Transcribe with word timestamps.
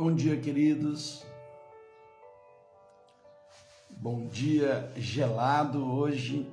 Bom 0.00 0.14
dia, 0.14 0.34
queridos. 0.34 1.26
Bom 3.90 4.28
dia 4.28 4.90
gelado 4.96 5.84
hoje, 5.92 6.50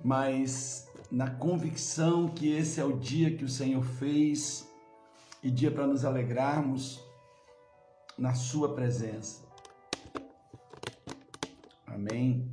mas 0.00 0.88
na 1.10 1.28
convicção 1.28 2.28
que 2.28 2.48
esse 2.52 2.80
é 2.80 2.84
o 2.84 2.96
dia 2.96 3.36
que 3.36 3.44
o 3.44 3.48
Senhor 3.48 3.82
fez 3.82 4.64
e 5.42 5.50
dia 5.50 5.72
para 5.72 5.88
nos 5.88 6.04
alegrarmos 6.04 7.00
na 8.16 8.36
Sua 8.36 8.72
presença. 8.72 9.42
Amém. 11.84 12.48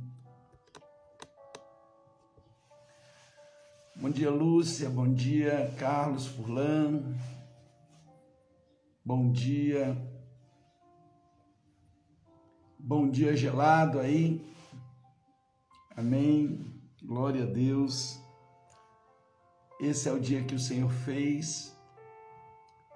Bom 3.94 4.10
dia, 4.10 4.28
Lúcia. 4.28 4.90
Bom 4.90 5.14
dia, 5.14 5.72
Carlos 5.78 6.26
Furlan. 6.26 7.14
Bom 9.02 9.32
dia. 9.32 9.96
Bom 12.78 13.08
dia 13.08 13.34
gelado 13.34 13.98
aí. 13.98 14.46
Amém. 15.96 16.70
Glória 17.02 17.44
a 17.44 17.46
Deus. 17.46 18.20
Esse 19.80 20.06
é 20.06 20.12
o 20.12 20.20
dia 20.20 20.44
que 20.44 20.54
o 20.54 20.58
Senhor 20.58 20.90
fez 20.90 21.74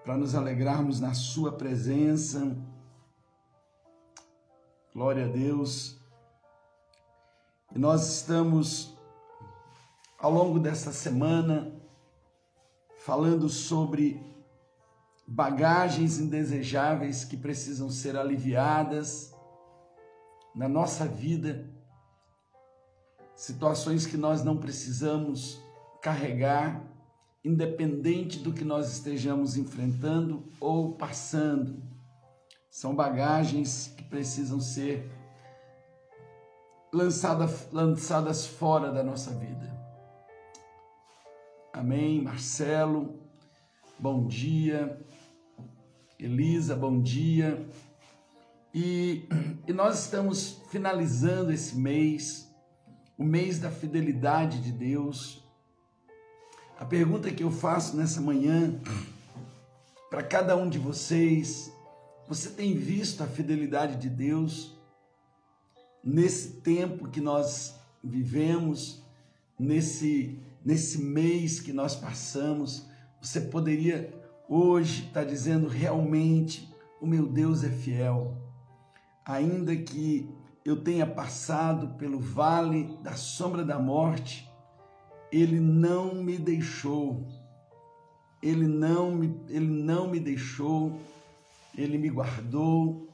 para 0.04 0.14
nos 0.14 0.34
alegrarmos 0.34 1.00
na 1.00 1.14
Sua 1.14 1.50
presença. 1.56 2.54
Glória 4.92 5.24
a 5.24 5.28
Deus. 5.28 5.98
E 7.74 7.78
nós 7.78 8.16
estamos, 8.16 8.94
ao 10.18 10.30
longo 10.30 10.58
dessa 10.58 10.92
semana, 10.92 11.74
falando 12.98 13.48
sobre 13.48 14.33
bagagens 15.26 16.18
indesejáveis 16.18 17.24
que 17.24 17.36
precisam 17.36 17.90
ser 17.90 18.16
aliviadas 18.16 19.34
na 20.54 20.68
nossa 20.68 21.06
vida, 21.06 21.68
situações 23.34 24.06
que 24.06 24.16
nós 24.16 24.44
não 24.44 24.56
precisamos 24.56 25.60
carregar, 26.00 26.82
independente 27.44 28.38
do 28.38 28.52
que 28.52 28.64
nós 28.64 28.92
estejamos 28.92 29.56
enfrentando 29.56 30.44
ou 30.60 30.94
passando. 30.94 31.82
São 32.70 32.94
bagagens 32.94 33.92
que 33.96 34.04
precisam 34.04 34.60
ser 34.60 35.10
lançadas, 36.92 37.68
lançadas 37.72 38.46
fora 38.46 38.92
da 38.92 39.02
nossa 39.02 39.30
vida. 39.32 39.74
Amém. 41.72 42.22
Marcelo, 42.22 43.18
bom 43.98 44.26
dia. 44.26 45.04
Elisa, 46.18 46.76
bom 46.76 47.02
dia. 47.02 47.68
E, 48.72 49.28
e 49.66 49.72
nós 49.72 50.04
estamos 50.04 50.60
finalizando 50.70 51.52
esse 51.52 51.76
mês, 51.76 52.48
o 53.18 53.24
mês 53.24 53.58
da 53.58 53.70
fidelidade 53.70 54.60
de 54.60 54.70
Deus. 54.70 55.44
A 56.78 56.84
pergunta 56.84 57.32
que 57.32 57.42
eu 57.42 57.50
faço 57.50 57.96
nessa 57.96 58.20
manhã 58.20 58.80
para 60.08 60.22
cada 60.22 60.56
um 60.56 60.68
de 60.68 60.78
vocês: 60.78 61.72
você 62.28 62.50
tem 62.50 62.74
visto 62.76 63.22
a 63.24 63.26
fidelidade 63.26 63.96
de 63.96 64.08
Deus 64.08 64.78
nesse 66.02 66.60
tempo 66.60 67.08
que 67.08 67.20
nós 67.20 67.74
vivemos, 68.02 69.02
nesse, 69.58 70.38
nesse 70.64 70.98
mês 70.98 71.58
que 71.58 71.72
nós 71.72 71.96
passamos? 71.96 72.86
Você 73.20 73.40
poderia 73.40 74.23
hoje 74.48 75.06
estar 75.06 75.24
dizendo 75.24 75.68
realmente: 75.68 76.72
o 77.00 77.06
meu 77.06 77.26
Deus 77.26 77.64
é 77.64 77.70
fiel, 77.70 78.36
ainda 79.24 79.74
que 79.76 80.28
eu 80.64 80.82
tenha 80.82 81.06
passado 81.06 81.96
pelo 81.98 82.18
vale 82.18 82.96
da 83.02 83.14
sombra 83.14 83.64
da 83.64 83.78
morte, 83.78 84.50
ele 85.30 85.60
não 85.60 86.14
me 86.14 86.38
deixou. 86.38 87.26
Ele 88.42 88.66
não 88.66 89.10
me, 89.14 89.40
ele 89.48 89.66
não 89.66 90.08
me 90.08 90.20
deixou. 90.20 90.98
Ele 91.76 91.98
me 91.98 92.08
guardou. 92.08 93.08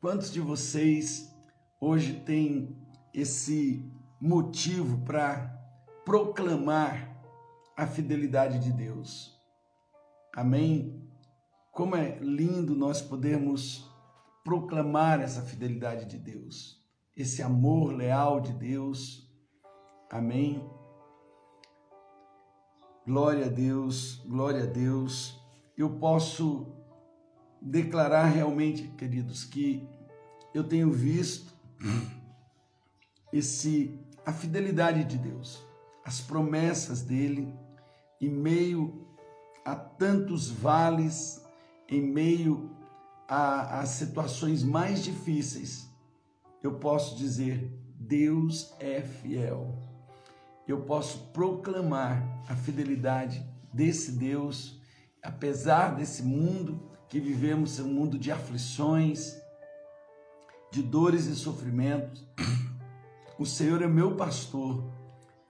Quantos 0.00 0.32
de 0.32 0.40
vocês 0.40 1.34
hoje 1.80 2.20
têm 2.20 2.76
esse 3.12 3.84
motivo 4.20 4.98
para 5.04 5.54
proclamar 6.04 7.20
a 7.76 7.86
fidelidade 7.86 8.58
de 8.60 8.72
Deus? 8.72 9.37
Amém? 10.38 11.02
Como 11.72 11.96
é 11.96 12.16
lindo 12.20 12.76
nós 12.76 13.02
podermos 13.02 13.90
proclamar 14.44 15.20
essa 15.20 15.42
fidelidade 15.42 16.04
de 16.04 16.16
Deus, 16.16 16.80
esse 17.16 17.42
amor 17.42 17.92
leal 17.92 18.40
de 18.40 18.52
Deus. 18.52 19.28
Amém? 20.08 20.64
Glória 23.04 23.46
a 23.46 23.48
Deus, 23.48 24.22
glória 24.28 24.62
a 24.62 24.66
Deus. 24.66 25.36
Eu 25.76 25.98
posso 25.98 26.72
declarar 27.60 28.26
realmente, 28.26 28.86
queridos, 28.96 29.42
que 29.42 29.88
eu 30.54 30.62
tenho 30.62 30.92
visto 30.92 31.52
esse 33.32 33.98
a 34.24 34.32
fidelidade 34.32 35.02
de 35.02 35.18
Deus, 35.18 35.60
as 36.04 36.20
promessas 36.20 37.02
dele 37.02 37.52
em 38.20 38.30
meio 38.30 39.07
a 39.70 39.76
tantos 39.76 40.50
vales, 40.50 41.44
em 41.88 42.00
meio 42.00 42.70
a 43.28 43.84
situações 43.84 44.62
mais 44.62 45.02
difíceis. 45.04 45.88
Eu 46.62 46.74
posso 46.78 47.16
dizer: 47.16 47.70
Deus 47.98 48.72
é 48.80 49.02
fiel 49.02 49.88
eu 50.68 50.82
posso 50.82 51.30
proclamar 51.32 52.22
a 52.46 52.54
fidelidade 52.54 53.42
desse 53.72 54.12
Deus, 54.12 54.78
apesar 55.22 55.96
desse 55.96 56.22
mundo 56.22 56.90
que 57.08 57.18
vivemos, 57.18 57.80
um 57.80 57.88
mundo 57.88 58.18
de 58.18 58.30
aflições, 58.30 59.34
de 60.70 60.82
dores 60.82 61.24
e 61.24 61.34
sofrimentos. 61.34 62.22
O 63.38 63.46
Senhor 63.46 63.80
é 63.80 63.86
meu 63.86 64.14
pastor 64.14 64.84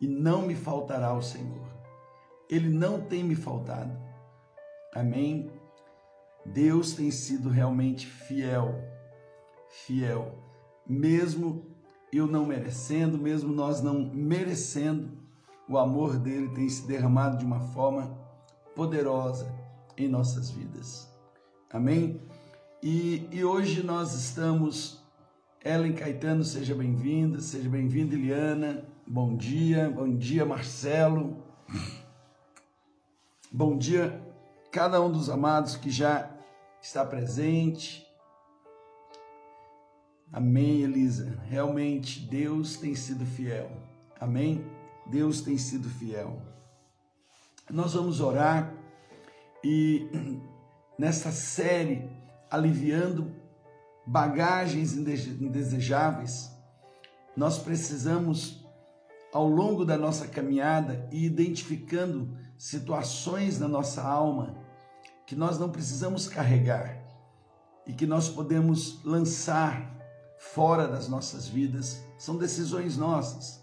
e 0.01 0.07
não 0.07 0.43
me 0.43 0.55
faltará 0.55 1.13
o 1.13 1.23
Senhor. 1.23 1.67
Ele 2.49 2.69
não 2.69 3.01
tem 3.01 3.25
me 3.25 3.35
faltado. 3.35 3.99
Amém? 4.95 5.51
Deus 6.45 6.95
tem 6.95 7.11
sido 7.11 7.49
realmente 7.49 8.07
fiel, 8.07 8.83
fiel, 9.69 10.39
mesmo 10.87 11.67
eu 12.13 12.27
não 12.27 12.47
merecendo, 12.47 13.19
mesmo 13.19 13.53
nós 13.53 13.83
não 13.83 14.11
merecendo, 14.15 15.11
o 15.69 15.77
amor 15.77 16.19
dele 16.19 16.49
tem 16.55 16.69
se 16.69 16.87
derramado 16.87 17.37
de 17.37 17.45
uma 17.45 17.61
forma 17.61 18.19
poderosa 18.75 19.55
em 19.97 20.09
nossas 20.09 20.51
vidas. 20.51 21.13
Amém? 21.71 22.21
E, 22.83 23.29
e 23.31 23.45
hoje 23.45 23.83
nós 23.83 24.15
estamos, 24.15 25.03
Ellen 25.63 25.93
Caetano, 25.93 26.45
seja 26.45 26.75
bem-vinda, 26.75 27.41
seja 27.41 27.69
bem-vinda, 27.69 28.15
Eliana, 28.15 28.85
bom 29.07 29.37
dia, 29.37 29.91
bom 29.91 30.17
dia, 30.17 30.47
Marcelo, 30.47 31.37
bom 33.53 33.77
dia, 33.77 34.28
cada 34.71 35.01
um 35.01 35.11
dos 35.11 35.31
amados 35.31 35.77
que 35.77 35.91
já 35.91 36.31
está 36.81 37.05
presente, 37.05 38.09
Amém, 40.31 40.83
Elisa. 40.83 41.41
Realmente 41.47 42.21
Deus 42.21 42.77
tem 42.77 42.95
sido 42.95 43.25
fiel. 43.25 43.71
Amém? 44.21 44.65
Deus 45.07 45.41
tem 45.41 45.57
sido 45.57 45.89
fiel. 45.89 46.43
Nós 47.71 47.95
vamos 47.95 48.21
orar 48.21 48.75
e 49.65 50.07
nessa 50.99 51.33
série 51.33 52.11
aliviando 52.51 53.35
bagagens 54.07 54.95
indesejáveis, 54.95 56.51
nós 57.37 57.59
precisamos 57.59 58.65
ao 59.33 59.47
longo 59.47 59.85
da 59.85 59.97
nossa 59.97 60.27
caminhada 60.27 61.09
e 61.13 61.25
identificando 61.25 62.37
situações 62.59 63.61
na 63.61 63.69
nossa 63.69 64.03
alma 64.03 64.57
que 65.25 65.37
nós 65.37 65.59
não 65.59 65.71
precisamos 65.71 66.27
carregar 66.27 66.99
e 67.87 67.93
que 67.93 68.07
nós 68.07 68.29
podemos 68.29 69.03
lançar 69.05 69.97
fora 70.37 70.87
das 70.87 71.09
nossas 71.09 71.47
vidas, 71.47 72.03
são 72.19 72.37
decisões 72.37 72.97
nossas. 72.97 73.63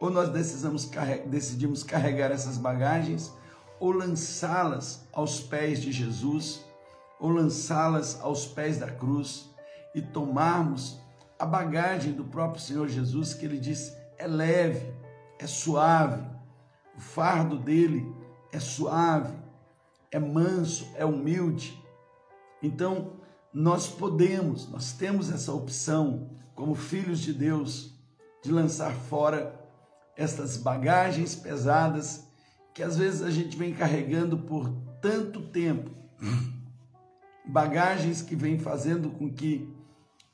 Ou 0.00 0.10
nós 0.10 0.30
decidimos, 0.30 1.84
carregar 1.84 2.32
essas 2.32 2.58
bagagens, 2.58 3.32
ou 3.78 3.92
lançá-las 3.92 5.06
aos 5.12 5.40
pés 5.40 5.80
de 5.80 5.92
Jesus, 5.92 6.64
ou 7.20 7.30
lançá-las 7.30 8.20
aos 8.20 8.46
pés 8.46 8.78
da 8.78 8.90
cruz 8.90 9.48
e 9.94 10.02
tomarmos 10.02 11.00
a 11.38 11.46
bagagem 11.46 12.12
do 12.12 12.24
próprio 12.24 12.60
Senhor 12.60 12.88
Jesus, 12.88 13.32
que 13.32 13.44
ele 13.44 13.58
disse 13.58 13.96
é 14.18 14.26
leve, 14.26 14.92
é 15.38 15.46
suave, 15.46 16.22
o 16.96 17.00
fardo 17.00 17.58
dele 17.58 18.12
é 18.50 18.60
suave, 18.60 19.34
é 20.10 20.18
manso, 20.18 20.88
é 20.94 21.04
humilde. 21.04 21.80
Então, 22.62 23.12
nós 23.52 23.88
podemos, 23.88 24.68
nós 24.68 24.92
temos 24.92 25.30
essa 25.30 25.52
opção, 25.52 26.30
como 26.54 26.74
filhos 26.74 27.20
de 27.20 27.32
Deus, 27.32 27.94
de 28.42 28.50
lançar 28.50 28.92
fora 28.92 29.60
estas 30.16 30.56
bagagens 30.56 31.34
pesadas 31.34 32.26
que 32.74 32.82
às 32.82 32.96
vezes 32.96 33.22
a 33.22 33.30
gente 33.30 33.56
vem 33.56 33.74
carregando 33.74 34.38
por 34.38 34.70
tanto 35.00 35.42
tempo. 35.42 35.90
Bagagens 37.44 38.22
que 38.22 38.34
vem 38.34 38.58
fazendo 38.58 39.10
com 39.10 39.30
que 39.30 39.68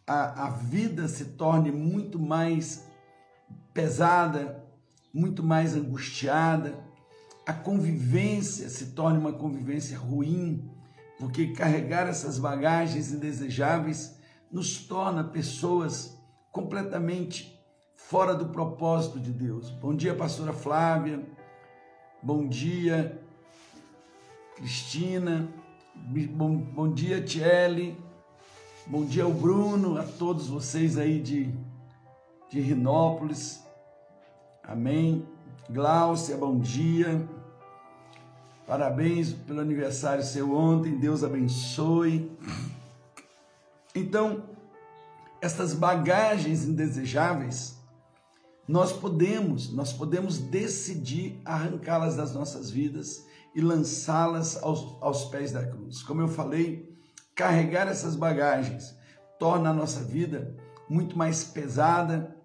a, 0.07 0.47
a 0.47 0.51
vida 0.51 1.09
se 1.09 1.25
torne 1.25 1.73
muito 1.73 2.19
mais 2.19 2.87
pesada, 3.75 4.65
muito 5.13 5.43
mais 5.43 5.75
angustiada, 5.75 6.79
a 7.47 7.53
convivência 7.53 8.69
se 8.69 8.89
torne 8.93 9.19
uma 9.19 9.33
convivência 9.33 9.97
ruim, 9.99 10.71
porque 11.19 11.53
carregar 11.53 12.07
essas 12.07 12.39
bagagens 12.39 13.13
indesejáveis 13.13 14.19
nos 14.51 14.87
torna 14.87 15.25
pessoas 15.25 16.17
completamente 16.53 17.59
fora 17.95 18.35
do 18.35 18.49
propósito 18.51 19.19
de 19.19 19.33
Deus. 19.33 19.71
Bom 19.71 19.95
dia, 19.95 20.15
pastora 20.15 20.53
Flávia. 20.53 21.27
Bom 22.23 22.47
dia, 22.47 23.21
Cristina. 24.57 25.49
Bom, 25.95 26.57
bom 26.57 26.93
dia, 26.93 27.23
Tiele. 27.23 27.97
Bom 28.87 29.05
dia 29.05 29.25
ao 29.25 29.33
Bruno, 29.33 29.99
a 29.99 30.03
todos 30.03 30.49
vocês 30.49 30.97
aí 30.97 31.21
de, 31.21 31.53
de 32.51 32.61
Rinópolis. 32.61 33.68
Amém. 34.69 35.27
Gláucia, 35.71 36.37
bom 36.37 36.59
dia. 36.59 37.27
Parabéns 38.67 39.33
pelo 39.33 39.61
aniversário 39.61 40.23
seu 40.23 40.55
ontem, 40.55 40.99
Deus 40.99 41.25
abençoe. 41.25 42.31
Então, 43.95 44.43
essas 45.41 45.73
bagagens 45.73 46.65
indesejáveis, 46.65 47.79
nós 48.69 48.93
podemos, 48.93 49.73
nós 49.73 49.91
podemos 49.91 50.37
decidir 50.37 51.41
arrancá-las 51.47 52.15
das 52.15 52.35
nossas 52.35 52.71
vidas 52.71 53.25
e 53.55 53.63
lançá-las 53.63 54.63
aos, 54.63 54.99
aos 55.01 55.25
pés 55.25 55.51
da 55.51 55.67
cruz. 55.67 56.03
Como 56.03 56.21
eu 56.21 56.29
falei, 56.29 56.95
carregar 57.35 57.89
essas 57.89 58.15
bagagens 58.15 58.95
torna 59.39 59.71
a 59.71 59.75
nossa 59.75 60.01
vida 60.05 60.55
muito 60.91 61.17
mais 61.17 61.43
pesada, 61.43 62.37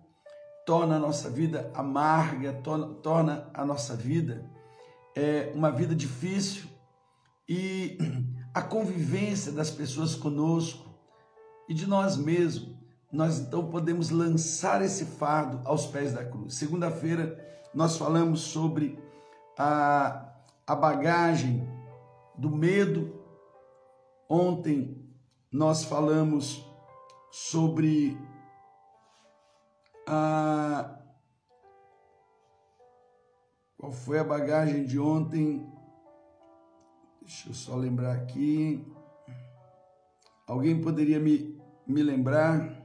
torna 0.65 0.95
a 0.95 0.99
nossa 0.99 1.29
vida 1.29 1.71
amarga, 1.73 2.53
torna, 2.53 2.87
torna 2.95 3.49
a 3.53 3.65
nossa 3.65 3.95
vida 3.95 4.51
é, 5.15 5.51
uma 5.53 5.71
vida 5.71 5.95
difícil 5.95 6.65
e 7.47 7.97
a 8.53 8.61
convivência 8.61 9.51
das 9.51 9.69
pessoas 9.69 10.15
conosco 10.15 10.93
e 11.67 11.73
de 11.73 11.87
nós 11.87 12.17
mesmos, 12.17 12.75
nós 13.11 13.39
então 13.39 13.69
podemos 13.69 14.09
lançar 14.09 14.81
esse 14.81 15.05
fardo 15.05 15.61
aos 15.65 15.85
pés 15.85 16.13
da 16.13 16.25
cruz. 16.25 16.55
Segunda-feira 16.55 17.39
nós 17.73 17.97
falamos 17.97 18.41
sobre 18.41 18.99
a, 19.57 20.33
a 20.65 20.75
bagagem 20.75 21.67
do 22.35 22.49
medo. 22.49 23.13
Ontem 24.27 24.97
nós 25.51 25.83
falamos 25.83 26.65
sobre 27.31 28.17
a 30.07 30.99
qual 33.83 33.91
foi 33.91 34.17
a 34.17 34.23
bagagem 34.23 34.85
de 34.85 34.97
ontem? 34.97 35.69
Deixa 37.21 37.49
eu 37.49 37.53
só 37.53 37.75
lembrar 37.75 38.13
aqui. 38.13 38.81
Alguém 40.47 40.81
poderia 40.81 41.19
me, 41.19 41.61
me 41.85 42.01
lembrar? 42.01 42.81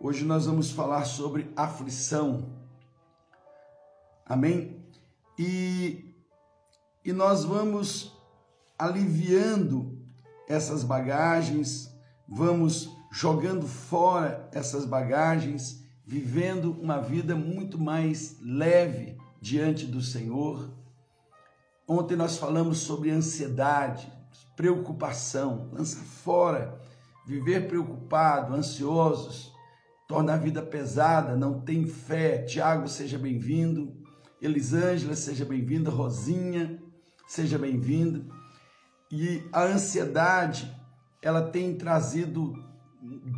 Hoje 0.00 0.24
nós 0.24 0.46
vamos 0.46 0.70
falar 0.70 1.04
sobre 1.04 1.52
aflição. 1.54 2.56
Amém? 4.24 4.82
E, 5.38 6.14
e 7.04 7.12
nós 7.12 7.44
vamos 7.44 8.18
aliviando 8.78 9.98
essas 10.48 10.82
bagagens, 10.82 11.94
vamos 12.26 12.97
jogando 13.10 13.66
fora 13.66 14.48
essas 14.52 14.84
bagagens 14.84 15.82
vivendo 16.08 16.72
uma 16.80 17.00
vida 17.00 17.36
muito 17.36 17.78
mais 17.78 18.38
leve 18.40 19.18
diante 19.40 19.84
do 19.84 20.00
Senhor. 20.00 20.70
Ontem 21.86 22.16
nós 22.16 22.38
falamos 22.38 22.78
sobre 22.78 23.10
ansiedade, 23.10 24.10
preocupação, 24.56 25.68
lança 25.70 25.98
fora. 25.98 26.80
Viver 27.26 27.68
preocupado, 27.68 28.54
ansiosos, 28.54 29.52
torna 30.08 30.32
a 30.32 30.38
vida 30.38 30.62
pesada, 30.62 31.36
não 31.36 31.60
tem 31.60 31.86
fé. 31.86 32.38
Tiago, 32.38 32.88
seja 32.88 33.18
bem-vindo. 33.18 33.94
Elisângela, 34.40 35.14
seja 35.14 35.44
bem-vinda. 35.44 35.90
Rosinha, 35.90 36.82
seja 37.26 37.58
bem-vinda. 37.58 38.24
E 39.12 39.42
a 39.52 39.64
ansiedade, 39.64 40.74
ela 41.20 41.42
tem 41.42 41.74
trazido 41.76 42.54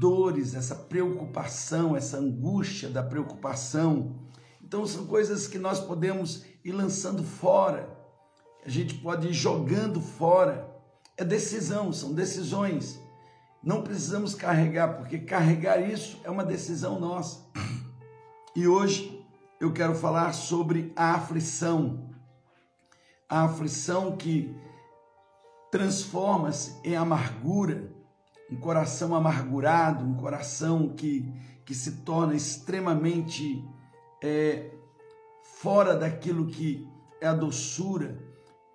dores, 0.00 0.54
essa 0.54 0.74
preocupação, 0.74 1.94
essa 1.94 2.16
angústia 2.16 2.88
da 2.88 3.02
preocupação. 3.02 4.16
Então 4.64 4.86
são 4.86 5.06
coisas 5.06 5.46
que 5.46 5.58
nós 5.58 5.78
podemos 5.78 6.42
ir 6.64 6.72
lançando 6.72 7.22
fora. 7.22 7.98
A 8.64 8.68
gente 8.68 8.94
pode 8.94 9.28
ir 9.28 9.34
jogando 9.34 10.00
fora. 10.00 10.66
É 11.18 11.24
decisão, 11.24 11.92
são 11.92 12.14
decisões. 12.14 12.98
Não 13.62 13.82
precisamos 13.82 14.34
carregar, 14.34 14.96
porque 14.96 15.18
carregar 15.18 15.78
isso 15.78 16.18
é 16.24 16.30
uma 16.30 16.44
decisão 16.44 16.98
nossa. 16.98 17.44
E 18.56 18.66
hoje 18.66 19.22
eu 19.60 19.70
quero 19.70 19.94
falar 19.94 20.32
sobre 20.32 20.94
a 20.96 21.12
aflição. 21.12 22.10
A 23.28 23.42
aflição 23.42 24.16
que 24.16 24.56
transforma-se 25.70 26.80
em 26.82 26.96
amargura 26.96 27.99
um 28.50 28.56
coração 28.56 29.14
amargurado, 29.14 30.04
um 30.04 30.14
coração 30.14 30.88
que, 30.88 31.32
que 31.64 31.74
se 31.74 32.02
torna 32.02 32.34
extremamente 32.34 33.64
é, 34.22 34.72
fora 35.60 35.96
daquilo 35.96 36.46
que 36.46 36.88
é 37.20 37.26
a 37.26 37.34
doçura. 37.34 38.18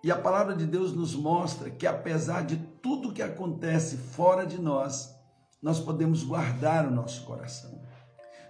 E 0.03 0.11
a 0.11 0.15
palavra 0.15 0.55
de 0.55 0.65
Deus 0.65 0.93
nos 0.93 1.15
mostra 1.15 1.69
que, 1.69 1.88
apesar 1.88 2.45
de 2.45 2.57
tudo 2.57 3.11
que 3.11 3.21
acontece 3.21 3.97
fora 3.97 4.45
de 4.45 4.61
nós, 4.61 5.13
nós 5.61 5.79
podemos 5.79 6.23
guardar 6.23 6.88
o 6.88 6.91
nosso 6.91 7.25
coração. 7.25 7.83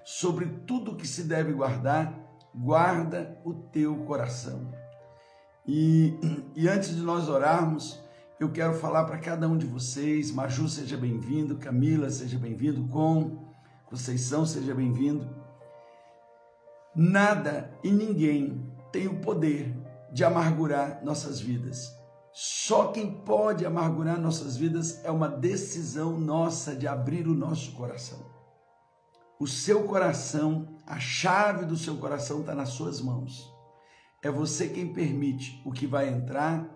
Sobre 0.04 0.46
tudo 0.68 0.96
que 0.96 1.08
se 1.08 1.24
deve 1.24 1.54
guardar, 1.54 2.14
guarda 2.54 3.40
o 3.44 3.54
teu 3.54 3.96
coração. 4.04 4.72
E, 5.66 6.14
e 6.56 6.68
antes 6.68 6.96
de 6.96 7.02
nós 7.02 7.28
orarmos, 7.28 8.00
eu 8.40 8.52
quero 8.52 8.74
falar 8.74 9.06
para 9.06 9.18
cada 9.18 9.48
um 9.48 9.58
de 9.58 9.66
vocês. 9.66 10.32
Maju, 10.32 10.68
seja 10.68 10.98
bem-vindo. 10.98 11.58
Camila, 11.58 12.10
seja 12.10 12.38
bem-vindo. 12.38 12.88
Com 12.88 13.46
Conceição, 13.86 14.46
seja 14.46 14.74
bem-vindo. 14.74 15.30
Nada 16.96 17.72
e 17.84 17.92
ninguém 17.92 18.68
tem 18.92 19.08
o 19.08 19.22
poder 19.22 19.74
de 20.12 20.24
amargurar 20.24 21.04
nossas 21.04 21.40
vidas. 21.40 21.96
Só 22.34 22.88
quem 22.88 23.22
pode 23.22 23.66
amargurar 23.66 24.20
nossas 24.20 24.58
vidas 24.58 25.04
é 25.06 25.12
uma 25.12 25.30
decisão 25.30 26.20
nossa 26.20 26.76
de 26.76 26.88
abrir 26.88 27.28
o 27.28 27.34
nosso 27.36 27.74
coração. 27.74 28.20
O 29.40 29.48
seu 29.48 29.84
coração, 29.84 30.80
a 30.86 31.00
chave 31.00 31.66
do 31.66 31.78
seu 31.78 31.96
coração 31.98 32.42
está 32.42 32.56
nas 32.56 32.70
suas 32.70 33.00
mãos. 33.00 33.54
É 34.22 34.32
você 34.32 34.68
quem 34.68 34.92
permite 34.92 35.62
o 35.64 35.72
que 35.72 35.86
vai 35.86 36.10
entrar 36.10 36.68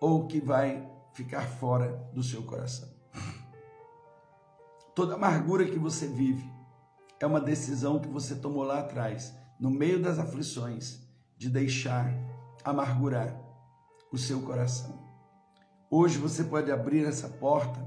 ou 0.00 0.22
o 0.22 0.26
que 0.26 0.40
vai 0.40 0.95
ficar 1.16 1.40
fora 1.40 2.06
do 2.12 2.22
seu 2.22 2.42
coração. 2.42 2.86
Toda 4.94 5.14
amargura 5.14 5.64
que 5.64 5.78
você 5.78 6.06
vive 6.06 6.46
é 7.18 7.26
uma 7.26 7.40
decisão 7.40 7.98
que 7.98 8.06
você 8.06 8.34
tomou 8.34 8.62
lá 8.62 8.80
atrás, 8.80 9.34
no 9.58 9.70
meio 9.70 10.02
das 10.02 10.18
aflições, 10.18 11.00
de 11.38 11.48
deixar 11.48 12.12
amargurar 12.62 13.34
o 14.12 14.18
seu 14.18 14.42
coração. 14.42 15.06
Hoje 15.90 16.18
você 16.18 16.44
pode 16.44 16.70
abrir 16.70 17.06
essa 17.06 17.28
porta. 17.28 17.80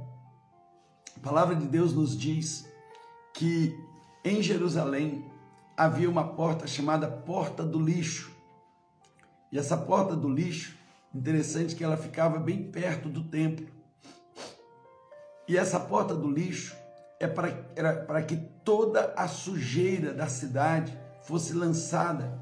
A 1.15 1.19
palavra 1.19 1.55
de 1.55 1.67
Deus 1.67 1.93
nos 1.93 2.17
diz 2.17 2.67
que 3.31 3.77
em 4.25 4.41
Jerusalém 4.41 5.31
havia 5.77 6.09
uma 6.09 6.29
porta 6.29 6.65
chamada 6.65 7.07
Porta 7.07 7.63
do 7.63 7.79
Lixo. 7.79 8.31
E 9.51 9.59
essa 9.59 9.77
porta 9.77 10.15
do 10.15 10.29
lixo 10.29 10.78
Interessante 11.13 11.75
que 11.75 11.83
ela 11.83 11.97
ficava 11.97 12.39
bem 12.39 12.71
perto 12.71 13.09
do 13.09 13.23
templo. 13.23 13.67
E 15.47 15.57
essa 15.57 15.79
porta 15.79 16.15
do 16.15 16.29
lixo 16.29 16.75
é 17.19 17.27
para, 17.27 17.65
era 17.75 17.93
para 18.05 18.21
que 18.21 18.37
toda 18.63 19.13
a 19.15 19.27
sujeira 19.27 20.13
da 20.13 20.27
cidade 20.27 20.97
fosse 21.23 21.53
lançada 21.53 22.39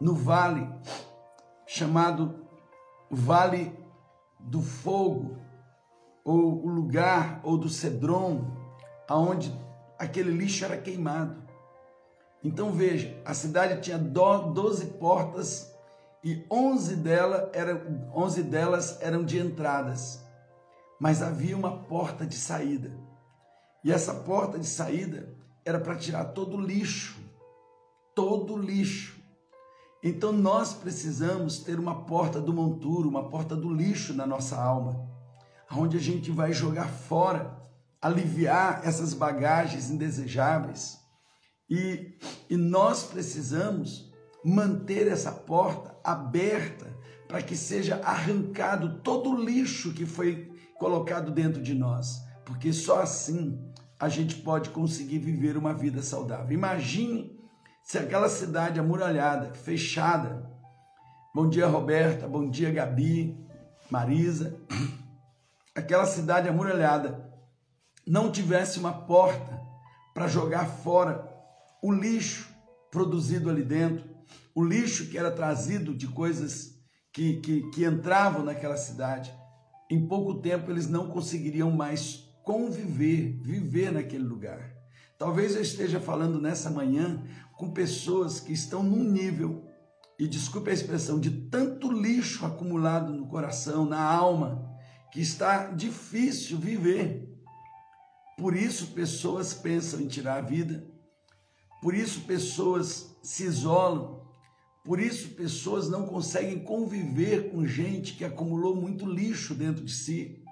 no 0.00 0.14
vale 0.14 0.68
chamado 1.66 2.46
Vale 3.10 3.72
do 4.38 4.60
Fogo, 4.60 5.38
ou 6.24 6.64
o 6.64 6.68
lugar, 6.68 7.40
ou 7.42 7.56
do 7.56 7.68
Cedron, 7.68 8.44
aonde 9.08 9.52
aquele 9.98 10.30
lixo 10.30 10.64
era 10.64 10.76
queimado. 10.76 11.36
Então 12.44 12.72
veja, 12.72 13.16
a 13.24 13.32
cidade 13.32 13.80
tinha 13.80 13.98
12 13.98 14.86
portas 14.98 15.71
e 16.24 16.44
11, 16.50 16.96
dela 16.96 17.50
eram, 17.52 18.10
11 18.14 18.42
delas 18.44 18.98
eram 19.00 19.24
de 19.24 19.38
entradas, 19.38 20.22
mas 21.00 21.20
havia 21.20 21.56
uma 21.56 21.78
porta 21.78 22.24
de 22.24 22.36
saída. 22.36 22.92
E 23.82 23.90
essa 23.90 24.14
porta 24.14 24.56
de 24.58 24.66
saída 24.66 25.34
era 25.64 25.80
para 25.80 25.96
tirar 25.96 26.26
todo 26.26 26.56
o 26.56 26.60
lixo, 26.60 27.18
todo 28.14 28.54
o 28.54 28.58
lixo. 28.58 29.20
Então 30.00 30.32
nós 30.32 30.72
precisamos 30.72 31.58
ter 31.58 31.80
uma 31.80 32.04
porta 32.04 32.40
do 32.40 32.52
monturo, 32.52 33.08
uma 33.08 33.28
porta 33.28 33.56
do 33.56 33.72
lixo 33.72 34.14
na 34.14 34.26
nossa 34.26 34.60
alma, 34.60 35.08
onde 35.72 35.96
a 35.96 36.00
gente 36.00 36.30
vai 36.30 36.52
jogar 36.52 36.88
fora, 36.88 37.56
aliviar 38.00 38.82
essas 38.84 39.12
bagagens 39.12 39.90
indesejáveis. 39.90 41.00
E, 41.68 42.16
e 42.48 42.56
nós 42.56 43.04
precisamos 43.04 44.11
manter 44.44 45.06
essa 45.08 45.30
porta 45.32 45.96
aberta 46.02 46.92
para 47.28 47.42
que 47.42 47.56
seja 47.56 47.96
arrancado 48.04 49.00
todo 49.00 49.30
o 49.30 49.44
lixo 49.44 49.92
que 49.92 50.04
foi 50.04 50.52
colocado 50.78 51.30
dentro 51.30 51.62
de 51.62 51.74
nós, 51.74 52.20
porque 52.44 52.72
só 52.72 53.00
assim 53.00 53.58
a 53.98 54.08
gente 54.08 54.36
pode 54.36 54.70
conseguir 54.70 55.18
viver 55.18 55.56
uma 55.56 55.72
vida 55.72 56.02
saudável. 56.02 56.52
Imagine 56.52 57.38
se 57.84 57.98
aquela 57.98 58.28
cidade 58.28 58.80
amuralhada, 58.80 59.54
fechada. 59.54 60.50
Bom 61.34 61.48
dia, 61.48 61.66
Roberta. 61.66 62.26
Bom 62.26 62.50
dia, 62.50 62.70
Gabi, 62.70 63.38
Marisa. 63.88 64.58
Aquela 65.74 66.04
cidade 66.04 66.48
amuralhada 66.48 67.32
não 68.06 68.30
tivesse 68.30 68.78
uma 68.78 68.92
porta 68.92 69.60
para 70.12 70.26
jogar 70.26 70.66
fora 70.66 71.26
o 71.82 71.90
lixo 71.90 72.48
produzido 72.90 73.48
ali 73.48 73.64
dentro, 73.64 74.04
o 74.54 74.64
lixo 74.64 75.08
que 75.08 75.18
era 75.18 75.30
trazido 75.30 75.94
de 75.94 76.06
coisas 76.08 76.78
que, 77.12 77.36
que, 77.40 77.70
que 77.70 77.84
entravam 77.84 78.44
naquela 78.44 78.76
cidade. 78.76 79.32
Em 79.90 80.06
pouco 80.06 80.40
tempo 80.40 80.70
eles 80.70 80.88
não 80.88 81.08
conseguiriam 81.08 81.70
mais 81.70 82.28
conviver, 82.42 83.38
viver 83.42 83.92
naquele 83.92 84.24
lugar. 84.24 84.72
Talvez 85.18 85.54
eu 85.54 85.62
esteja 85.62 86.00
falando 86.00 86.40
nessa 86.40 86.70
manhã 86.70 87.22
com 87.56 87.70
pessoas 87.70 88.40
que 88.40 88.52
estão 88.52 88.82
num 88.82 89.04
nível, 89.04 89.68
e 90.18 90.26
desculpe 90.26 90.70
a 90.70 90.74
expressão, 90.74 91.18
de 91.18 91.30
tanto 91.30 91.90
lixo 91.90 92.44
acumulado 92.44 93.12
no 93.12 93.26
coração, 93.26 93.84
na 93.84 94.00
alma, 94.00 94.68
que 95.12 95.20
está 95.20 95.66
difícil 95.66 96.58
viver. 96.58 97.28
Por 98.36 98.56
isso 98.56 98.88
pessoas 98.88 99.54
pensam 99.54 100.00
em 100.00 100.08
tirar 100.08 100.38
a 100.38 100.40
vida, 100.40 100.84
por 101.80 101.94
isso 101.94 102.22
pessoas 102.22 103.16
se 103.22 103.44
isolam, 103.44 104.21
por 104.84 105.00
isso 105.00 105.30
pessoas 105.30 105.88
não 105.88 106.06
conseguem 106.06 106.58
conviver 106.64 107.50
com 107.50 107.66
gente 107.66 108.14
que 108.14 108.24
acumulou 108.24 108.74
muito 108.74 109.06
lixo 109.06 109.54
dentro 109.54 109.84
de 109.84 109.92
si, 109.92 110.42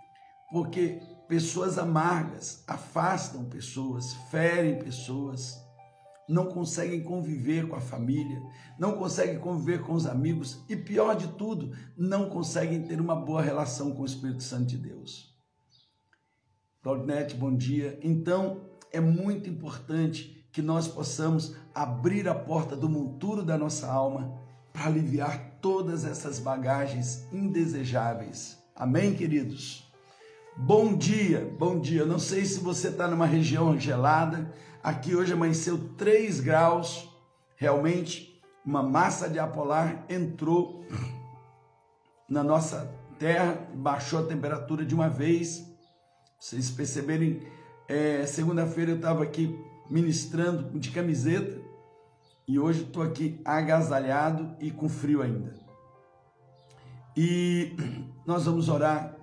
porque 0.50 1.00
Pessoas 1.30 1.78
amargas 1.78 2.64
afastam 2.66 3.44
pessoas, 3.44 4.14
ferem 4.32 4.80
pessoas, 4.80 5.64
não 6.28 6.46
conseguem 6.46 7.04
conviver 7.04 7.68
com 7.68 7.76
a 7.76 7.80
família, 7.80 8.42
não 8.76 8.96
conseguem 8.96 9.38
conviver 9.38 9.80
com 9.80 9.92
os 9.92 10.06
amigos 10.06 10.60
e, 10.68 10.74
pior 10.74 11.14
de 11.14 11.28
tudo, 11.34 11.70
não 11.96 12.28
conseguem 12.28 12.82
ter 12.82 13.00
uma 13.00 13.14
boa 13.14 13.40
relação 13.40 13.92
com 13.92 14.02
o 14.02 14.06
Espírito 14.06 14.42
Santo 14.42 14.70
de 14.70 14.78
Deus. 14.78 15.32
Claudinete, 16.82 17.36
bom 17.36 17.56
dia. 17.56 17.96
Então, 18.02 18.68
é 18.90 18.98
muito 18.98 19.48
importante 19.48 20.44
que 20.50 20.60
nós 20.60 20.88
possamos 20.88 21.54
abrir 21.74 22.28
a 22.28 22.34
porta 22.34 22.76
do 22.76 22.88
monturo 22.88 23.42
da 23.42 23.56
nossa 23.56 23.90
alma 23.90 24.32
para 24.72 24.86
aliviar 24.86 25.58
todas 25.60 26.04
essas 26.04 26.38
bagagens 26.38 27.26
indesejáveis. 27.32 28.58
Amém, 28.74 29.14
queridos? 29.14 29.90
Bom 30.56 30.96
dia, 30.96 31.54
bom 31.58 31.78
dia. 31.78 32.04
Não 32.04 32.18
sei 32.18 32.44
se 32.44 32.60
você 32.60 32.88
está 32.88 33.06
numa 33.08 33.26
região 33.26 33.78
gelada. 33.78 34.52
Aqui 34.82 35.14
hoje 35.14 35.32
amanheceu 35.32 35.78
3 35.96 36.40
graus. 36.40 37.08
Realmente, 37.56 38.40
uma 38.64 38.82
massa 38.82 39.28
de 39.28 39.38
apolar 39.38 40.04
entrou 40.08 40.84
na 42.28 42.42
nossa 42.42 42.94
terra, 43.18 43.68
baixou 43.74 44.20
a 44.20 44.26
temperatura 44.26 44.84
de 44.84 44.94
uma 44.94 45.08
vez. 45.08 45.66
Vocês 46.38 46.70
perceberem, 46.70 47.42
é, 47.86 48.24
segunda-feira 48.24 48.92
eu 48.92 48.96
estava 48.96 49.22
aqui 49.22 49.58
ministrando 49.90 50.78
de 50.78 50.90
camiseta 50.90 51.59
e 52.50 52.58
hoje 52.58 52.82
estou 52.82 53.04
aqui 53.04 53.40
agasalhado 53.44 54.56
e 54.58 54.72
com 54.72 54.88
frio 54.88 55.22
ainda. 55.22 55.54
E 57.16 57.76
nós 58.26 58.44
vamos 58.44 58.68
orar 58.68 59.16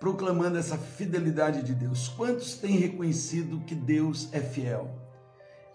proclamando 0.00 0.56
essa 0.56 0.78
fidelidade 0.78 1.62
de 1.62 1.74
Deus. 1.74 2.08
Quantos 2.08 2.54
têm 2.54 2.78
reconhecido 2.78 3.60
que 3.66 3.74
Deus 3.74 4.32
é 4.32 4.40
fiel? 4.40 4.90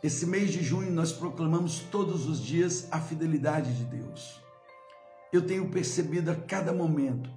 Esse 0.01 0.25
mês 0.25 0.51
de 0.51 0.63
junho 0.63 0.91
nós 0.91 1.11
proclamamos 1.11 1.81
todos 1.91 2.27
os 2.27 2.39
dias 2.39 2.87
a 2.89 2.99
fidelidade 2.99 3.71
de 3.77 3.83
Deus. 3.83 4.41
Eu 5.31 5.45
tenho 5.45 5.69
percebido 5.69 6.31
a 6.31 6.35
cada 6.35 6.73
momento, 6.73 7.29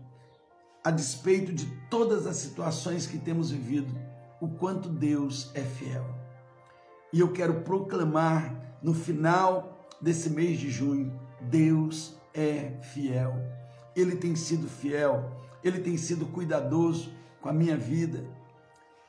a 0.82 0.90
despeito 0.90 1.52
de 1.52 1.66
todas 1.90 2.26
as 2.26 2.38
situações 2.38 3.06
que 3.06 3.18
temos 3.18 3.50
vivido, 3.50 3.94
o 4.40 4.48
quanto 4.48 4.88
Deus 4.88 5.50
é 5.52 5.60
fiel. 5.60 6.06
E 7.12 7.20
eu 7.20 7.30
quero 7.30 7.60
proclamar 7.60 8.67
no 8.82 8.94
final 8.94 9.86
desse 10.00 10.30
mês 10.30 10.58
de 10.58 10.70
junho: 10.70 11.12
Deus 11.40 12.16
é 12.34 12.72
fiel. 12.82 13.34
Ele 13.96 14.16
tem 14.16 14.36
sido 14.36 14.68
fiel 14.68 15.38
ele 15.62 15.80
tem 15.80 15.96
sido 15.96 16.26
cuidadoso 16.26 17.12
com 17.40 17.48
a 17.48 17.52
minha 17.52 17.76
vida, 17.76 18.24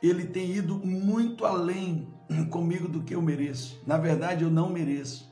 ele 0.02 0.26
tem 0.26 0.52
ido 0.52 0.76
muito 0.76 1.46
além 1.46 2.08
comigo 2.50 2.88
do 2.88 3.04
que 3.04 3.16
eu 3.16 3.22
mereço. 3.22 3.82
Na 3.86 3.98
verdade, 3.98 4.44
eu 4.44 4.50
não 4.50 4.70
mereço, 4.70 5.32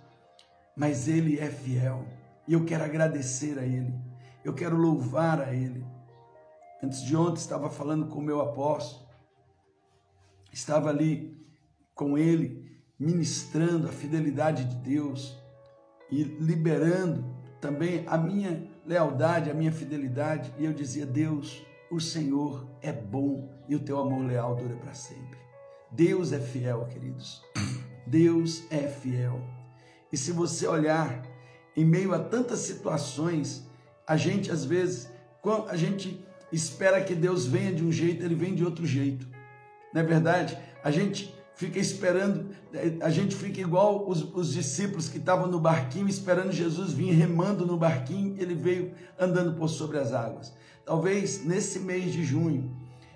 mas 0.75 1.07
ele 1.07 1.39
é 1.39 1.49
fiel 1.49 2.05
e 2.47 2.53
eu 2.53 2.65
quero 2.65 2.83
agradecer 2.83 3.57
a 3.57 3.63
ele, 3.63 3.93
eu 4.43 4.53
quero 4.53 4.77
louvar 4.77 5.41
a 5.41 5.53
ele. 5.53 5.85
Antes 6.83 7.01
de 7.01 7.15
ontem, 7.15 7.39
estava 7.39 7.69
falando 7.69 8.07
com 8.07 8.19
o 8.19 8.23
meu 8.23 8.39
apóstolo, 8.39 9.07
estava 10.51 10.89
ali 10.89 11.35
com 11.95 12.17
ele, 12.17 12.66
ministrando 12.99 13.87
a 13.87 13.91
fidelidade 13.91 14.65
de 14.65 14.75
Deus 14.77 15.37
e 16.09 16.23
liberando 16.23 17.25
também 17.59 18.03
a 18.07 18.17
minha 18.17 18.67
lealdade, 18.85 19.49
a 19.49 19.53
minha 19.53 19.71
fidelidade, 19.71 20.53
e 20.57 20.65
eu 20.65 20.73
dizia: 20.73 21.05
Deus, 21.05 21.61
o 21.91 21.99
Senhor 21.99 22.67
é 22.81 22.91
bom 22.91 23.53
e 23.67 23.75
o 23.75 23.79
teu 23.79 23.99
amor 23.99 24.25
leal 24.25 24.55
dura 24.55 24.75
para 24.75 24.93
sempre. 24.93 25.37
Deus 25.91 26.31
é 26.31 26.39
fiel, 26.39 26.85
queridos. 26.85 27.41
Deus 28.05 28.63
é 28.71 28.87
fiel. 28.87 29.41
E 30.11 30.17
se 30.17 30.31
você 30.31 30.65
olhar 30.67 31.21
em 31.75 31.85
meio 31.85 32.13
a 32.13 32.19
tantas 32.19 32.59
situações, 32.59 33.69
a 34.05 34.15
gente 34.15 34.51
às 34.51 34.63
vezes, 34.63 35.09
a 35.67 35.75
gente 35.75 36.25
espera 36.51 37.03
que 37.03 37.13
Deus 37.13 37.45
venha 37.45 37.73
de 37.73 37.83
um 37.83 37.91
jeito, 37.91 38.23
ele 38.23 38.35
vem 38.35 38.55
de 38.55 38.63
outro 38.63 38.85
jeito. 38.85 39.27
Não 39.93 40.01
é 40.01 40.03
verdade? 40.03 40.57
A 40.83 40.91
gente 40.91 41.36
fica 41.57 41.79
esperando, 41.79 42.51
a 43.01 43.09
gente 43.09 43.35
fica 43.35 43.59
igual 43.59 44.07
os, 44.07 44.21
os 44.33 44.53
discípulos 44.53 45.09
que 45.09 45.17
estavam 45.17 45.47
no 45.47 45.59
barquinho 45.59 46.07
esperando 46.07 46.51
Jesus 46.51 46.93
vir 46.93 47.11
remando 47.11 47.65
no 47.65 47.75
barquinho, 47.75 48.35
ele 48.39 48.53
veio 48.53 48.91
andando 49.19 49.57
por 49.57 49.67
sobre 49.67 49.97
as 49.97 50.13
águas. 50.13 50.53
Talvez 50.85 51.43
nesse 51.43 51.79
mês 51.79 52.13
de 52.13 52.23
junho, 52.23 52.71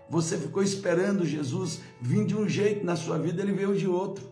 você 0.10 0.38
ficou 0.38 0.62
esperando 0.62 1.24
Jesus 1.24 1.82
vir 2.02 2.26
de 2.26 2.36
um 2.36 2.50
jeito 2.50 2.84
na 2.84 2.96
sua 2.96 3.18
vida, 3.18 3.42
ele 3.44 3.54
veio 3.54 3.78
de 3.78 3.88
outro. 3.88 4.30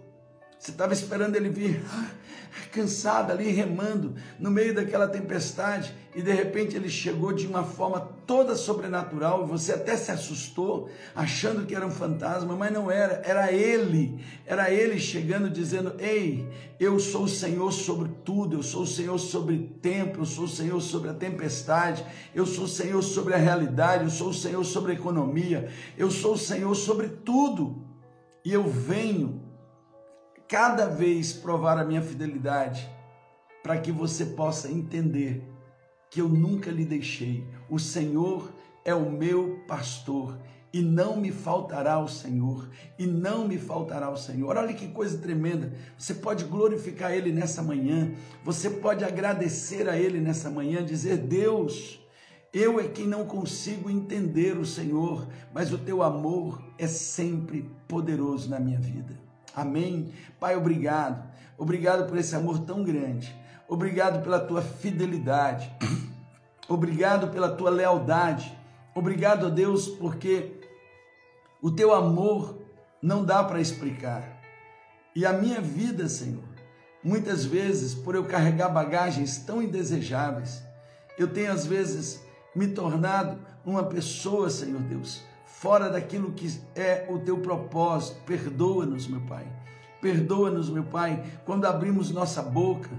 Você 0.60 0.72
estava 0.72 0.92
esperando 0.92 1.38
ele 1.38 1.48
vir 1.48 1.82
cansado 2.70 3.32
ali, 3.32 3.50
remando 3.50 4.14
no 4.38 4.52
meio 4.52 4.76
daquela 4.76 5.08
tempestade, 5.08 5.96
e 6.14 6.22
de 6.22 6.34
repente 6.34 6.76
ele 6.76 6.90
chegou 6.90 7.32
de 7.32 7.48
uma 7.48 7.64
forma 7.64 8.02
toda 8.28 8.56
sobrenatural, 8.56 9.48
você 9.48 9.72
até 9.72 9.96
se 9.96 10.12
assustou, 10.12 10.90
achando 11.16 11.66
que 11.66 11.74
era 11.74 11.88
um 11.88 11.92
fantasma, 11.92 12.58
mas 12.58 12.74
não 12.74 12.92
era, 12.92 13.22
era 13.24 13.54
ele, 13.54 14.22
era 14.46 14.70
ele 14.70 15.00
chegando 15.00 15.50
dizendo: 15.50 15.94
Ei, 15.98 16.46
eu 16.78 17.00
sou 17.00 17.24
o 17.24 17.30
Senhor 17.30 17.72
sobre 17.72 18.12
tudo, 18.26 18.58
eu 18.58 18.64
sou 18.64 18.82
o 18.82 18.88
Senhor 18.88 19.18
sobre 19.18 19.56
o 19.56 19.68
tempo, 19.80 20.20
eu 20.20 20.26
sou 20.26 20.44
o 20.44 20.50
Senhor 20.50 20.82
sobre 20.82 21.10
a 21.10 21.14
tempestade, 21.14 22.06
eu 22.36 22.46
sou 22.46 22.66
o 22.66 22.70
Senhor 22.70 23.02
sobre 23.02 23.34
a 23.34 23.38
realidade, 23.38 24.04
eu 24.04 24.10
sou 24.10 24.30
o 24.30 24.34
Senhor 24.34 24.66
sobre 24.66 24.92
a 24.92 24.96
economia, 24.96 25.72
eu 25.98 26.12
sou 26.12 26.34
o 26.34 26.38
Senhor 26.38 26.76
sobre 26.76 27.08
tudo, 27.08 27.82
e 28.44 28.52
eu 28.52 28.68
venho 28.68 29.49
cada 30.50 30.88
vez 30.88 31.32
provar 31.32 31.78
a 31.78 31.86
minha 31.86 32.02
fidelidade, 32.02 32.90
para 33.62 33.78
que 33.78 33.92
você 33.92 34.26
possa 34.26 34.68
entender 34.68 35.48
que 36.10 36.20
eu 36.20 36.28
nunca 36.28 36.72
lhe 36.72 36.84
deixei. 36.84 37.48
O 37.70 37.78
Senhor 37.78 38.52
é 38.84 38.96
o 38.96 39.12
meu 39.12 39.60
pastor 39.68 40.40
e 40.74 40.82
não 40.82 41.18
me 41.18 41.32
faltará 41.32 42.00
o 42.00 42.08
Senhor, 42.08 42.68
e 42.98 43.06
não 43.06 43.48
me 43.48 43.60
faltará 43.60 44.10
o 44.10 44.18
Senhor. 44.18 44.58
Olha 44.58 44.74
que 44.74 44.88
coisa 44.88 45.20
tremenda. 45.20 45.72
Você 45.96 46.16
pode 46.16 46.46
glorificar 46.46 47.12
Ele 47.12 47.32
nessa 47.32 47.62
manhã, 47.62 48.12
você 48.44 48.72
pode 48.72 49.06
agradecer 49.06 49.88
a 49.88 49.98
Ele 49.98 50.20
nessa 50.20 50.50
manhã, 50.50 50.84
dizer: 50.84 51.18
Deus, 51.18 52.00
eu 52.52 52.80
é 52.80 52.88
quem 52.88 53.08
não 53.08 53.24
consigo 53.26 53.88
entender 53.88 54.58
o 54.58 54.66
Senhor, 54.66 55.28
mas 55.54 55.72
o 55.72 55.78
teu 55.78 56.02
amor 56.02 56.60
é 56.76 56.88
sempre 56.88 57.70
poderoso 57.88 58.50
na 58.50 58.60
minha 58.60 58.80
vida. 58.80 59.29
Amém? 59.56 60.14
Pai, 60.40 60.56
obrigado. 60.56 61.24
Obrigado 61.58 62.08
por 62.08 62.18
esse 62.18 62.36
amor 62.36 62.60
tão 62.60 62.84
grande. 62.84 63.36
Obrigado 63.68 64.24
pela 64.24 64.40
tua 64.40 64.62
fidelidade. 64.62 65.72
Obrigado 66.68 67.30
pela 67.30 67.50
tua 67.50 67.70
lealdade. 67.70 68.58
Obrigado 68.96 69.48
a 69.48 69.50
Deus 69.50 69.88
porque 69.88 70.60
o 71.62 71.72
teu 71.72 71.94
amor 71.94 72.58
não 73.02 73.24
dá 73.24 73.44
para 73.44 73.60
explicar. 73.60 74.40
E 75.16 75.26
a 75.26 75.34
minha 75.34 75.60
vida, 75.60 76.08
Senhor, 76.08 76.44
muitas 77.04 77.46
vezes, 77.46 77.94
por 77.94 78.16
eu 78.16 78.26
carregar 78.26 78.70
bagagens 78.70 79.38
tão 79.38 79.62
indesejáveis, 79.62 80.64
eu 81.18 81.28
tenho 81.28 81.52
às 81.52 81.66
vezes 81.66 82.24
me 82.56 82.68
tornado 82.68 83.40
uma 83.66 83.84
pessoa, 83.84 84.50
Senhor 84.50 84.82
Deus, 84.82 85.24
fora 85.60 85.90
daquilo 85.90 86.32
que 86.32 86.58
é 86.74 87.06
o 87.10 87.20
teu 87.20 87.38
propósito. 87.40 88.22
Perdoa-nos, 88.26 89.08
meu 89.08 89.20
Pai. 89.22 89.46
Perdoa-nos, 90.02 90.70
meu 90.70 90.86
Pai, 90.86 91.22
quando 91.46 91.66
abrimos 91.66 92.12
nossa 92.12 92.42
boca 92.42 92.90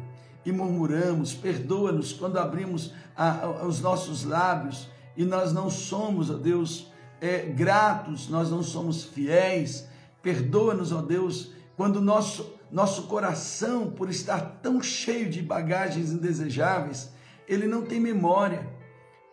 e 0.45 0.53
murmuramos. 0.53 1.33
Perdoa-nos 1.33 2.13
quando 2.13 2.39
abrimos 2.39 2.93
a, 3.17 3.47
a, 3.47 3.67
os 3.67 3.81
nossos 3.81 4.25
lábios 4.25 4.91
e 5.17 5.25
nós 5.25 5.55
não 5.55 5.71
somos, 5.71 6.29
ó 6.31 6.35
Deus, 6.35 6.93
é, 7.19 7.47
gratos, 7.47 8.29
nós 8.29 8.51
não 8.51 8.63
somos 8.63 9.05
fiéis. 9.05 9.89
Perdoa-nos, 10.23 10.93
ó 10.93 11.01
Deus, 11.01 11.53
quando 11.79 11.99
nosso, 11.99 12.53
nosso 12.71 13.05
coração, 13.05 13.91
por 13.91 14.11
estar 14.11 14.59
tão 14.63 14.83
cheio 14.83 15.31
de 15.31 15.41
bagagens 15.41 16.13
indesejáveis, 16.13 17.11
ele 17.49 17.67
não 17.67 17.81
tem 17.81 17.99
memória, 17.99 18.69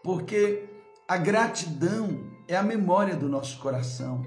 porque 0.01 0.63
a 1.05 1.17
gratidão 1.17 2.37
é 2.47 2.55
a 2.55 2.63
memória 2.63 3.15
do 3.15 3.27
nosso 3.27 3.57
coração. 3.59 4.25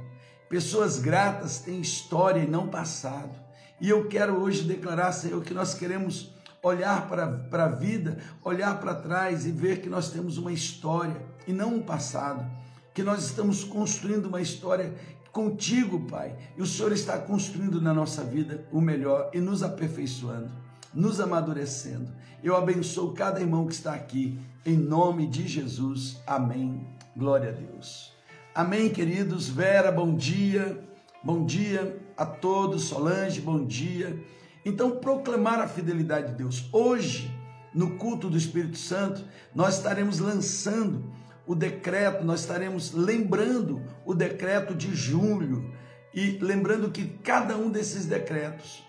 Pessoas 0.48 0.98
gratas 0.98 1.60
têm 1.60 1.80
história 1.80 2.40
e 2.40 2.46
não 2.46 2.68
passado. 2.68 3.38
E 3.80 3.88
eu 3.88 4.08
quero 4.08 4.40
hoje 4.40 4.64
declarar, 4.64 5.12
Senhor, 5.12 5.42
que 5.42 5.54
nós 5.54 5.74
queremos 5.74 6.34
olhar 6.62 7.08
para, 7.08 7.26
para 7.26 7.64
a 7.64 7.70
vida, 7.70 8.18
olhar 8.44 8.78
para 8.80 8.94
trás 8.94 9.46
e 9.46 9.50
ver 9.50 9.80
que 9.80 9.88
nós 9.88 10.10
temos 10.10 10.36
uma 10.36 10.52
história 10.52 11.24
e 11.46 11.52
não 11.52 11.76
um 11.76 11.82
passado 11.82 12.44
que 12.92 13.02
nós 13.02 13.24
estamos 13.24 13.64
construindo 13.64 14.26
uma 14.26 14.40
história 14.40 14.94
contigo, 15.32 16.06
Pai, 16.06 16.36
e 16.56 16.62
o 16.62 16.66
Senhor 16.66 16.92
está 16.92 17.18
construindo 17.18 17.80
na 17.80 17.94
nossa 17.94 18.24
vida 18.24 18.66
o 18.72 18.80
melhor 18.80 19.30
e 19.32 19.40
nos 19.40 19.62
aperfeiçoando, 19.62 20.50
nos 20.92 21.20
amadurecendo. 21.20 22.10
Eu 22.42 22.56
abençoo 22.56 23.12
cada 23.12 23.40
irmão 23.40 23.66
que 23.66 23.74
está 23.74 23.94
aqui, 23.94 24.38
em 24.66 24.76
nome 24.76 25.26
de 25.26 25.46
Jesus. 25.46 26.20
Amém. 26.26 26.86
Glória 27.16 27.50
a 27.50 27.52
Deus. 27.52 28.09
Amém, 28.52 28.88
queridos. 28.88 29.48
Vera, 29.48 29.92
bom 29.92 30.16
dia. 30.16 30.82
Bom 31.22 31.46
dia 31.46 32.00
a 32.16 32.26
todos. 32.26 32.82
Solange, 32.84 33.40
bom 33.40 33.64
dia. 33.64 34.20
Então, 34.64 34.90
proclamar 34.96 35.60
a 35.60 35.68
fidelidade 35.68 36.32
de 36.32 36.34
Deus. 36.34 36.68
Hoje, 36.72 37.32
no 37.72 37.96
culto 37.96 38.28
do 38.28 38.36
Espírito 38.36 38.76
Santo, 38.76 39.24
nós 39.54 39.76
estaremos 39.76 40.18
lançando 40.18 41.12
o 41.46 41.54
decreto, 41.54 42.24
nós 42.24 42.40
estaremos 42.40 42.92
lembrando 42.92 43.82
o 44.04 44.14
decreto 44.14 44.74
de 44.74 44.96
julho 44.96 45.72
e 46.12 46.36
lembrando 46.42 46.90
que 46.90 47.06
cada 47.22 47.56
um 47.56 47.70
desses 47.70 48.04
decretos, 48.04 48.84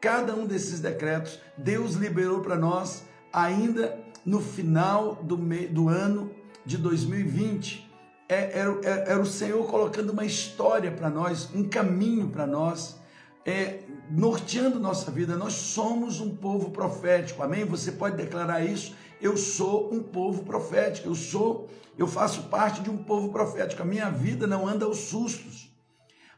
cada 0.00 0.36
um 0.36 0.46
desses 0.46 0.78
decretos, 0.78 1.40
Deus 1.58 1.94
liberou 1.94 2.42
para 2.42 2.54
nós 2.54 3.04
ainda 3.32 3.98
no 4.24 4.40
final 4.40 5.16
do, 5.16 5.36
do 5.36 5.88
ano 5.88 6.30
de 6.64 6.76
2020. 6.76 7.89
É, 8.30 8.58
era, 8.58 8.78
era, 8.82 9.00
era 9.10 9.20
o 9.20 9.26
Senhor 9.26 9.66
colocando 9.66 10.10
uma 10.10 10.24
história 10.24 10.90
para 10.90 11.10
nós, 11.10 11.50
um 11.54 11.68
caminho 11.68 12.28
para 12.28 12.46
nós, 12.46 12.98
é, 13.44 13.80
norteando 14.10 14.78
nossa 14.78 15.10
vida. 15.10 15.36
Nós 15.36 15.52
somos 15.52 16.20
um 16.20 16.36
povo 16.36 16.70
profético, 16.70 17.42
amém? 17.42 17.64
Você 17.64 17.92
pode 17.92 18.16
declarar 18.16 18.64
isso 18.64 18.94
eu 19.20 19.36
sou 19.36 19.92
um 19.92 20.02
povo 20.02 20.44
profético, 20.44 21.08
eu 21.08 21.14
sou, 21.14 21.68
eu 21.98 22.06
faço 22.06 22.44
parte 22.44 22.80
de 22.80 22.88
um 22.88 22.96
povo 22.96 23.30
profético. 23.30 23.82
A 23.82 23.84
minha 23.84 24.10
vida 24.10 24.46
não 24.46 24.66
anda 24.66 24.86
aos 24.86 24.98
sustos. 24.98 25.70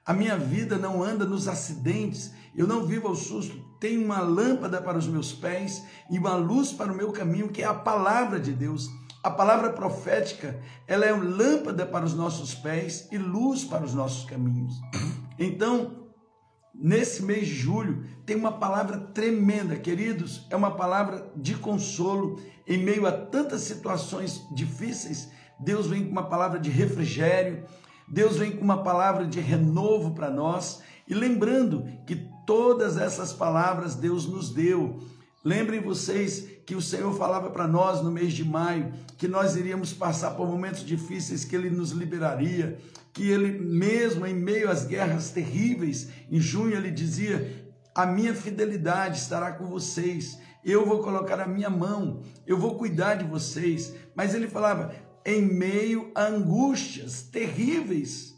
A 0.05 0.13
minha 0.13 0.37
vida 0.37 0.77
não 0.77 1.01
anda 1.01 1.25
nos 1.25 1.47
acidentes, 1.47 2.33
eu 2.57 2.67
não 2.67 2.85
vivo 2.85 3.07
ao 3.07 3.15
susto. 3.15 3.57
Tenho 3.79 4.05
uma 4.05 4.21
lâmpada 4.21 4.83
para 4.83 4.99
os 4.99 5.07
meus 5.07 5.33
pés 5.33 5.85
e 6.11 6.19
uma 6.19 6.35
luz 6.35 6.73
para 6.73 6.93
o 6.93 6.97
meu 6.97 7.13
caminho, 7.13 7.51
que 7.51 7.63
é 7.63 7.67
a 7.67 7.75
palavra 7.75 8.41
de 8.41 8.51
Deus. 8.51 8.91
A 9.23 9.31
palavra 9.31 9.71
profética, 9.71 10.61
ela 10.87 11.07
é 11.07 11.13
uma 11.13 11.25
lâmpada 11.25 11.87
para 11.87 12.05
os 12.05 12.13
nossos 12.13 12.57
pés 12.57 13.09
e 13.13 13.17
luz 13.17 13.63
para 13.63 13.85
os 13.85 13.95
nossos 13.95 14.25
caminhos. 14.25 14.75
Então, 15.39 16.09
nesse 16.75 17.23
mês 17.23 17.47
de 17.47 17.55
julho, 17.55 18.05
tem 18.27 18.35
uma 18.35 18.51
palavra 18.51 18.99
tremenda, 18.99 19.77
queridos, 19.77 20.45
é 20.51 20.57
uma 20.57 20.73
palavra 20.73 21.31
de 21.37 21.55
consolo 21.55 22.41
em 22.67 22.79
meio 22.79 23.07
a 23.07 23.13
tantas 23.13 23.61
situações 23.61 24.43
difíceis. 24.57 25.31
Deus 25.61 25.87
vem 25.87 26.05
com 26.05 26.11
uma 26.11 26.29
palavra 26.29 26.59
de 26.59 26.71
refrigério, 26.71 27.65
Deus 28.09 28.37
vem 28.39 28.51
com 28.57 28.65
uma 28.65 28.83
palavra 28.83 29.25
de 29.25 29.39
renovo 29.39 30.15
para 30.15 30.31
nós. 30.31 30.83
E 31.07 31.15
lembrando 31.15 31.85
que 32.07 32.29
todas 32.45 32.97
essas 32.97 33.33
palavras 33.33 33.95
Deus 33.95 34.27
nos 34.27 34.51
deu. 34.53 34.99
Lembrem 35.45 35.81
vocês 35.81 36.49
que 36.65 36.75
o 36.75 36.83
Senhor 36.83 37.13
falava 37.17 37.51
para 37.51 37.67
nós 37.67 38.03
no 38.03 38.11
mês 38.11 38.33
de 38.33 38.45
maio 38.45 38.93
que 39.19 39.29
nós 39.29 39.57
iríamos 39.57 39.93
passar 39.93 40.33
por 40.33 40.47
momentos 40.47 40.85
difíceis, 40.85 41.45
que 41.45 41.55
Ele 41.55 41.71
nos 41.71 41.91
liberaria, 41.91 42.79
que 43.13 43.29
Ele, 43.29 43.59
mesmo 43.59 44.27
em 44.27 44.35
meio 44.35 44.71
às 44.71 44.85
guerras 44.85 45.31
terríveis, 45.31 46.09
em 46.31 46.41
junho 46.41 46.77
Ele 46.77 46.91
dizia: 46.91 47.73
A 47.95 48.07
minha 48.07 48.35
fidelidade 48.35 49.19
estará 49.19 49.53
com 49.53 49.67
vocês, 49.67 50.39
eu 50.65 50.87
vou 50.87 51.03
colocar 51.03 51.41
a 51.41 51.47
minha 51.47 51.71
mão, 51.71 52.23
eu 52.47 52.59
vou 52.59 52.77
cuidar 52.77 53.15
de 53.15 53.25
vocês. 53.25 53.95
Mas 54.15 54.35
Ele 54.35 54.49
falava: 54.49 54.95
em 55.25 55.43
meio 55.43 56.11
a 56.15 56.27
angústias 56.27 57.23
terríveis. 57.23 58.33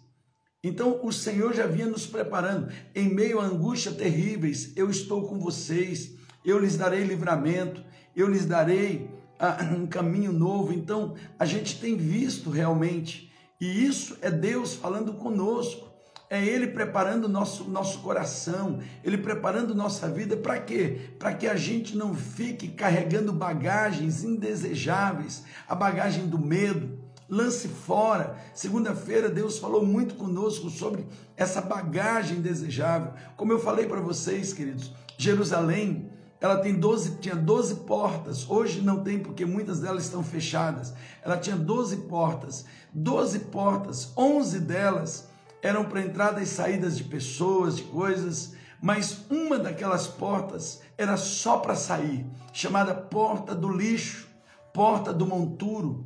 Então 0.62 1.00
o 1.02 1.12
Senhor 1.12 1.54
já 1.54 1.66
vinha 1.66 1.86
nos 1.86 2.06
preparando. 2.06 2.72
Em 2.94 3.14
meio 3.14 3.38
a 3.38 3.44
angústias 3.44 3.96
terríveis, 3.96 4.72
eu 4.76 4.90
estou 4.90 5.28
com 5.28 5.38
vocês 5.38 6.14
eu 6.44 6.58
lhes 6.58 6.76
darei 6.76 7.02
livramento, 7.02 7.82
eu 8.14 8.28
lhes 8.28 8.46
darei 8.46 9.10
ah, 9.38 9.58
um 9.76 9.86
caminho 9.86 10.32
novo. 10.32 10.72
Então, 10.72 11.14
a 11.38 11.44
gente 11.44 11.80
tem 11.80 11.96
visto 11.96 12.50
realmente, 12.50 13.32
e 13.60 13.84
isso 13.84 14.16
é 14.20 14.30
Deus 14.30 14.74
falando 14.74 15.14
conosco, 15.14 15.92
é 16.30 16.44
Ele 16.44 16.68
preparando 16.68 17.28
nosso, 17.28 17.64
nosso 17.64 18.00
coração, 18.00 18.80
Ele 19.02 19.18
preparando 19.18 19.74
nossa 19.74 20.08
vida 20.08 20.36
para 20.36 20.58
quê? 20.58 21.10
Para 21.18 21.34
que 21.34 21.46
a 21.46 21.56
gente 21.56 21.96
não 21.96 22.14
fique 22.14 22.68
carregando 22.68 23.32
bagagens 23.32 24.24
indesejáveis, 24.24 25.44
a 25.68 25.74
bagagem 25.74 26.26
do 26.26 26.38
medo, 26.38 26.98
lance 27.28 27.68
fora. 27.68 28.36
Segunda-feira 28.54 29.28
Deus 29.28 29.58
falou 29.58 29.84
muito 29.84 30.14
conosco 30.14 30.70
sobre 30.70 31.06
essa 31.36 31.60
bagagem 31.60 32.40
desejável. 32.40 33.12
Como 33.36 33.52
eu 33.52 33.58
falei 33.58 33.86
para 33.86 34.00
vocês, 34.00 34.52
queridos, 34.52 34.92
Jerusalém 35.16 36.10
ela 36.44 36.58
tem 36.58 36.74
12, 36.74 37.16
tinha 37.22 37.34
12 37.34 37.74
portas. 37.86 38.50
Hoje 38.50 38.82
não 38.82 39.02
tem 39.02 39.18
porque 39.18 39.46
muitas 39.46 39.80
delas 39.80 40.04
estão 40.04 40.22
fechadas. 40.22 40.92
Ela 41.22 41.38
tinha 41.38 41.56
12 41.56 41.96
portas. 42.02 42.66
12 42.92 43.38
portas, 43.46 44.12
11 44.14 44.60
delas 44.60 45.26
eram 45.62 45.86
para 45.86 46.02
entradas 46.02 46.42
e 46.42 46.46
saídas 46.46 46.98
de 46.98 47.04
pessoas, 47.04 47.76
de 47.76 47.84
coisas, 47.84 48.52
mas 48.78 49.24
uma 49.30 49.58
daquelas 49.58 50.06
portas 50.06 50.82
era 50.98 51.16
só 51.16 51.56
para 51.56 51.74
sair, 51.74 52.26
chamada 52.52 52.94
porta 52.94 53.54
do 53.54 53.70
lixo, 53.70 54.28
porta 54.70 55.14
do 55.14 55.26
monturo, 55.26 56.04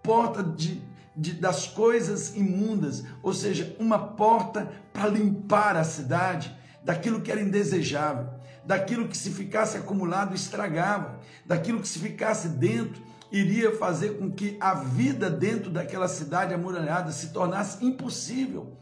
porta 0.00 0.44
de, 0.44 0.80
de, 1.16 1.32
das 1.32 1.66
coisas 1.66 2.36
imundas, 2.36 3.02
ou 3.20 3.34
seja, 3.34 3.74
uma 3.80 3.98
porta 3.98 4.70
para 4.92 5.08
limpar 5.08 5.76
a 5.76 5.82
cidade 5.82 6.56
daquilo 6.84 7.20
que 7.20 7.32
era 7.32 7.42
indesejável 7.42 8.40
daquilo 8.64 9.08
que 9.08 9.16
se 9.16 9.30
ficasse 9.30 9.76
acumulado 9.76 10.34
estragava, 10.34 11.20
daquilo 11.44 11.80
que 11.80 11.88
se 11.88 11.98
ficasse 11.98 12.48
dentro 12.48 13.02
iria 13.30 13.76
fazer 13.76 14.18
com 14.18 14.30
que 14.30 14.56
a 14.60 14.74
vida 14.74 15.30
dentro 15.30 15.70
daquela 15.70 16.06
cidade 16.06 16.52
amuralhada 16.52 17.10
se 17.10 17.32
tornasse 17.32 17.84
impossível. 17.84 18.76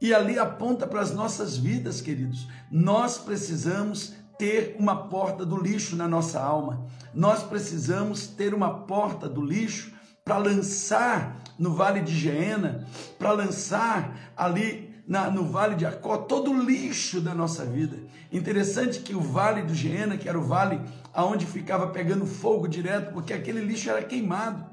E 0.00 0.12
ali 0.12 0.38
aponta 0.38 0.86
para 0.86 1.00
as 1.00 1.10
nossas 1.10 1.56
vidas, 1.56 2.02
queridos. 2.02 2.46
Nós 2.70 3.16
precisamos 3.16 4.14
ter 4.38 4.76
uma 4.78 5.08
porta 5.08 5.46
do 5.46 5.56
lixo 5.56 5.96
na 5.96 6.06
nossa 6.06 6.38
alma. 6.38 6.86
Nós 7.14 7.42
precisamos 7.42 8.26
ter 8.26 8.52
uma 8.52 8.80
porta 8.80 9.26
do 9.26 9.40
lixo 9.40 9.94
para 10.22 10.36
lançar 10.36 11.40
no 11.58 11.72
vale 11.74 12.02
de 12.02 12.14
Geena, 12.14 12.86
para 13.18 13.32
lançar 13.32 14.32
ali 14.36 14.85
na, 15.06 15.30
no 15.30 15.44
vale 15.44 15.76
de 15.76 15.86
Acó 15.86 16.18
todo 16.18 16.50
o 16.50 16.62
lixo 16.62 17.20
da 17.20 17.34
nossa 17.34 17.64
vida. 17.64 17.96
Interessante 18.32 19.00
que 19.00 19.14
o 19.14 19.20
vale 19.20 19.62
do 19.62 19.74
Geena, 19.74 20.16
que 20.16 20.28
era 20.28 20.38
o 20.38 20.42
vale 20.42 20.80
aonde 21.14 21.46
ficava 21.46 21.86
pegando 21.88 22.26
fogo 22.26 22.66
direto, 22.66 23.12
porque 23.12 23.32
aquele 23.32 23.60
lixo 23.60 23.88
era 23.88 24.02
queimado. 24.02 24.66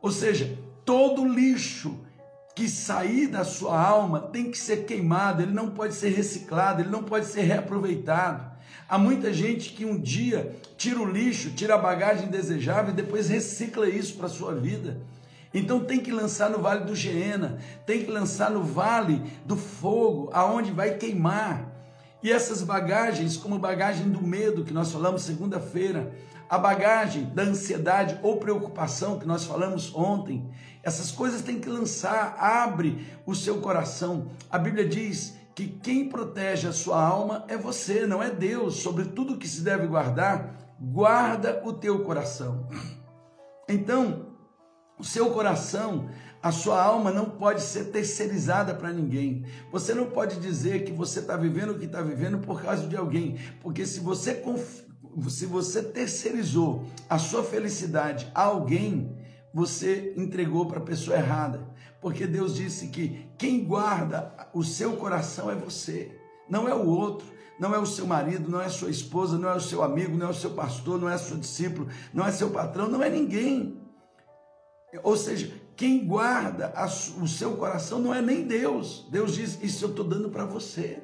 Ou 0.00 0.12
seja, 0.12 0.56
todo 0.84 1.26
lixo 1.26 2.00
que 2.54 2.68
sair 2.68 3.26
da 3.26 3.44
sua 3.44 3.80
alma 3.80 4.20
tem 4.20 4.50
que 4.50 4.58
ser 4.58 4.84
queimado, 4.84 5.42
ele 5.42 5.52
não 5.52 5.70
pode 5.70 5.94
ser 5.94 6.08
reciclado, 6.08 6.82
ele 6.82 6.90
não 6.90 7.02
pode 7.02 7.26
ser 7.26 7.42
reaproveitado. 7.42 8.50
Há 8.88 8.96
muita 8.98 9.32
gente 9.32 9.74
que 9.74 9.84
um 9.84 10.00
dia 10.00 10.56
tira 10.76 11.00
o 11.00 11.10
lixo, 11.10 11.50
tira 11.50 11.74
a 11.74 11.78
bagagem 11.78 12.28
desejável 12.28 12.92
e 12.92 12.96
depois 12.96 13.28
recicla 13.28 13.88
isso 13.88 14.16
para 14.16 14.26
a 14.26 14.30
sua 14.30 14.54
vida. 14.54 14.98
Então 15.52 15.80
tem 15.80 16.00
que 16.00 16.12
lançar 16.12 16.50
no 16.50 16.58
vale 16.58 16.84
do 16.84 16.94
Geena, 16.94 17.58
tem 17.86 18.04
que 18.04 18.10
lançar 18.10 18.50
no 18.50 18.62
vale 18.62 19.22
do 19.46 19.56
fogo, 19.56 20.30
aonde 20.32 20.70
vai 20.70 20.94
queimar. 20.94 21.66
E 22.22 22.30
essas 22.30 22.62
bagagens, 22.62 23.36
como 23.36 23.58
bagagem 23.58 24.10
do 24.10 24.20
medo 24.20 24.64
que 24.64 24.72
nós 24.72 24.90
falamos 24.90 25.22
segunda-feira, 25.22 26.12
a 26.50 26.58
bagagem 26.58 27.24
da 27.34 27.42
ansiedade 27.42 28.18
ou 28.22 28.38
preocupação 28.38 29.18
que 29.18 29.26
nós 29.26 29.44
falamos 29.44 29.94
ontem, 29.94 30.50
essas 30.82 31.10
coisas 31.10 31.42
tem 31.42 31.60
que 31.60 31.68
lançar, 31.68 32.36
abre 32.38 33.06
o 33.26 33.34
seu 33.34 33.60
coração. 33.60 34.28
A 34.50 34.58
Bíblia 34.58 34.88
diz 34.88 35.36
que 35.54 35.66
quem 35.66 36.08
protege 36.08 36.66
a 36.68 36.72
sua 36.72 37.02
alma 37.02 37.44
é 37.48 37.56
você, 37.56 38.06
não 38.06 38.22
é 38.22 38.30
Deus. 38.30 38.76
Sobre 38.76 39.04
tudo 39.04 39.36
que 39.36 39.48
se 39.48 39.60
deve 39.60 39.86
guardar, 39.86 40.54
guarda 40.80 41.60
o 41.64 41.72
teu 41.72 42.04
coração. 42.04 42.66
Então, 43.68 44.27
o 44.98 45.04
seu 45.04 45.30
coração, 45.30 46.08
a 46.42 46.52
sua 46.52 46.82
alma 46.82 47.10
não 47.10 47.26
pode 47.26 47.62
ser 47.62 47.86
terceirizada 47.86 48.74
para 48.74 48.92
ninguém. 48.92 49.44
Você 49.72 49.94
não 49.94 50.06
pode 50.06 50.36
dizer 50.40 50.84
que 50.84 50.92
você 50.92 51.20
está 51.20 51.36
vivendo 51.36 51.70
o 51.70 51.78
que 51.78 51.86
está 51.86 52.00
vivendo 52.00 52.38
por 52.38 52.62
causa 52.62 52.86
de 52.86 52.96
alguém, 52.96 53.38
porque 53.60 53.84
se 53.86 54.00
você 54.00 54.42
se 55.28 55.46
você 55.46 55.82
terceirizou 55.82 56.84
a 57.08 57.18
sua 57.18 57.42
felicidade 57.42 58.30
a 58.34 58.42
alguém, 58.42 59.16
você 59.52 60.12
entregou 60.16 60.66
para 60.66 60.78
a 60.78 60.84
pessoa 60.84 61.16
errada. 61.16 61.66
Porque 62.00 62.26
Deus 62.26 62.54
disse 62.54 62.88
que 62.88 63.26
quem 63.36 63.64
guarda 63.64 64.32
o 64.54 64.62
seu 64.62 64.96
coração 64.96 65.50
é 65.50 65.56
você, 65.56 66.16
não 66.48 66.68
é 66.68 66.74
o 66.74 66.86
outro, 66.86 67.26
não 67.58 67.74
é 67.74 67.78
o 67.78 67.86
seu 67.86 68.06
marido, 68.06 68.48
não 68.48 68.60
é 68.60 68.68
sua 68.68 68.90
esposa, 68.90 69.36
não 69.36 69.48
é 69.48 69.56
o 69.56 69.60
seu 69.60 69.82
amigo, 69.82 70.16
não 70.16 70.28
é 70.28 70.30
o 70.30 70.34
seu 70.34 70.50
pastor, 70.50 71.00
não 71.00 71.08
é 71.08 71.16
o 71.16 71.18
seu 71.18 71.36
discípulo, 71.36 71.88
não 72.14 72.24
é 72.24 72.30
seu 72.30 72.50
patrão, 72.50 72.88
não 72.88 73.02
é 73.02 73.10
ninguém. 73.10 73.77
Ou 75.02 75.16
seja, 75.16 75.52
quem 75.76 76.06
guarda 76.06 76.72
o 77.20 77.28
seu 77.28 77.56
coração 77.56 77.98
não 77.98 78.14
é 78.14 78.22
nem 78.22 78.42
Deus. 78.46 79.06
Deus 79.10 79.34
diz: 79.34 79.62
Isso 79.62 79.84
eu 79.84 79.90
estou 79.90 80.04
dando 80.04 80.30
para 80.30 80.44
você. 80.44 81.02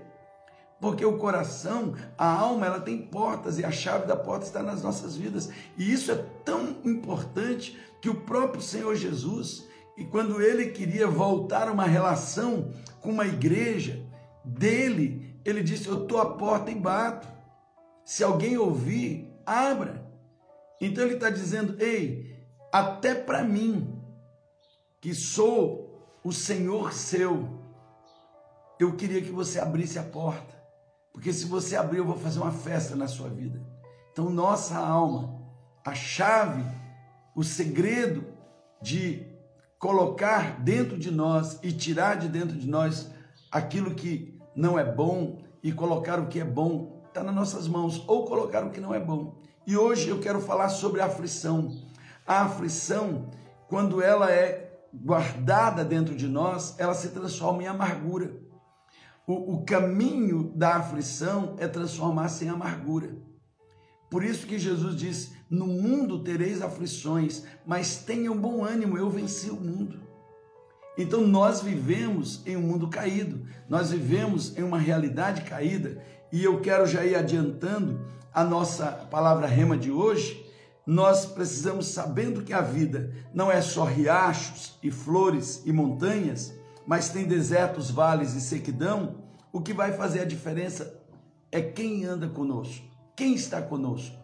Porque 0.80 1.04
o 1.04 1.16
coração, 1.16 1.94
a 2.18 2.26
alma, 2.26 2.66
ela 2.66 2.80
tem 2.80 2.98
portas 2.98 3.58
e 3.58 3.64
a 3.64 3.70
chave 3.70 4.06
da 4.06 4.16
porta 4.16 4.44
está 4.44 4.62
nas 4.62 4.82
nossas 4.82 5.16
vidas. 5.16 5.48
E 5.78 5.92
isso 5.92 6.10
é 6.10 6.26
tão 6.44 6.76
importante 6.84 7.78
que 8.02 8.10
o 8.10 8.20
próprio 8.22 8.60
Senhor 8.60 8.94
Jesus, 8.94 9.66
e 9.96 10.04
quando 10.04 10.42
ele 10.42 10.66
queria 10.72 11.06
voltar 11.06 11.70
uma 11.70 11.86
relação 11.86 12.70
com 13.00 13.10
uma 13.10 13.26
igreja 13.26 14.04
dele, 14.44 15.38
ele 15.44 15.62
disse: 15.62 15.88
Eu 15.88 16.02
estou 16.02 16.20
à 16.20 16.34
porta 16.34 16.70
e 16.70 16.74
bato. 16.74 17.28
Se 18.04 18.24
alguém 18.24 18.58
ouvir, 18.58 19.32
abra. 19.46 20.04
Então 20.80 21.04
ele 21.04 21.14
está 21.14 21.30
dizendo: 21.30 21.76
Ei, 21.80 22.33
até 22.74 23.14
para 23.14 23.44
mim, 23.44 24.02
que 25.00 25.14
sou 25.14 26.18
o 26.24 26.32
Senhor 26.32 26.92
seu, 26.92 27.48
eu 28.80 28.96
queria 28.96 29.22
que 29.22 29.30
você 29.30 29.60
abrisse 29.60 29.96
a 29.96 30.02
porta. 30.02 30.60
Porque 31.12 31.32
se 31.32 31.46
você 31.46 31.76
abrir, 31.76 31.98
eu 31.98 32.04
vou 32.04 32.18
fazer 32.18 32.40
uma 32.40 32.50
festa 32.50 32.96
na 32.96 33.06
sua 33.06 33.28
vida. 33.28 33.64
Então, 34.10 34.28
nossa 34.28 34.76
alma, 34.76 35.40
a 35.86 35.94
chave, 35.94 36.64
o 37.32 37.44
segredo 37.44 38.26
de 38.82 39.24
colocar 39.78 40.60
dentro 40.60 40.98
de 40.98 41.12
nós 41.12 41.60
e 41.62 41.70
tirar 41.70 42.16
de 42.16 42.26
dentro 42.26 42.58
de 42.58 42.66
nós 42.66 43.08
aquilo 43.52 43.94
que 43.94 44.36
não 44.52 44.76
é 44.76 44.84
bom 44.84 45.44
e 45.62 45.70
colocar 45.70 46.18
o 46.18 46.26
que 46.26 46.40
é 46.40 46.44
bom, 46.44 47.04
está 47.06 47.22
nas 47.22 47.36
nossas 47.36 47.68
mãos, 47.68 48.02
ou 48.08 48.24
colocar 48.24 48.64
o 48.64 48.70
que 48.70 48.80
não 48.80 48.92
é 48.92 48.98
bom. 48.98 49.40
E 49.64 49.76
hoje 49.76 50.08
eu 50.08 50.18
quero 50.18 50.40
falar 50.40 50.70
sobre 50.70 51.00
a 51.00 51.06
aflição. 51.06 51.93
A 52.26 52.42
aflição, 52.42 53.30
quando 53.68 54.00
ela 54.00 54.30
é 54.30 54.64
guardada 54.92 55.84
dentro 55.84 56.14
de 56.14 56.28
nós, 56.28 56.74
ela 56.78 56.94
se 56.94 57.08
transforma 57.08 57.62
em 57.62 57.66
amargura. 57.66 58.32
O, 59.26 59.54
o 59.54 59.64
caminho 59.64 60.52
da 60.54 60.76
aflição 60.76 61.56
é 61.58 61.66
transformar-se 61.66 62.44
em 62.44 62.48
amargura. 62.48 63.16
Por 64.10 64.22
isso 64.22 64.46
que 64.46 64.58
Jesus 64.58 64.94
diz: 64.94 65.32
No 65.50 65.66
mundo 65.66 66.22
tereis 66.22 66.62
aflições, 66.62 67.44
mas 67.66 67.96
tenham 67.96 68.36
bom 68.36 68.64
ânimo, 68.64 68.96
eu 68.96 69.10
venci 69.10 69.50
o 69.50 69.56
mundo. 69.56 70.00
Então 70.96 71.26
nós 71.26 71.60
vivemos 71.60 72.46
em 72.46 72.56
um 72.56 72.60
mundo 72.60 72.88
caído, 72.88 73.44
nós 73.68 73.90
vivemos 73.90 74.56
em 74.56 74.62
uma 74.62 74.78
realidade 74.78 75.42
caída, 75.42 76.00
e 76.30 76.44
eu 76.44 76.60
quero 76.60 76.86
já 76.86 77.04
ir 77.04 77.16
adiantando 77.16 78.00
a 78.32 78.44
nossa 78.44 78.86
palavra 78.86 79.46
rema 79.46 79.76
de 79.76 79.90
hoje. 79.90 80.43
Nós 80.86 81.24
precisamos, 81.24 81.88
sabendo 81.88 82.42
que 82.42 82.52
a 82.52 82.60
vida 82.60 83.10
não 83.32 83.50
é 83.50 83.62
só 83.62 83.84
riachos 83.84 84.78
e 84.82 84.90
flores 84.90 85.62
e 85.64 85.72
montanhas, 85.72 86.52
mas 86.86 87.08
tem 87.08 87.24
desertos, 87.24 87.90
vales 87.90 88.34
e 88.34 88.40
sequidão, 88.40 89.16
o 89.52 89.60
que 89.60 89.72
vai 89.72 89.92
fazer 89.92 90.20
a 90.20 90.26
diferença 90.26 91.00
é 91.50 91.62
quem 91.62 92.04
anda 92.04 92.28
conosco, 92.28 92.84
quem 93.16 93.34
está 93.34 93.62
conosco. 93.62 94.16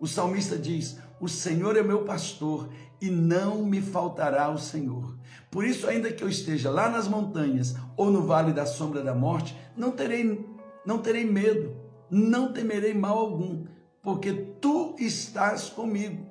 O 0.00 0.06
salmista 0.08 0.58
diz: 0.58 0.98
O 1.20 1.28
Senhor 1.28 1.76
é 1.76 1.82
meu 1.82 2.04
pastor 2.04 2.68
e 3.00 3.10
não 3.10 3.64
me 3.64 3.80
faltará 3.80 4.50
o 4.50 4.58
Senhor. 4.58 5.16
Por 5.50 5.64
isso, 5.64 5.86
ainda 5.86 6.10
que 6.10 6.24
eu 6.24 6.28
esteja 6.28 6.70
lá 6.70 6.88
nas 6.88 7.06
montanhas 7.06 7.76
ou 7.96 8.10
no 8.10 8.22
vale 8.22 8.52
da 8.52 8.66
sombra 8.66 9.02
da 9.02 9.14
morte, 9.14 9.56
não 9.76 9.92
terei, 9.92 10.44
não 10.84 10.98
terei 10.98 11.24
medo, 11.24 11.76
não 12.10 12.52
temerei 12.52 12.94
mal 12.94 13.18
algum, 13.18 13.64
porque 14.02 14.32
tu 14.60 14.96
estás 14.98 15.70
comigo. 15.70 16.26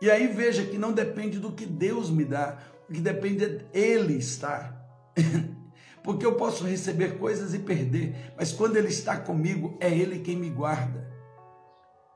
E 0.00 0.10
aí 0.10 0.26
veja 0.26 0.64
que 0.64 0.76
não 0.76 0.92
depende 0.92 1.38
do 1.38 1.52
que 1.52 1.64
Deus 1.64 2.10
me 2.10 2.24
dá, 2.24 2.58
o 2.88 2.92
que 2.92 3.00
depende 3.00 3.44
é 3.44 3.68
Ele 3.72 4.16
estar. 4.16 4.76
Porque 6.02 6.24
eu 6.24 6.36
posso 6.36 6.64
receber 6.64 7.18
coisas 7.18 7.52
e 7.52 7.58
perder, 7.58 8.32
mas 8.36 8.52
quando 8.52 8.76
Ele 8.76 8.88
está 8.88 9.16
comigo, 9.16 9.76
é 9.80 9.90
Ele 9.90 10.20
quem 10.20 10.36
me 10.36 10.48
guarda. 10.48 11.06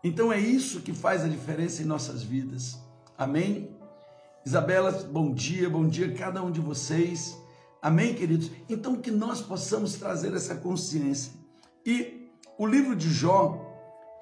Então 0.02 0.32
é 0.32 0.38
isso 0.38 0.80
que 0.80 0.92
faz 0.92 1.22
a 1.22 1.28
diferença 1.28 1.82
em 1.82 1.84
nossas 1.84 2.22
vidas. 2.22 2.78
Amém? 3.18 3.76
Isabela, 4.46 4.90
bom 4.90 5.32
dia, 5.32 5.68
bom 5.68 5.86
dia 5.86 6.06
a 6.06 6.14
cada 6.14 6.42
um 6.42 6.50
de 6.50 6.60
vocês. 6.60 7.36
Amém, 7.82 8.14
queridos? 8.14 8.50
Então 8.68 8.96
que 8.96 9.10
nós 9.10 9.40
possamos 9.40 9.94
trazer 9.94 10.32
essa 10.34 10.54
consciência. 10.54 11.32
E 11.84 12.30
o 12.56 12.66
livro 12.66 12.96
de 12.96 13.10
Jó, 13.10 13.62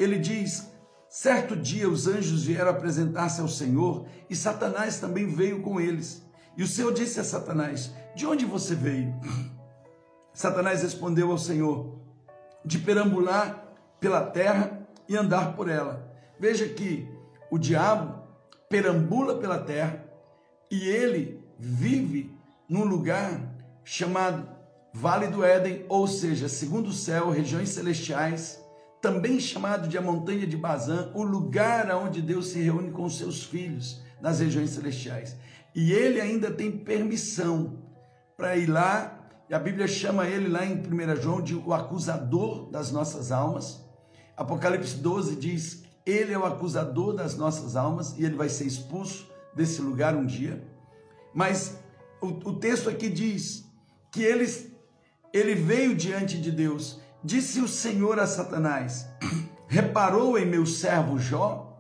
ele 0.03 0.19
diz: 0.19 0.69
certo 1.09 1.57
dia 1.57 1.89
os 1.89 2.07
anjos 2.07 2.45
vieram 2.45 2.71
apresentar-se 2.71 3.41
ao 3.41 3.49
Senhor 3.49 4.07
e 4.29 4.37
Satanás 4.37 4.99
também 4.99 5.27
veio 5.27 5.61
com 5.63 5.81
eles. 5.81 6.23
E 6.57 6.63
o 6.63 6.67
Senhor 6.67 6.93
disse 6.93 7.21
a 7.21 7.25
Satanás: 7.25 7.93
De 8.15 8.27
onde 8.27 8.45
você 8.45 8.75
veio? 8.75 9.15
Satanás 10.33 10.83
respondeu 10.83 11.31
ao 11.31 11.39
Senhor: 11.39 11.99
De 12.65 12.79
perambular 12.79 13.75
pela 13.99 14.25
terra 14.27 14.87
e 15.09 15.17
andar 15.17 15.55
por 15.55 15.69
ela. 15.69 16.09
Veja 16.39 16.69
que 16.69 17.09
o 17.51 17.59
diabo 17.59 18.23
perambula 18.69 19.39
pela 19.39 19.59
terra 19.59 20.05
e 20.71 20.89
ele 20.89 21.45
vive 21.59 22.33
num 22.69 22.85
lugar 22.85 23.41
chamado 23.85 24.49
Vale 24.93 25.29
do 25.29 25.45
Éden, 25.45 25.85
ou 25.89 26.07
seja, 26.07 26.49
segundo 26.49 26.89
o 26.89 26.93
céu, 26.93 27.31
regiões 27.31 27.69
celestiais, 27.69 28.60
também 29.01 29.41
chamado 29.41 29.89
de 29.89 29.97
a 29.97 30.03
montanha 30.03 30.47
de 30.47 30.57
Bazã, 30.57 31.11
o 31.15 31.23
lugar 31.23 31.91
onde 31.95 32.21
Deus 32.21 32.49
se 32.49 32.61
reúne 32.61 32.91
com 32.91 33.05
os 33.05 33.17
seus 33.17 33.43
filhos 33.43 34.01
nas 34.21 34.41
regiões 34.41 34.71
celestiais. 34.71 35.37
E 35.75 35.93
ele 35.93 36.21
ainda 36.21 36.51
tem 36.51 36.71
permissão 36.71 37.79
para 38.37 38.57
ir 38.57 38.67
lá, 38.67 39.19
e 39.49 39.55
a 39.55 39.59
Bíblia 39.59 39.89
chama 39.89 40.27
ele 40.27 40.49
lá 40.49 40.65
em 40.65 40.75
1 40.75 41.17
João 41.21 41.43
de 41.43 41.55
o 41.55 41.73
acusador 41.73 42.71
das 42.71 42.91
nossas 42.91 43.33
almas. 43.33 43.81
Apocalipse 44.37 44.97
12 44.97 45.37
diz: 45.37 45.85
Ele 46.07 46.33
é 46.33 46.39
o 46.39 46.45
acusador 46.45 47.15
das 47.15 47.37
nossas 47.37 47.77
almas 47.77 48.17
e 48.19 48.25
ele 48.25 48.37
vai 48.37 48.49
ser 48.49 48.65
expulso 48.65 49.29
desse 49.55 49.81
lugar 49.81 50.15
um 50.15 50.25
dia. 50.25 50.63
Mas 51.35 51.79
o, 52.21 52.29
o 52.29 52.59
texto 52.59 52.89
aqui 52.89 53.09
diz 53.09 53.65
que 54.11 54.23
ele, 54.23 54.47
ele 55.33 55.55
veio 55.55 55.95
diante 55.95 56.39
de 56.39 56.51
Deus. 56.51 57.01
Disse 57.23 57.61
o 57.61 57.69
Senhor 57.69 58.19
a 58.19 58.27
Satanás: 58.27 59.07
reparou 59.69 60.39
em 60.39 60.47
meu 60.47 60.65
servo 60.65 61.19
Jó? 61.19 61.79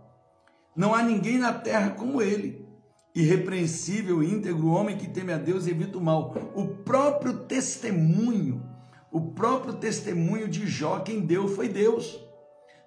Não 0.77 0.95
há 0.95 1.03
ninguém 1.03 1.39
na 1.39 1.53
terra 1.53 1.91
como 1.91 2.21
ele. 2.21 2.69
Irrepreensível 3.15 4.23
íntegro 4.23 4.69
homem 4.69 4.97
que 4.97 5.09
teme 5.09 5.33
a 5.33 5.39
Deus 5.39 5.67
e 5.67 5.71
evita 5.71 5.99
o 5.99 6.01
mal. 6.01 6.35
O 6.55 6.69
próprio 6.69 7.39
testemunho, 7.45 8.63
o 9.11 9.33
próprio 9.33 9.75
testemunho 9.75 10.47
de 10.47 10.67
Jó, 10.67 11.01
quem 11.01 11.21
deu 11.21 11.49
foi 11.49 11.69
Deus. 11.69 12.19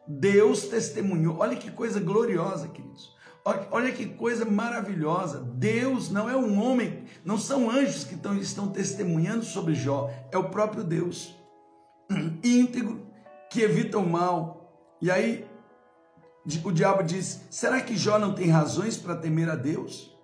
Deus 0.08 0.68
testemunhou. 0.68 1.38
Olha 1.40 1.56
que 1.56 1.72
coisa 1.72 2.00
gloriosa, 2.00 2.68
queridos. 2.68 3.14
Olha 3.72 3.92
que 3.92 4.06
coisa 4.06 4.46
maravilhosa. 4.46 5.40
Deus 5.56 6.10
não 6.10 6.30
é 6.30 6.38
um 6.38 6.62
homem, 6.62 7.04
não 7.26 7.38
são 7.38 7.70
anjos 7.70 8.06
que 8.06 8.16
estão, 8.16 8.38
estão 8.38 8.68
testemunhando 8.70 9.44
sobre 9.44 9.76
Jó, 9.76 10.10
é 10.32 10.38
o 10.38 10.50
próprio 10.50 10.84
Deus. 10.84 11.36
Íntegro, 12.44 13.06
que 13.50 13.62
evita 13.62 13.98
o 13.98 14.10
mal. 14.10 14.98
E 15.02 15.12
aí 15.12 15.48
o 16.64 16.72
diabo 16.72 17.04
diz: 17.04 17.42
Será 17.50 17.82
que 17.82 17.96
Jó 17.96 18.20
não 18.20 18.34
tem 18.34 18.50
razões 18.50 18.98
para 18.98 19.16
temer 19.16 19.50
a 19.50 19.56
Deus? 19.56 20.18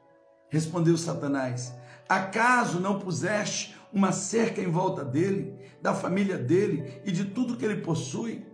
Respondeu 0.50 0.98
Satanás: 0.98 1.74
Acaso 2.08 2.80
não 2.80 3.00
puseste 3.00 3.76
uma 3.94 4.12
cerca 4.12 4.62
em 4.62 4.70
volta 4.70 5.04
dele, 5.04 5.56
da 5.82 5.94
família 5.94 6.38
dele 6.38 7.02
e 7.06 7.12
de 7.12 7.26
tudo 7.26 7.56
que 7.56 7.66
ele 7.66 7.82
possui? 7.82 8.46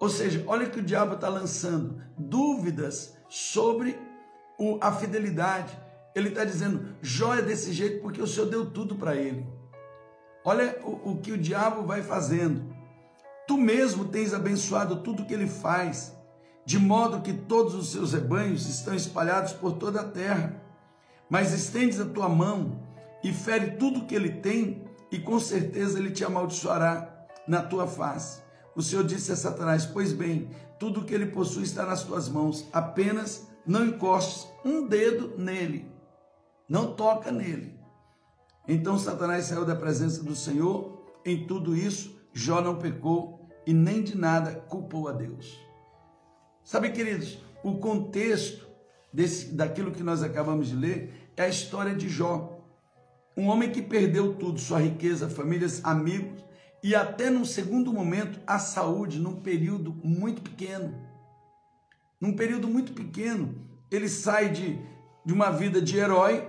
Ou 0.00 0.08
seja, 0.08 0.44
olha 0.46 0.68
que 0.68 0.80
o 0.80 0.84
diabo 0.84 1.14
está 1.14 1.28
lançando 1.28 2.02
dúvidas 2.18 3.16
sobre 3.28 3.98
o, 4.58 4.78
a 4.80 4.92
fidelidade. 4.92 5.78
Ele 6.14 6.28
está 6.28 6.44
dizendo: 6.44 6.94
Jó 7.00 7.34
é 7.34 7.42
desse 7.42 7.72
jeito 7.72 8.02
porque 8.02 8.20
o 8.20 8.26
Senhor 8.26 8.46
deu 8.50 8.70
tudo 8.70 8.96
para 8.96 9.16
ele. 9.16 9.46
Olha 10.44 10.78
o, 10.84 11.12
o 11.12 11.16
que 11.18 11.32
o 11.32 11.38
diabo 11.38 11.84
vai 11.84 12.02
fazendo. 12.02 12.73
Tu 13.46 13.58
mesmo 13.58 14.06
tens 14.06 14.32
abençoado 14.32 14.96
tudo 14.96 15.26
que 15.26 15.34
ele 15.34 15.46
faz, 15.46 16.16
de 16.64 16.78
modo 16.78 17.20
que 17.20 17.32
todos 17.32 17.74
os 17.74 17.92
seus 17.92 18.14
rebanhos 18.14 18.66
estão 18.66 18.94
espalhados 18.94 19.52
por 19.52 19.72
toda 19.72 20.00
a 20.00 20.08
terra. 20.08 20.62
Mas 21.28 21.52
estendes 21.52 22.00
a 22.00 22.06
tua 22.06 22.28
mão 22.28 22.82
e 23.22 23.32
fere 23.32 23.72
tudo 23.72 24.06
que 24.06 24.14
ele 24.14 24.30
tem, 24.30 24.82
e 25.10 25.18
com 25.18 25.38
certeza 25.38 25.98
ele 25.98 26.10
te 26.10 26.24
amaldiçoará 26.24 27.26
na 27.46 27.62
tua 27.62 27.86
face. 27.86 28.42
O 28.74 28.82
Senhor 28.82 29.04
disse 29.04 29.30
a 29.30 29.36
Satanás: 29.36 29.84
Pois 29.84 30.12
bem, 30.12 30.50
tudo 30.78 31.04
que 31.04 31.14
ele 31.14 31.26
possui 31.26 31.64
está 31.64 31.84
nas 31.84 32.02
tuas 32.02 32.28
mãos, 32.28 32.66
apenas 32.72 33.46
não 33.66 33.84
encostes 33.84 34.48
um 34.64 34.86
dedo 34.86 35.34
nele, 35.36 35.90
não 36.68 36.94
toca 36.94 37.30
nele. 37.30 37.78
Então 38.66 38.98
Satanás 38.98 39.44
saiu 39.44 39.66
da 39.66 39.76
presença 39.76 40.22
do 40.22 40.34
Senhor, 40.34 41.04
em 41.24 41.46
tudo 41.46 41.76
isso 41.76 42.14
Jó 42.34 42.60
não 42.60 42.76
pecou 42.76 43.33
e 43.66 43.72
nem 43.72 44.02
de 44.02 44.16
nada 44.16 44.54
culpou 44.68 45.08
a 45.08 45.12
Deus. 45.12 45.58
Sabe, 46.62 46.90
queridos, 46.90 47.38
o 47.62 47.78
contexto 47.78 48.66
desse, 49.12 49.54
daquilo 49.54 49.92
que 49.92 50.02
nós 50.02 50.22
acabamos 50.22 50.68
de 50.68 50.76
ler 50.76 51.30
é 51.36 51.42
a 51.44 51.48
história 51.48 51.94
de 51.94 52.08
Jó. 52.08 52.60
Um 53.36 53.48
homem 53.48 53.70
que 53.70 53.82
perdeu 53.82 54.34
tudo, 54.34 54.60
sua 54.60 54.80
riqueza, 54.80 55.28
famílias, 55.28 55.80
amigos 55.84 56.42
e 56.82 56.94
até 56.94 57.30
num 57.30 57.44
segundo 57.44 57.92
momento 57.92 58.38
a 58.46 58.58
saúde, 58.58 59.18
num 59.18 59.40
período 59.40 59.92
muito 60.02 60.42
pequeno 60.42 61.04
num 62.24 62.32
período 62.32 62.66
muito 62.66 62.94
pequeno, 62.94 63.54
ele 63.90 64.08
sai 64.08 64.48
de, 64.48 64.78
de 65.26 65.32
uma 65.32 65.50
vida 65.50 65.80
de 65.80 65.98
herói 65.98 66.48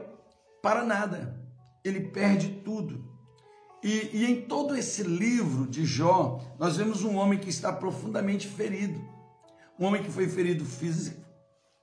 para 0.62 0.86
nada. 0.86 1.38
Ele 1.84 1.99
perde 1.99 2.62
tudo. 2.63 3.05
E, 3.86 4.10
e 4.13 4.26
em 4.26 4.41
todo 4.41 4.76
esse 4.76 5.04
livro 5.04 5.67
de 5.67 5.86
Jó, 5.86 6.41
nós 6.58 6.76
vemos 6.76 7.04
um 7.04 7.17
homem 7.17 7.38
que 7.38 7.52
está 7.52 7.71
profundamente 7.71 8.48
ferido. 8.48 9.00
Um 9.80 9.86
homem 9.86 10.02
que 10.02 10.10
foi 10.10 10.28
ferido 10.28 10.65
físico, 10.65 11.24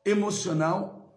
emocional 0.04 1.16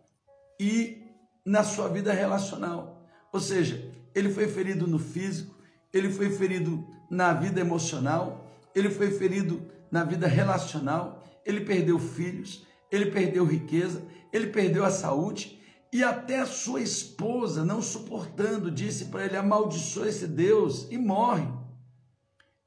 e 0.60 1.02
na 1.43 1.63
sua 1.63 1.88
vida 1.88 2.13
relacional. 2.13 3.04
Ou 3.34 3.39
seja, 3.39 3.91
ele 4.13 4.32
foi 4.32 4.48
ferido 4.48 4.86
no 4.86 5.00
físico, 5.00 5.56
ele 5.91 6.12
foi 6.12 6.30
ferido 6.30 6.86
na 7.10 7.34
vida 7.34 7.60
emocional, 7.60 8.48
ele 8.76 8.91
foi 8.91 9.10
ferido 9.10 9.65
na 9.89 10.04
vida 10.04 10.28
relacional, 10.28 11.24
ele 11.43 11.62
perdeu 11.62 11.98
filhos, 11.98 12.63
ele 12.91 13.08
perdeu 13.08 13.43
riqueza, 13.43 14.04
ele 14.32 14.48
perdeu 14.48 14.86
a 14.86 14.91
saúde 14.91 15.60
e 15.95 16.03
até 16.03 16.45
sua 16.45 16.81
esposa, 16.81 17.63
não 17.63 17.81
suportando, 17.81 18.69
disse 18.69 19.05
para 19.05 19.23
ele: 19.23 19.38
amaldiçoa 19.38 20.10
esse 20.10 20.27
Deus 20.27 20.88
e 20.91 20.97
morre. 20.97 21.47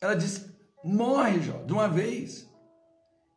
Ela 0.01 0.15
disse: 0.15 0.47
morre, 0.83 1.43
Jó, 1.43 1.63
de 1.63 1.75
uma 1.75 1.87
vez. 1.89 2.49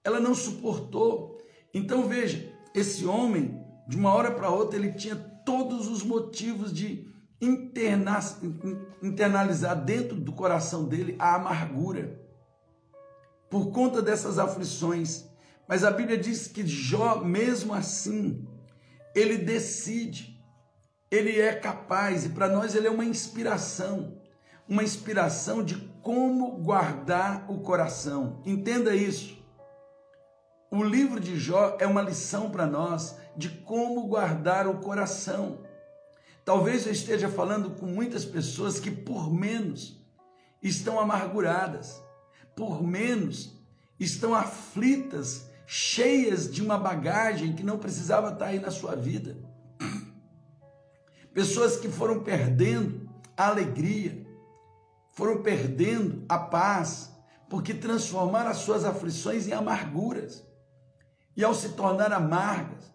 Ela 0.02 0.22
não 0.22 0.34
suportou. 0.34 1.38
Então 1.74 2.08
veja, 2.08 2.54
esse 2.74 3.06
homem, 3.06 3.62
de 3.86 3.98
uma 3.98 4.14
hora 4.14 4.32
para 4.32 4.50
outra, 4.50 4.80
ele 4.80 4.94
tinha 4.94 5.18
todos 5.46 5.90
os 5.90 6.04
motivos 6.04 6.72
de 6.72 7.14
internalizar 9.02 9.84
dentro 9.84 10.16
do 10.16 10.32
coração 10.32 10.86
dele 10.86 11.18
a 11.20 11.36
amargura 11.36 12.18
por 13.50 13.72
conta 13.72 14.02
dessas 14.02 14.40
aflições. 14.40 15.26
Mas 15.68 15.84
a 15.84 15.92
Bíblia 15.92 16.18
diz 16.18 16.48
que 16.48 16.66
Jó, 16.66 17.22
mesmo 17.26 17.74
assim, 17.74 18.48
ele 19.14 19.38
decide, 19.38 20.40
ele 21.10 21.40
é 21.40 21.54
capaz, 21.54 22.26
e 22.26 22.30
para 22.30 22.48
nós 22.48 22.76
ele 22.76 22.88
é 22.88 22.92
uma 22.92 23.06
inspiração, 23.06 24.18
uma 24.68 24.84
inspiração 24.84 25.64
de 25.64 25.76
como 26.02 26.58
guardar 26.58 27.46
o 27.50 27.60
coração. 27.60 28.42
Entenda 28.46 28.96
isso. 28.96 29.38
O 30.70 30.84
livro 30.84 31.20
de 31.20 31.38
Jó 31.38 31.76
é 31.80 31.86
uma 31.86 32.02
lição 32.02 32.50
para 32.50 32.66
nós 32.66 33.18
de 33.36 33.50
como 33.50 34.08
guardar 34.08 34.68
o 34.68 34.80
coração. 34.80 35.60
Talvez 36.46 36.86
eu 36.86 36.92
esteja 36.92 37.28
falando 37.28 37.72
com 37.72 37.86
muitas 37.86 38.24
pessoas 38.24 38.80
que, 38.80 38.90
por 38.90 39.32
menos, 39.32 40.02
estão 40.64 41.00
amarguradas, 41.00 42.02
por 42.56 42.82
menos 42.82 43.62
estão 44.00 44.34
aflitas, 44.34 45.51
cheias 45.66 46.52
de 46.52 46.62
uma 46.62 46.78
bagagem 46.78 47.54
que 47.54 47.64
não 47.64 47.78
precisava 47.78 48.34
estar 48.34 48.48
aí 48.48 48.60
na 48.60 48.72
sua 48.72 48.96
vida. 48.96 49.38
Pessoas 51.34 51.78
que 51.78 51.88
foram 51.88 52.24
perdendo 52.24 53.10
a 53.38 53.48
alegria, 53.48 54.26
foram 55.12 55.42
perdendo 55.42 56.26
a 56.28 56.38
paz, 56.38 57.12
porque 57.50 57.74
transformaram 57.74 58.50
as 58.50 58.58
suas 58.58 58.84
aflições 58.84 59.48
em 59.48 59.54
amarguras. 59.54 60.46
E 61.36 61.44
ao 61.44 61.54
se 61.54 61.70
tornar 61.70 62.12
amargas, 62.12 62.94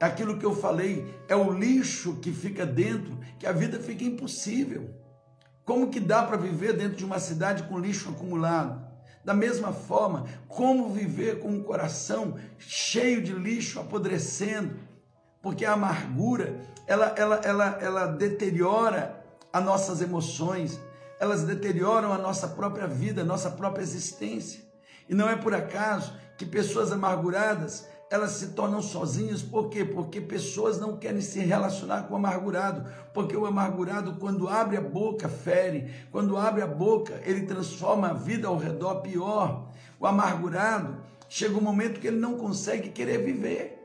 aquilo 0.00 0.38
que 0.38 0.44
eu 0.44 0.54
falei, 0.54 1.12
é 1.28 1.36
o 1.36 1.52
lixo 1.52 2.16
que 2.16 2.32
fica 2.32 2.66
dentro, 2.66 3.18
que 3.38 3.46
a 3.46 3.52
vida 3.52 3.78
fica 3.78 4.04
impossível. 4.04 4.94
Como 5.64 5.90
que 5.90 5.98
dá 5.98 6.22
para 6.22 6.36
viver 6.36 6.76
dentro 6.76 6.96
de 6.96 7.04
uma 7.04 7.18
cidade 7.18 7.64
com 7.64 7.78
lixo 7.78 8.10
acumulado? 8.10 8.85
Da 9.26 9.34
mesma 9.34 9.72
forma, 9.72 10.24
como 10.46 10.90
viver 10.90 11.40
com 11.40 11.48
um 11.48 11.60
coração 11.60 12.36
cheio 12.60 13.20
de 13.20 13.32
lixo 13.32 13.80
apodrecendo? 13.80 14.76
Porque 15.42 15.64
a 15.64 15.72
amargura, 15.72 16.60
ela, 16.86 17.12
ela, 17.16 17.40
ela, 17.42 17.78
ela 17.80 18.06
deteriora 18.06 19.20
as 19.52 19.64
nossas 19.64 20.00
emoções, 20.00 20.78
elas 21.18 21.42
deterioram 21.42 22.12
a 22.12 22.18
nossa 22.18 22.46
própria 22.46 22.86
vida, 22.86 23.22
a 23.22 23.24
nossa 23.24 23.50
própria 23.50 23.82
existência. 23.82 24.62
E 25.08 25.14
não 25.14 25.28
é 25.28 25.34
por 25.34 25.52
acaso 25.52 26.14
que 26.38 26.46
pessoas 26.46 26.92
amarguradas, 26.92 27.88
elas 28.10 28.32
se 28.32 28.48
tornam 28.48 28.80
sozinhas, 28.80 29.42
por 29.42 29.68
quê? 29.68 29.84
Porque 29.84 30.20
pessoas 30.20 30.78
não 30.78 30.96
querem 30.96 31.20
se 31.20 31.40
relacionar 31.40 32.04
com 32.04 32.14
o 32.14 32.16
amargurado, 32.16 32.88
porque 33.12 33.36
o 33.36 33.46
amargurado, 33.46 34.14
quando 34.14 34.48
abre 34.48 34.76
a 34.76 34.80
boca, 34.80 35.28
fere, 35.28 35.90
quando 36.12 36.36
abre 36.36 36.62
a 36.62 36.66
boca, 36.66 37.20
ele 37.24 37.46
transforma 37.46 38.10
a 38.10 38.14
vida 38.14 38.46
ao 38.46 38.56
redor 38.56 38.96
pior. 38.96 39.70
O 39.98 40.06
amargurado 40.06 40.98
chega 41.28 41.56
um 41.56 41.62
momento 41.62 42.00
que 42.00 42.06
ele 42.06 42.20
não 42.20 42.36
consegue 42.36 42.90
querer 42.90 43.18
viver. 43.18 43.76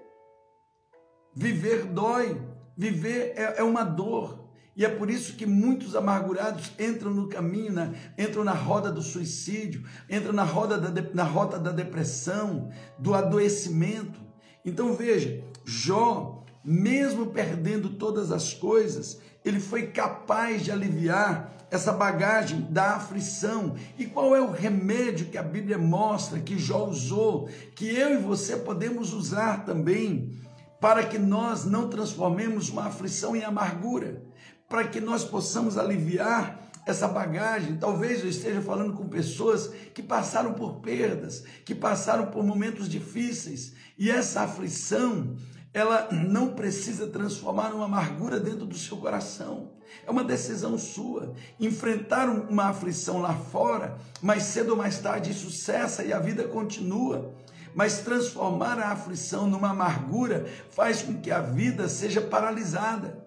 Viver 1.34 1.86
dói, 1.86 2.40
viver 2.78 3.34
é, 3.36 3.60
é 3.60 3.64
uma 3.64 3.84
dor. 3.84 4.41
E 4.82 4.86
é 4.86 4.90
por 4.90 5.12
isso 5.12 5.36
que 5.36 5.46
muitos 5.46 5.96
amargurados 5.96 6.72
entram 6.80 7.12
no 7.12 7.28
caminho, 7.28 7.72
na, 7.72 7.94
entram 8.18 8.44
na 8.44 8.52
roda 8.54 8.92
do 8.92 9.00
suicídio, 9.00 9.84
entram 10.10 10.34
na 10.34 10.44
roda, 10.44 10.76
da, 10.76 11.14
na 11.14 11.24
rota 11.24 11.60
da 11.60 11.72
depressão, 11.72 12.72
do 12.98 13.14
adoecimento. 13.14 14.20
Então 14.66 14.96
veja, 14.96 15.44
Jó, 15.64 16.44
mesmo 16.66 17.28
perdendo 17.28 17.90
todas 17.90 18.32
as 18.32 18.56
coisas, 18.56 19.20
ele 19.46 19.60
foi 19.60 19.86
capaz 19.86 20.64
de 20.64 20.72
aliviar 20.72 21.54
essa 21.70 21.94
bagagem 21.94 22.62
da 22.62 22.96
aflição. 22.96 23.76
E 24.00 24.08
qual 24.08 24.36
é 24.36 24.42
o 24.42 24.50
remédio 24.50 25.28
que 25.28 25.38
a 25.38 25.44
Bíblia 25.44 25.78
mostra 25.78 26.40
que 26.40 26.58
Jó 26.58 26.88
usou, 26.88 27.48
que 27.76 27.88
eu 27.88 28.16
e 28.16 28.18
você 28.18 28.58
podemos 28.58 29.14
usar 29.14 29.64
também, 29.64 30.42
para 30.80 31.04
que 31.04 31.20
nós 31.20 31.66
não 31.66 31.88
transformemos 31.88 32.70
uma 32.70 32.88
aflição 32.88 33.36
em 33.36 33.44
amargura? 33.44 34.31
Para 34.72 34.88
que 34.88 35.02
nós 35.02 35.26
possamos 35.26 35.78
aliviar 35.78 36.72
essa 36.86 37.06
bagagem. 37.06 37.76
Talvez 37.76 38.24
eu 38.24 38.30
esteja 38.30 38.62
falando 38.62 38.94
com 38.94 39.06
pessoas 39.10 39.68
que 39.94 40.02
passaram 40.02 40.54
por 40.54 40.76
perdas, 40.76 41.44
que 41.66 41.76
passaram 41.76 42.28
por 42.28 42.42
momentos 42.42 42.88
difíceis, 42.88 43.74
e 43.98 44.10
essa 44.10 44.42
aflição, 44.42 45.36
ela 45.74 46.08
não 46.12 46.54
precisa 46.54 47.06
transformar 47.08 47.70
numa 47.70 47.84
amargura 47.84 48.40
dentro 48.40 48.66
do 48.66 48.78
seu 48.78 48.96
coração. 48.96 49.74
É 50.08 50.10
uma 50.10 50.24
decisão 50.24 50.78
sua. 50.78 51.34
Enfrentar 51.60 52.30
uma 52.30 52.70
aflição 52.70 53.20
lá 53.20 53.34
fora, 53.34 53.98
mais 54.22 54.44
cedo 54.44 54.70
ou 54.70 54.78
mais 54.78 55.00
tarde 55.00 55.32
isso 55.32 55.52
cessa 55.52 56.02
e 56.02 56.14
a 56.14 56.20
vida 56.20 56.46
continua. 56.46 57.34
Mas 57.76 58.00
transformar 58.00 58.80
a 58.80 58.92
aflição 58.92 59.48
numa 59.48 59.72
amargura 59.72 60.46
faz 60.70 61.02
com 61.02 61.20
que 61.20 61.30
a 61.30 61.42
vida 61.42 61.90
seja 61.90 62.22
paralisada. 62.22 63.21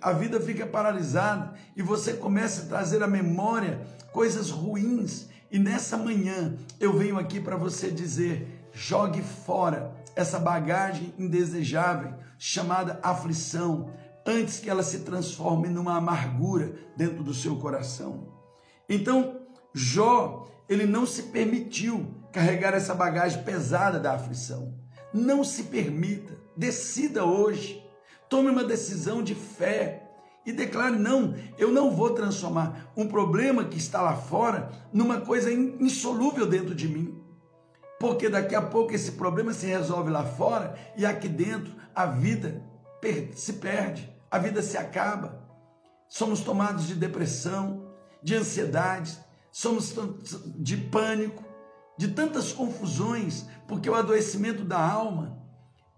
A 0.00 0.12
vida 0.12 0.40
fica 0.40 0.66
paralisada 0.66 1.54
e 1.76 1.82
você 1.82 2.14
começa 2.14 2.62
a 2.62 2.66
trazer 2.66 3.02
à 3.02 3.06
memória 3.06 3.80
coisas 4.12 4.50
ruins. 4.50 5.28
E 5.50 5.58
nessa 5.58 5.96
manhã 5.96 6.56
eu 6.80 6.96
venho 6.96 7.18
aqui 7.18 7.40
para 7.40 7.56
você 7.56 7.90
dizer: 7.90 8.66
jogue 8.72 9.22
fora 9.22 9.94
essa 10.16 10.38
bagagem 10.38 11.14
indesejável 11.18 12.14
chamada 12.38 12.98
aflição, 13.02 13.90
antes 14.26 14.58
que 14.58 14.70
ela 14.70 14.82
se 14.82 15.00
transforme 15.00 15.68
numa 15.68 15.96
amargura 15.96 16.74
dentro 16.96 17.22
do 17.22 17.34
seu 17.34 17.56
coração. 17.56 18.32
Então, 18.88 19.40
Jó, 19.74 20.48
ele 20.68 20.86
não 20.86 21.06
se 21.06 21.24
permitiu 21.24 22.14
carregar 22.32 22.74
essa 22.74 22.94
bagagem 22.94 23.42
pesada 23.42 23.98
da 23.98 24.14
aflição. 24.14 24.74
Não 25.12 25.44
se 25.44 25.64
permita, 25.64 26.34
decida 26.56 27.24
hoje, 27.24 27.81
tome 28.32 28.48
uma 28.48 28.64
decisão 28.64 29.22
de 29.22 29.34
fé 29.34 30.10
e 30.46 30.52
declare: 30.52 30.96
não, 30.96 31.34
eu 31.58 31.70
não 31.70 31.90
vou 31.90 32.14
transformar 32.14 32.90
um 32.96 33.06
problema 33.06 33.66
que 33.66 33.76
está 33.76 34.00
lá 34.00 34.16
fora 34.16 34.70
numa 34.90 35.20
coisa 35.20 35.52
insolúvel 35.52 36.46
dentro 36.46 36.74
de 36.74 36.88
mim. 36.88 37.22
Porque 38.00 38.30
daqui 38.30 38.54
a 38.54 38.62
pouco 38.62 38.94
esse 38.94 39.12
problema 39.12 39.52
se 39.52 39.66
resolve 39.66 40.10
lá 40.10 40.24
fora 40.24 40.74
e 40.96 41.04
aqui 41.04 41.28
dentro 41.28 41.74
a 41.94 42.06
vida 42.06 42.64
se 43.34 43.52
perde, 43.54 44.10
a 44.30 44.38
vida 44.38 44.62
se 44.62 44.78
acaba. 44.78 45.46
Somos 46.08 46.40
tomados 46.40 46.86
de 46.86 46.94
depressão, 46.94 47.86
de 48.22 48.34
ansiedade, 48.34 49.18
somos 49.50 49.94
de 50.56 50.78
pânico, 50.78 51.44
de 51.98 52.08
tantas 52.08 52.50
confusões, 52.50 53.44
porque 53.68 53.90
o 53.90 53.94
adoecimento 53.94 54.64
da 54.64 54.80
alma, 54.80 55.38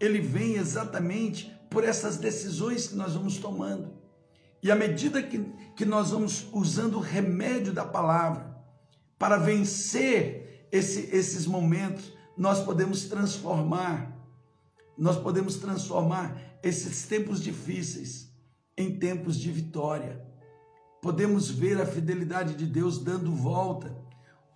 ele 0.01 0.19
vem 0.19 0.55
exatamente 0.55 1.54
por 1.75 1.83
essas 1.83 2.15
decisões 2.15 2.87
que 2.87 2.95
nós 2.95 3.15
vamos 3.15 3.37
tomando. 3.37 3.91
E 4.63 4.71
à 4.71 4.75
medida 4.77 5.21
que, 5.21 5.43
que 5.75 5.83
nós 5.83 6.11
vamos 6.11 6.47
usando 6.53 6.95
o 6.95 7.01
remédio 7.01 7.73
da 7.73 7.83
palavra 7.83 8.55
para 9.19 9.35
vencer 9.35 10.69
esse, 10.71 11.13
esses 11.13 11.45
momentos, 11.45 12.13
nós 12.37 12.63
podemos 12.63 13.03
transformar, 13.09 14.17
nós 14.97 15.17
podemos 15.17 15.57
transformar 15.57 16.41
esses 16.63 17.05
tempos 17.07 17.43
difíceis 17.43 18.31
em 18.77 18.97
tempos 18.97 19.37
de 19.37 19.51
vitória. 19.51 20.25
Podemos 21.01 21.49
ver 21.49 21.81
a 21.81 21.85
fidelidade 21.85 22.55
de 22.55 22.65
Deus 22.65 23.03
dando 23.03 23.35
volta 23.35 23.93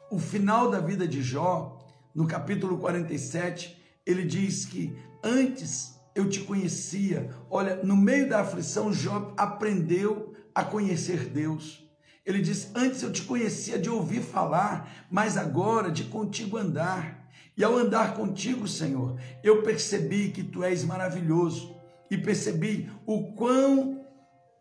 o 0.09 0.17
final 0.17 0.71
da 0.71 0.79
vida 0.79 1.05
de 1.05 1.21
Jó, 1.21 1.85
no 2.15 2.25
capítulo 2.25 2.77
47, 2.77 3.77
ele 4.05 4.23
diz 4.23 4.63
que 4.63 4.97
antes 5.21 5.98
eu 6.15 6.29
te 6.29 6.41
conhecia. 6.41 7.29
Olha, 7.49 7.77
no 7.83 7.95
meio 7.95 8.27
da 8.29 8.41
aflição, 8.41 8.91
Jó 8.93 9.33
aprendeu 9.37 10.33
a 10.53 10.63
conhecer 10.63 11.25
Deus. 11.25 11.87
Ele 12.25 12.41
diz: 12.41 12.71
Antes 12.75 13.01
eu 13.01 13.11
te 13.11 13.23
conhecia 13.23 13.77
de 13.77 13.89
ouvir 13.89 14.21
falar, 14.21 15.07
mas 15.09 15.37
agora 15.37 15.91
de 15.91 16.05
contigo 16.05 16.57
andar. 16.57 17.27
E 17.57 17.63
ao 17.63 17.75
andar 17.75 18.13
contigo, 18.13 18.67
Senhor, 18.67 19.19
eu 19.43 19.63
percebi 19.63 20.29
que 20.29 20.43
tu 20.43 20.63
és 20.63 20.83
maravilhoso 20.83 21.75
e 22.09 22.17
percebi 22.17 22.89
o 23.05 23.33
quão 23.33 24.05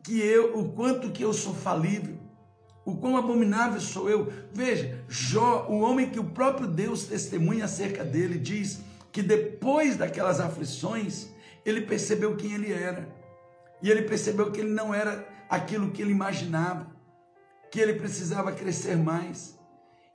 que 0.03 0.19
eu, 0.21 0.59
o 0.59 0.73
quanto 0.73 1.11
que 1.11 1.23
eu 1.23 1.33
sou 1.33 1.55
falível 1.55 2.19
o 2.89 2.97
quão 2.97 3.19
abominável 3.19 3.79
sou 3.83 4.09
eu. 4.09 4.33
Veja, 4.51 5.05
Jó, 5.07 5.67
o 5.69 5.81
homem 5.81 6.09
que 6.09 6.19
o 6.19 6.25
próprio 6.25 6.67
Deus 6.67 7.05
testemunha 7.05 7.67
acerca 7.67 8.03
dele, 8.03 8.39
diz 8.39 8.81
que 9.13 9.21
depois 9.21 9.99
daquelas 9.99 10.41
aflições, 10.41 11.29
ele 11.69 11.83
percebeu 11.83 12.37
quem 12.37 12.53
ele 12.53 12.73
era. 12.73 13.09
E 13.83 13.91
ele 13.91 14.03
percebeu 14.03 14.51
que 14.51 14.61
ele 14.61 14.71
não 14.71 14.95
era 14.95 15.29
aquilo 15.49 15.91
que 15.91 16.03
ele 16.03 16.11
imaginava, 16.11 16.91
que 17.71 17.81
ele 17.81 17.95
precisava 17.95 18.53
crescer 18.53 18.97
mais. 18.97 19.59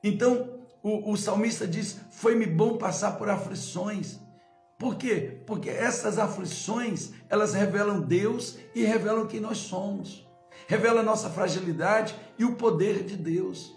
Então, 0.04 0.60
o, 0.82 1.12
o 1.12 1.18
salmista 1.18 1.68
diz: 1.68 2.00
Foi-me 2.12 2.46
bom 2.46 2.78
passar 2.78 3.14
por 3.14 3.30
aflições. 3.30 4.20
Por 4.78 4.96
quê? 4.96 5.42
Porque 5.46 5.70
essas 5.70 6.20
aflições, 6.20 7.12
elas 7.30 7.54
revelam 7.54 8.02
Deus 8.02 8.58
e 8.76 8.84
revelam 8.84 9.28
quem 9.28 9.40
nós 9.40 9.60
somos 9.60 10.24
revela 10.68 11.02
a 11.02 11.04
nossa 11.04 11.30
fragilidade 11.30 12.16
e 12.38 12.46
o 12.46 12.56
poder 12.56 13.04
de 13.04 13.16
Deus. 13.16 13.76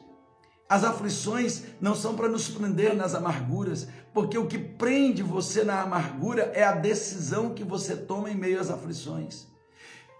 As 0.68 0.82
aflições 0.82 1.62
não 1.80 1.94
são 1.94 2.16
para 2.16 2.28
nos 2.28 2.48
prender 2.48 2.94
nas 2.94 3.14
amarguras, 3.14 3.86
porque 4.12 4.36
o 4.36 4.48
que 4.48 4.58
prende 4.58 5.22
você 5.22 5.62
na 5.62 5.80
amargura 5.80 6.50
é 6.54 6.64
a 6.64 6.72
decisão 6.72 7.54
que 7.54 7.62
você 7.62 7.94
toma 7.94 8.30
em 8.30 8.34
meio 8.34 8.60
às 8.60 8.68
aflições. 8.68 9.46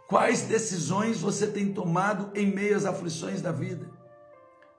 Quais 0.06 0.42
decisões 0.42 1.20
você 1.20 1.48
tem 1.48 1.72
tomado 1.72 2.30
em 2.32 2.46
meio 2.46 2.76
às 2.76 2.84
aflições 2.84 3.42
da 3.42 3.50
vida? 3.50 3.90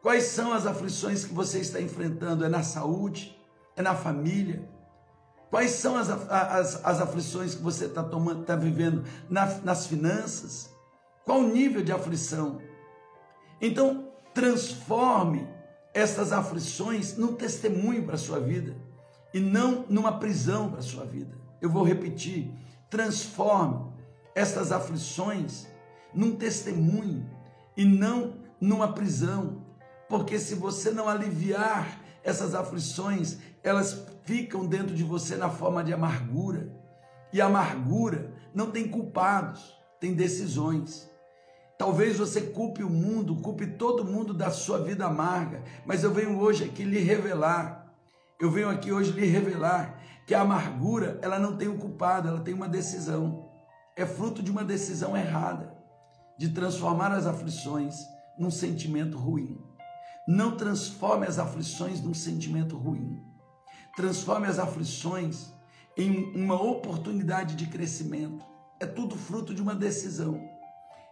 Quais 0.02 0.24
são 0.24 0.54
as 0.54 0.66
aflições 0.66 1.26
que 1.26 1.34
você 1.34 1.60
está 1.60 1.82
enfrentando? 1.82 2.46
É 2.46 2.50
na 2.50 2.64
saúde? 2.64 3.38
É 3.76 3.82
na 3.82 3.94
família? 3.94 4.70
Quais 5.50 5.72
são 5.72 5.98
as, 5.98 6.10
as, 6.10 6.86
as 6.86 7.02
aflições 7.02 7.56
que 7.56 7.62
você 7.62 7.86
está 7.86 8.08
está 8.40 8.56
vivendo 8.56 9.04
na, 9.30 9.46
nas 9.66 9.86
finanças? 9.86 10.70
Qual 11.26 11.40
o 11.40 11.48
nível 11.50 11.84
de 11.84 11.92
aflição? 11.92 12.62
Então, 13.60 14.08
transforme 14.34 15.57
essas 15.98 16.32
aflições 16.32 17.18
num 17.18 17.34
testemunho 17.34 18.04
para 18.04 18.14
a 18.14 18.20
sua 18.20 18.40
vida 18.40 18.76
e 19.34 19.40
não 19.40 19.84
numa 19.90 20.20
prisão 20.20 20.70
para 20.70 20.78
a 20.78 20.84
sua 20.84 21.04
vida. 21.04 21.36
Eu 21.60 21.72
vou 21.72 21.84
repetir: 21.84 22.52
transforme 22.88 23.92
essas 24.36 24.72
aflições 24.72 25.66
num 26.14 26.36
testemunho 26.36 27.28
e 27.76 27.84
não 27.84 28.36
numa 28.62 28.94
prisão, 28.94 29.66
porque 30.08 30.38
se 30.38 30.54
você 30.54 30.92
não 30.92 31.10
aliviar 31.10 32.00
essas 32.24 32.54
aflições, 32.54 33.40
elas 33.64 34.06
ficam 34.24 34.68
dentro 34.68 34.96
de 34.96 35.04
você 35.04 35.36
na 35.36 35.50
forma 35.50 35.84
de 35.84 35.94
amargura. 35.94 36.72
E 37.34 37.42
amargura 37.42 38.32
não 38.54 38.70
tem 38.70 38.88
culpados, 38.88 39.76
tem 40.00 40.14
decisões. 40.14 41.10
Talvez 41.78 42.18
você 42.18 42.42
culpe 42.42 42.84
o 42.84 42.90
mundo, 42.90 43.36
culpe 43.36 43.68
todo 43.68 44.04
mundo 44.04 44.34
da 44.34 44.50
sua 44.50 44.80
vida 44.80 45.06
amarga, 45.06 45.64
mas 45.86 46.04
eu 46.04 46.12
venho 46.12 46.40
hoje 46.40 46.64
aqui 46.64 46.84
lhe 46.84 47.00
revelar, 47.00 47.94
eu 48.40 48.50
venho 48.50 48.70
aqui 48.70 48.92
hoje 48.92 49.12
lhe 49.12 49.26
revelar 49.26 50.02
que 50.26 50.34
a 50.34 50.42
amargura, 50.42 51.20
ela 51.22 51.40
não 51.40 51.56
tem 51.56 51.68
um 51.68 51.78
culpado, 51.78 52.28
ela 52.28 52.42
tem 52.42 52.54
uma 52.54 52.68
decisão. 52.68 53.48
É 53.96 54.06
fruto 54.06 54.42
de 54.42 54.52
uma 54.52 54.64
decisão 54.64 55.16
errada, 55.16 55.74
de 56.38 56.50
transformar 56.50 57.12
as 57.12 57.26
aflições 57.26 57.96
num 58.38 58.52
sentimento 58.52 59.18
ruim. 59.18 59.58
Não 60.28 60.58
transforme 60.58 61.26
as 61.26 61.40
aflições 61.40 62.02
num 62.02 62.14
sentimento 62.14 62.76
ruim. 62.76 63.24
Transforme 63.96 64.48
as 64.48 64.60
aflições 64.60 65.54
em 65.96 66.36
uma 66.36 66.62
oportunidade 66.62 67.56
de 67.56 67.68
crescimento. 67.68 68.46
É 68.80 68.86
tudo 68.86 69.16
fruto 69.16 69.54
de 69.54 69.62
uma 69.62 69.74
decisão. 69.74 70.57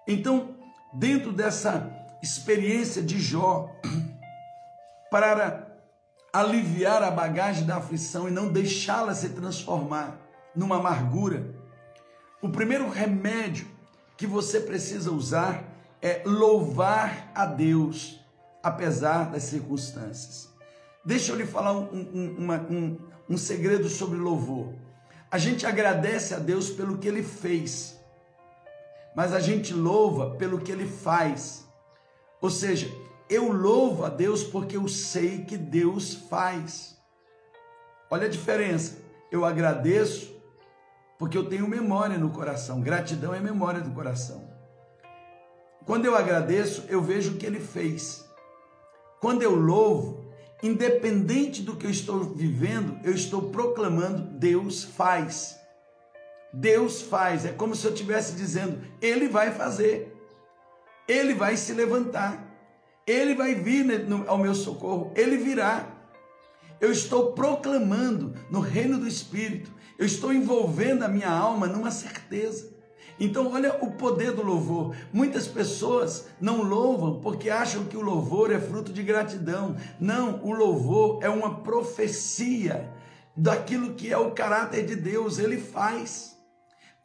Então, 0.08 0.56
dentro 0.94 1.32
dessa 1.32 1.92
experiência 2.22 3.02
de 3.02 3.20
Jó, 3.20 3.70
para 5.10 5.68
aliviar 6.32 7.02
a 7.02 7.10
bagagem 7.10 7.66
da 7.66 7.78
aflição 7.78 8.28
e 8.28 8.32
não 8.32 8.52
deixá-la 8.52 9.16
se 9.16 9.30
transformar 9.30 10.18
numa 10.56 10.78
amargura, 10.78 11.56
o 12.42 12.50
primeiro 12.50 12.90
remédio 12.90 13.68
que 14.18 14.28
você 14.28 14.60
precisa 14.60 15.12
usar 15.12 15.64
é 16.02 16.22
louvar 16.26 17.32
a 17.34 17.46
Deus, 17.46 18.20
apesar 18.62 19.32
das 19.32 19.44
circunstâncias. 19.44 20.50
Deixa 21.04 21.32
eu 21.32 21.36
lhe 21.36 21.46
falar 21.46 21.74
um, 21.74 21.88
um, 21.94 22.36
uma, 22.38 22.58
um, 22.70 22.98
um 23.30 23.38
segredo 23.38 23.90
sobre 23.90 24.18
louvor. 24.18 24.74
A 25.32 25.38
gente 25.38 25.66
agradece 25.66 26.34
a 26.34 26.40
Deus 26.40 26.70
pelo 26.70 26.98
que 26.98 27.08
ele 27.08 27.24
fez 27.24 27.95
mas 29.16 29.34
a 29.34 29.40
gente 29.40 29.74
louva 29.74 30.36
pelo 30.36 30.60
que 30.60 30.72
ele 30.72 30.86
faz. 30.86 31.66
Ou 32.42 32.50
seja, 32.50 32.92
eu 33.30 33.52
louvo 33.52 34.04
a 34.04 34.10
Deus 34.10 34.44
porque 34.44 34.76
eu 34.76 34.88
sei 34.88 35.46
que 35.46 35.58
Deus 35.58 36.14
faz. 36.30 36.98
Olha 38.12 38.28
a 38.28 38.30
diferença. 38.30 38.98
Eu 39.32 39.46
agradeço 39.46 40.36
porque 41.18 41.38
eu 41.38 41.48
tenho 41.48 41.68
memória 41.68 42.18
no 42.18 42.30
coração. 42.30 42.82
Gratidão 42.82 43.34
é 43.34 43.40
memória 43.40 43.82
do 43.82 43.92
coração. 43.92 44.54
quando 45.86 46.06
eu 46.06 46.16
agradeço, 46.16 46.86
eu 46.90 47.02
vejo 47.02 47.34
o 47.34 47.38
que 47.38 47.46
ele 47.46 47.60
fez. 47.60 48.26
Quando 49.22 49.44
eu 49.44 49.56
louvo, 49.56 50.26
independente 50.62 51.62
do 51.62 51.76
que 51.76 51.86
eu 51.86 51.92
estou 51.92 52.24
vivendo, 52.24 53.00
eu 53.04 53.14
estou 53.14 53.50
proclamando 53.50 54.24
Deus 54.24 54.84
faz. 54.84 55.60
Deus 56.56 57.02
faz. 57.02 57.46
É 57.46 57.52
como 57.52 57.76
se 57.76 57.86
eu 57.86 57.92
estivesse 57.92 58.34
dizendo, 58.34 58.82
Ele 59.02 59.28
vai 59.28 59.52
fazer. 59.52 60.16
Ele 61.08 61.34
vai 61.34 61.58
se 61.58 61.74
levantar. 61.74 62.44
Ele 63.06 63.36
vai 63.36 63.54
vir 63.54 63.86
ao 64.26 64.38
meu 64.38 64.56
socorro. 64.56 65.12
Ele 65.16 65.38
virá. 65.38 65.88
Eu 66.80 66.92
estou 66.92 67.34
proclamando 67.34 68.34
no 68.50 68.60
reino 68.60 68.98
do 68.98 69.08
Espírito. 69.08 69.72
Eu 69.98 70.06
estou 70.06 70.34
envolvendo 70.34 71.04
a 71.04 71.08
minha 71.08 71.30
alma 71.30 71.68
numa 71.68 71.92
certeza. 71.92 72.74
Então, 73.20 73.54
olha 73.54 73.78
o 73.82 73.92
poder 73.92 74.32
do 74.32 74.44
louvor. 74.44 74.94
Muitas 75.14 75.48
pessoas 75.48 76.28
não 76.40 76.64
louvam 76.64 77.22
porque 77.22 77.50
acham 77.50 77.86
que 77.86 77.96
o 77.96 78.02
louvor 78.02 78.52
é 78.52 78.60
fruto 78.60 78.92
de 78.92 79.04
gratidão. 79.04 79.76
Não, 80.00 80.44
o 80.44 80.52
louvor 80.52 81.20
é 81.24 81.30
uma 81.30 81.62
profecia 81.62 82.92
daquilo 83.36 83.94
que 83.94 84.12
é 84.12 84.18
o 84.18 84.32
caráter 84.32 84.86
de 84.86 84.96
Deus, 84.96 85.40
ele 85.40 85.60
faz. 85.60 86.35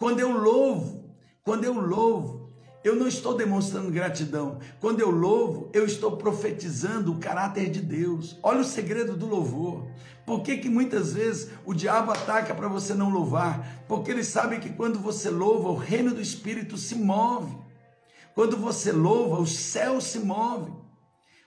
Quando 0.00 0.18
eu 0.18 0.32
louvo, 0.32 1.04
quando 1.44 1.64
eu 1.64 1.74
louvo, 1.74 2.48
eu 2.82 2.96
não 2.96 3.06
estou 3.06 3.36
demonstrando 3.36 3.90
gratidão. 3.90 4.58
Quando 4.80 5.00
eu 5.00 5.10
louvo, 5.10 5.68
eu 5.74 5.84
estou 5.84 6.16
profetizando 6.16 7.12
o 7.12 7.18
caráter 7.18 7.68
de 7.68 7.82
Deus. 7.82 8.38
Olha 8.42 8.60
o 8.60 8.64
segredo 8.64 9.14
do 9.14 9.26
louvor. 9.26 9.86
Por 10.24 10.40
que, 10.40 10.56
que 10.56 10.70
muitas 10.70 11.12
vezes 11.12 11.50
o 11.66 11.74
diabo 11.74 12.12
ataca 12.12 12.54
para 12.54 12.66
você 12.66 12.94
não 12.94 13.10
louvar? 13.10 13.84
Porque 13.86 14.10
ele 14.10 14.24
sabe 14.24 14.58
que 14.58 14.70
quando 14.70 14.98
você 14.98 15.28
louva, 15.28 15.68
o 15.68 15.76
reino 15.76 16.14
do 16.14 16.22
Espírito 16.22 16.78
se 16.78 16.94
move. 16.94 17.54
Quando 18.34 18.56
você 18.56 18.92
louva, 18.92 19.38
o 19.38 19.46
céu 19.46 20.00
se 20.00 20.18
move. 20.18 20.72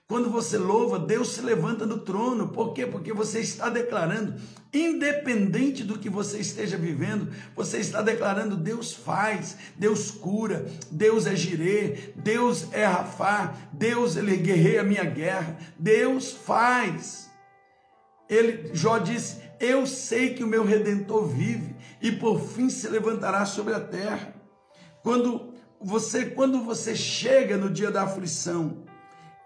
Quando 0.06 0.28
você 0.28 0.58
louva, 0.58 0.98
Deus 0.98 1.30
se 1.30 1.40
levanta 1.40 1.86
do 1.86 2.00
trono. 2.00 2.48
Por 2.48 2.74
quê? 2.74 2.86
Porque 2.86 3.10
você 3.10 3.40
está 3.40 3.70
declarando, 3.70 4.34
independente 4.70 5.82
do 5.82 5.98
que 5.98 6.10
você 6.10 6.38
esteja 6.38 6.76
vivendo, 6.76 7.32
você 7.56 7.78
está 7.78 8.02
declarando: 8.02 8.54
Deus 8.54 8.92
faz, 8.92 9.56
Deus 9.76 10.10
cura, 10.10 10.66
Deus 10.90 11.26
é 11.26 11.34
girê, 11.34 12.12
Deus 12.16 12.68
é 12.72 12.84
rafá, 12.84 13.54
Deus 13.72 14.16
ele 14.16 14.36
guerreia 14.36 14.82
a 14.82 14.84
minha 14.84 15.04
guerra, 15.04 15.56
Deus 15.78 16.32
faz. 16.32 17.30
Ele, 18.28 18.74
Jó 18.74 18.98
disse: 18.98 19.40
Eu 19.58 19.86
sei 19.86 20.34
que 20.34 20.44
o 20.44 20.48
meu 20.48 20.64
redentor 20.64 21.26
vive 21.26 21.74
e 22.02 22.12
por 22.12 22.40
fim 22.40 22.68
se 22.68 22.88
levantará 22.88 23.46
sobre 23.46 23.72
a 23.72 23.80
terra. 23.80 24.34
Quando 25.02 25.54
você, 25.80 26.26
quando 26.26 26.62
você 26.62 26.94
chega 26.94 27.56
no 27.56 27.70
dia 27.70 27.90
da 27.90 28.02
aflição, 28.02 28.83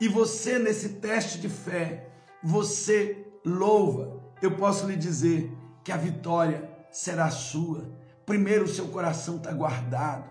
e 0.01 0.09
você, 0.09 0.59
nesse 0.59 0.91
teste 0.91 1.39
de 1.39 1.49
fé, 1.49 2.09
você 2.43 3.27
louva, 3.45 4.23
eu 4.41 4.57
posso 4.57 4.87
lhe 4.87 4.97
dizer 4.97 5.53
que 5.83 5.91
a 5.91 5.97
vitória 5.97 6.71
será 6.91 7.31
sua. 7.31 7.91
Primeiro, 8.25 8.65
o 8.65 8.69
seu 8.69 8.89
coração 8.89 9.37
está 9.37 9.53
guardado, 9.53 10.25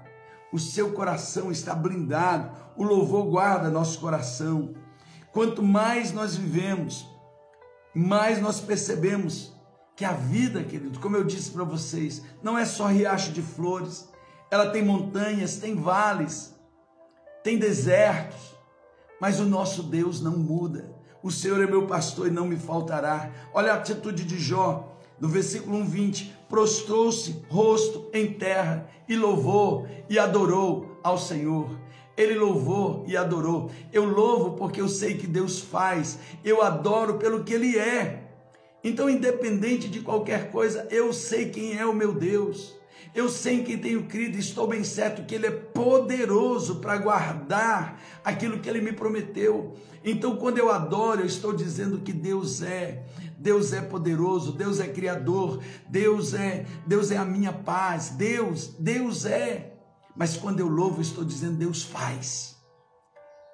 o 0.53 0.59
seu 0.59 0.93
coração 0.93 1.51
está 1.51 1.76
blindado, 1.76 2.51
o 2.78 2.84
louvor 2.84 3.26
guarda 3.26 3.70
nosso 3.70 3.99
coração. 3.99 4.74
Quanto 5.34 5.61
mais 5.61 6.13
nós 6.13 6.36
vivemos, 6.36 7.05
mais 7.93 8.39
nós 8.39 8.59
percebemos 8.59 9.53
que 9.95 10.05
a 10.05 10.13
vida, 10.13 10.63
querido, 10.63 10.99
como 10.99 11.18
eu 11.18 11.24
disse 11.24 11.51
para 11.51 11.63
vocês, 11.63 12.24
não 12.41 12.57
é 12.57 12.65
só 12.65 12.86
riacho 12.86 13.32
de 13.32 13.41
flores, 13.41 14.07
ela 14.49 14.70
tem 14.70 14.86
montanhas, 14.86 15.57
tem 15.57 15.76
vales, 15.76 16.55
tem 17.43 17.57
desertos, 17.57 18.56
mas 19.20 19.39
o 19.39 19.45
nosso 19.45 19.84
Deus 19.84 20.22
não 20.22 20.38
muda. 20.38 20.95
O 21.22 21.32
Senhor 21.32 21.61
é 21.61 21.68
meu 21.68 21.88
pastor 21.88 22.28
e 22.28 22.32
não 22.32 22.47
me 22.47 22.57
faltará. 22.57 23.32
Olha 23.53 23.74
a 23.74 23.76
atitude 23.76 24.24
de 24.24 24.39
Jó, 24.39 24.97
no 25.20 25.28
versículo 25.28 25.84
20: 25.84 26.34
prostrou-se 26.47 27.43
rosto 27.49 28.09
em 28.13 28.34
terra 28.34 28.89
e 29.09 29.15
louvou 29.15 29.88
e 30.09 30.20
adorou 30.20 30.99
ao 31.03 31.18
Senhor. 31.18 31.70
Ele 32.15 32.36
louvou 32.36 33.03
e 33.07 33.15
adorou. 33.15 33.70
Eu 33.91 34.05
louvo 34.05 34.51
porque 34.51 34.82
eu 34.82 34.88
sei 34.88 35.18
que 35.18 35.28
Deus 35.28 35.59
faz. 35.59 36.18
Eu 36.43 36.61
adoro 36.63 37.15
pelo 37.15 37.43
que 37.43 37.53
Ele 37.53 37.78
é. 37.78 38.24
Então, 38.84 39.09
independente 39.09 39.89
de 39.89 40.01
qualquer 40.01 40.49
coisa, 40.49 40.88
eu 40.89 41.11
sei 41.11 41.49
quem 41.49 41.78
é 41.78 41.86
o 41.86 41.93
meu 41.93 42.13
Deus. 42.13 42.76
Eu 43.13 43.29
sei 43.29 43.59
em 43.59 43.63
quem 43.63 43.77
tenho 43.77 44.03
crido 44.05 44.37
e 44.37 44.39
estou 44.39 44.67
bem 44.67 44.83
certo 44.83 45.25
que 45.25 45.35
Ele 45.35 45.47
é 45.47 45.51
poderoso 45.51 46.75
para 46.75 46.97
guardar 46.97 48.01
aquilo 48.23 48.59
que 48.59 48.69
Ele 48.69 48.81
me 48.81 48.91
prometeu. 48.91 49.75
Então, 50.03 50.35
quando 50.37 50.57
eu 50.57 50.71
adoro, 50.71 51.21
eu 51.21 51.25
estou 51.25 51.53
dizendo 51.53 51.99
que 51.99 52.13
Deus 52.13 52.61
é. 52.61 53.05
Deus 53.37 53.71
é 53.71 53.81
poderoso, 53.81 54.51
Deus 54.51 54.79
é 54.79 54.87
criador, 54.87 55.61
Deus 55.87 56.33
é, 56.33 56.65
Deus 56.87 57.11
é 57.11 57.17
a 57.17 57.25
minha 57.25 57.53
paz, 57.53 58.09
Deus, 58.09 58.67
Deus 58.79 59.25
é. 59.25 59.73
Mas 60.15 60.35
quando 60.35 60.59
eu 60.59 60.67
louvo, 60.67 60.97
eu 60.97 61.01
estou 61.01 61.23
dizendo 61.23 61.57
Deus 61.57 61.83
faz. 61.83 62.57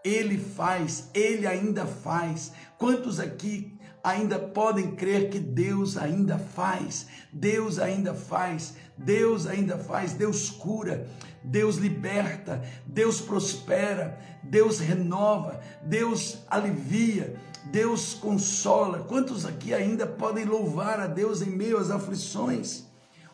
Ele 0.03 0.37
faz, 0.37 1.09
ele 1.13 1.45
ainda 1.45 1.85
faz. 1.85 2.53
Quantos 2.77 3.19
aqui 3.19 3.77
ainda 4.03 4.37
podem 4.37 4.95
crer 4.95 5.29
que 5.29 5.39
Deus 5.39 5.97
ainda 5.97 6.37
faz, 6.37 7.07
Deus 7.31 7.79
ainda 7.79 8.13
faz, 8.13 8.75
Deus 8.97 9.47
ainda 9.47 9.77
faz, 9.77 10.13
Deus 10.13 10.49
cura, 10.49 11.07
Deus 11.43 11.77
liberta, 11.77 12.61
Deus 12.85 13.19
prospera, 13.19 14.19
Deus 14.43 14.79
renova, 14.79 15.59
Deus 15.81 16.39
alivia, 16.47 17.35
Deus 17.65 18.13
consola. 18.13 18.99
Quantos 18.99 19.45
aqui 19.45 19.73
ainda 19.73 20.05
podem 20.05 20.45
louvar 20.45 20.99
a 20.99 21.07
Deus 21.07 21.41
em 21.41 21.49
meio 21.49 21.77
às 21.77 21.89
aflições? 21.89 22.85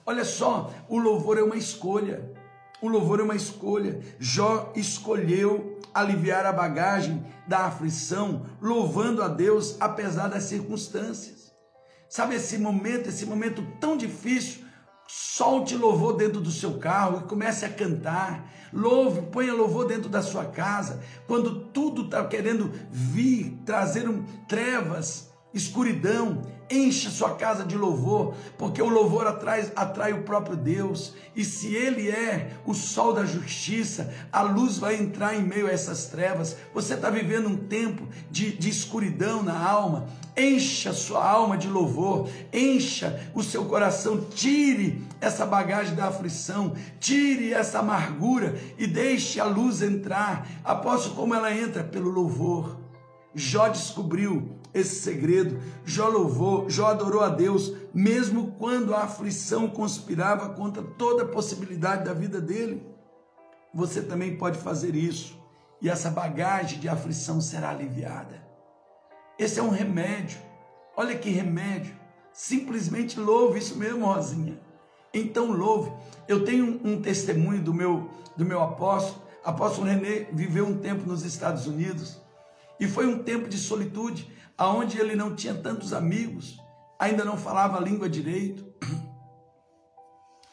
Olha 0.06 0.26
só, 0.26 0.74
o 0.88 0.98
louvor 0.98 1.38
é 1.38 1.44
uma 1.44 1.58
escolha. 1.58 2.32
O 2.82 2.88
louvor 2.88 3.20
é 3.20 3.24
uma 3.24 3.36
escolha. 3.36 4.00
Jó 4.18 4.72
escolheu 4.76 5.78
aliviar 5.94 6.46
a 6.46 6.54
bagagem 6.54 7.26
da 7.48 7.66
aflição, 7.66 8.46
louvando 8.62 9.22
a 9.22 9.28
Deus 9.28 9.76
apesar 9.80 10.30
das 10.30 10.44
circunstâncias. 10.44 11.52
Sabe 12.08 12.36
esse 12.36 12.58
momento, 12.58 13.10
esse 13.10 13.26
momento 13.26 13.66
tão 13.80 13.98
difícil? 13.98 14.69
Solte 15.12 15.76
louvor 15.76 16.18
dentro 16.18 16.40
do 16.40 16.52
seu 16.52 16.78
carro 16.78 17.22
e 17.22 17.28
comece 17.28 17.66
a 17.66 17.74
cantar. 17.74 18.48
Louve, 18.72 19.24
ponha 19.24 19.52
louvor 19.56 19.88
dentro 19.88 20.08
da 20.08 20.22
sua 20.22 20.46
casa. 20.46 21.02
Quando 21.26 21.62
tudo 21.70 22.04
está 22.04 22.24
querendo 22.28 22.72
vir, 22.92 23.60
trazer 23.66 24.08
um, 24.08 24.24
trevas, 24.48 25.32
escuridão, 25.52 26.44
encha 26.70 27.10
sua 27.10 27.36
casa 27.36 27.66
de 27.66 27.76
louvor, 27.76 28.34
porque 28.58 28.82
o 28.82 28.90
louvor 28.90 29.26
atrai, 29.28 29.72
atrai 29.76 30.14
o 30.14 30.24
próprio 30.24 30.56
Deus, 30.56 31.14
e 31.36 31.44
se 31.44 31.74
Ele 31.74 32.10
é 32.10 32.52
o 32.66 32.74
sol 32.74 33.14
da 33.14 33.26
justiça, 33.26 34.14
a 34.32 34.42
luz 34.42 34.78
vai 34.78 34.96
entrar 34.96 35.36
em 35.36 35.44
meio 35.44 35.68
a 35.68 35.72
essas 35.72 36.06
trevas. 36.06 36.56
Você 36.74 36.94
está 36.94 37.10
vivendo 37.10 37.48
um 37.48 37.58
tempo 37.58 38.08
de, 38.30 38.52
de 38.52 38.70
escuridão 38.70 39.42
na 39.42 39.58
alma, 39.58 40.08
encha 40.38 40.94
sua 40.94 41.28
alma 41.28 41.58
de 41.58 41.68
louvor, 41.68 42.30
encha 42.54 43.20
o 43.34 43.44
seu 43.44 43.66
coração, 43.66 44.26
tire 44.34 45.02
essa 45.20 45.46
bagagem 45.46 45.96
da 45.96 46.08
aflição, 46.08 46.74
tire 47.00 47.54
essa 47.54 47.80
amargura 47.80 48.56
e 48.78 48.86
deixe 48.86 49.40
a 49.40 49.46
luz 49.46 49.82
entrar. 49.82 50.48
Aposto 50.64 51.12
como 51.12 51.34
ela 51.34 51.56
entra 51.56 51.84
pelo 51.84 52.10
louvor. 52.10 52.78
Jó 53.34 53.68
descobriu 53.68 54.59
esse 54.74 54.96
segredo. 55.02 55.60
Jó 55.84 56.08
louvou, 56.08 56.70
Jó 56.70 56.88
adorou 56.88 57.22
a 57.22 57.30
Deus, 57.30 57.74
mesmo 57.94 58.56
quando 58.58 58.94
a 58.94 59.04
aflição 59.04 59.68
conspirava 59.68 60.50
contra 60.50 60.84
toda 60.84 61.24
a 61.24 61.28
possibilidade 61.28 62.06
da 62.06 62.14
vida 62.14 62.40
dele. 62.40 62.86
Você 63.74 64.02
também 64.02 64.38
pode 64.38 64.58
fazer 64.58 64.96
isso, 64.96 65.38
e 65.82 65.90
essa 65.90 66.10
bagagem 66.10 66.80
de 66.80 66.90
aflição 66.90 67.40
será 67.40 67.70
aliviada. 67.70 68.44
Esse 69.38 69.60
é 69.60 69.64
um 69.64 69.70
remédio. 69.70 70.40
Olha 70.98 71.18
que 71.18 71.30
remédio. 71.30 71.96
Simplesmente 72.34 73.20
louve 73.20 73.60
isso 73.60 73.78
mesmo, 73.78 74.06
Rosinha. 74.06 74.60
Então 75.14 75.52
louve. 75.52 75.92
Eu 76.28 76.44
tenho 76.44 76.80
um 76.84 77.02
testemunho 77.02 77.62
do 77.62 77.74
meu 77.74 78.10
do 78.36 78.46
meu 78.46 78.62
apóstolo. 78.62 79.22
Apóstolo 79.44 79.88
René 79.88 80.28
viveu 80.32 80.66
um 80.66 80.78
tempo 80.78 81.06
nos 81.06 81.24
Estados 81.24 81.68
Unidos 81.68 82.22
e 82.80 82.88
foi 82.88 83.06
um 83.06 83.24
tempo 83.24 83.50
de 83.50 83.58
solitude 83.58 84.32
aonde 84.60 85.00
ele 85.00 85.16
não 85.16 85.34
tinha 85.34 85.56
tantos 85.56 85.94
amigos, 85.94 86.60
ainda 87.00 87.24
não 87.24 87.38
falava 87.38 87.78
a 87.78 87.82
língua 87.82 88.10
direito. 88.10 88.68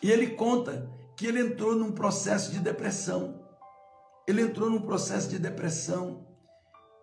E 0.02 0.12
ele 0.12 0.28
conta 0.28 0.88
que 1.16 1.26
ele 1.26 1.40
entrou 1.40 1.74
num 1.74 1.90
processo 1.90 2.52
de 2.52 2.60
depressão. 2.60 3.42
Ele 4.28 4.42
entrou 4.42 4.70
num 4.70 4.82
processo 4.82 5.28
de 5.28 5.38
depressão. 5.38 6.24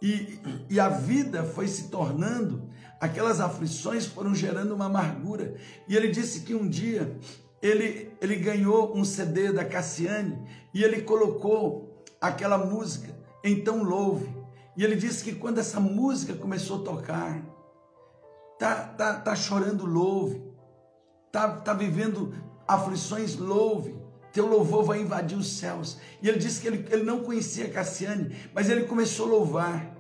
E, 0.01 0.39
e 0.69 0.79
a 0.79 0.87
vida 0.87 1.43
foi 1.43 1.67
se 1.67 1.89
tornando, 1.89 2.69
aquelas 3.01 3.41
aflições 3.41 4.05
foram 4.05 4.33
gerando 4.33 4.73
uma 4.75 4.85
amargura. 4.85 5.55
E 5.87 5.97
ele 5.97 6.09
disse 6.09 6.41
que 6.41 6.53
um 6.53 6.69
dia 6.69 7.17
ele, 7.61 8.15
ele 8.21 8.35
ganhou 8.37 8.95
um 8.95 9.03
CD 9.03 9.51
da 9.51 9.65
Cassiane 9.65 10.37
e 10.73 10.83
ele 10.83 11.01
colocou 11.01 12.03
aquela 12.21 12.57
música, 12.57 13.13
então 13.43 13.83
louve. 13.83 14.42
E 14.75 14.83
ele 14.83 14.95
disse 14.95 15.23
que 15.23 15.35
quando 15.35 15.59
essa 15.59 15.79
música 15.79 16.33
começou 16.33 16.81
a 16.81 16.83
tocar, 16.83 17.43
tá, 18.57 18.75
tá, 18.75 19.13
tá 19.19 19.35
chorando, 19.35 19.85
louve, 19.85 20.41
tá, 21.31 21.49
tá 21.49 21.73
vivendo 21.73 22.33
aflições, 22.67 23.35
louve. 23.35 23.95
Teu 24.31 24.47
louvor 24.47 24.83
vai 24.83 24.99
invadir 24.99 25.37
os 25.37 25.59
céus. 25.59 25.99
E 26.21 26.27
ele 26.27 26.39
disse 26.39 26.59
que 26.59 26.67
ele, 26.67 26.87
ele 26.89 27.03
não 27.03 27.23
conhecia 27.23 27.69
Cassiane, 27.69 28.35
mas 28.53 28.67
ele 28.67 28.85
começou 28.85 29.27
a 29.27 29.29
louvar. 29.29 29.95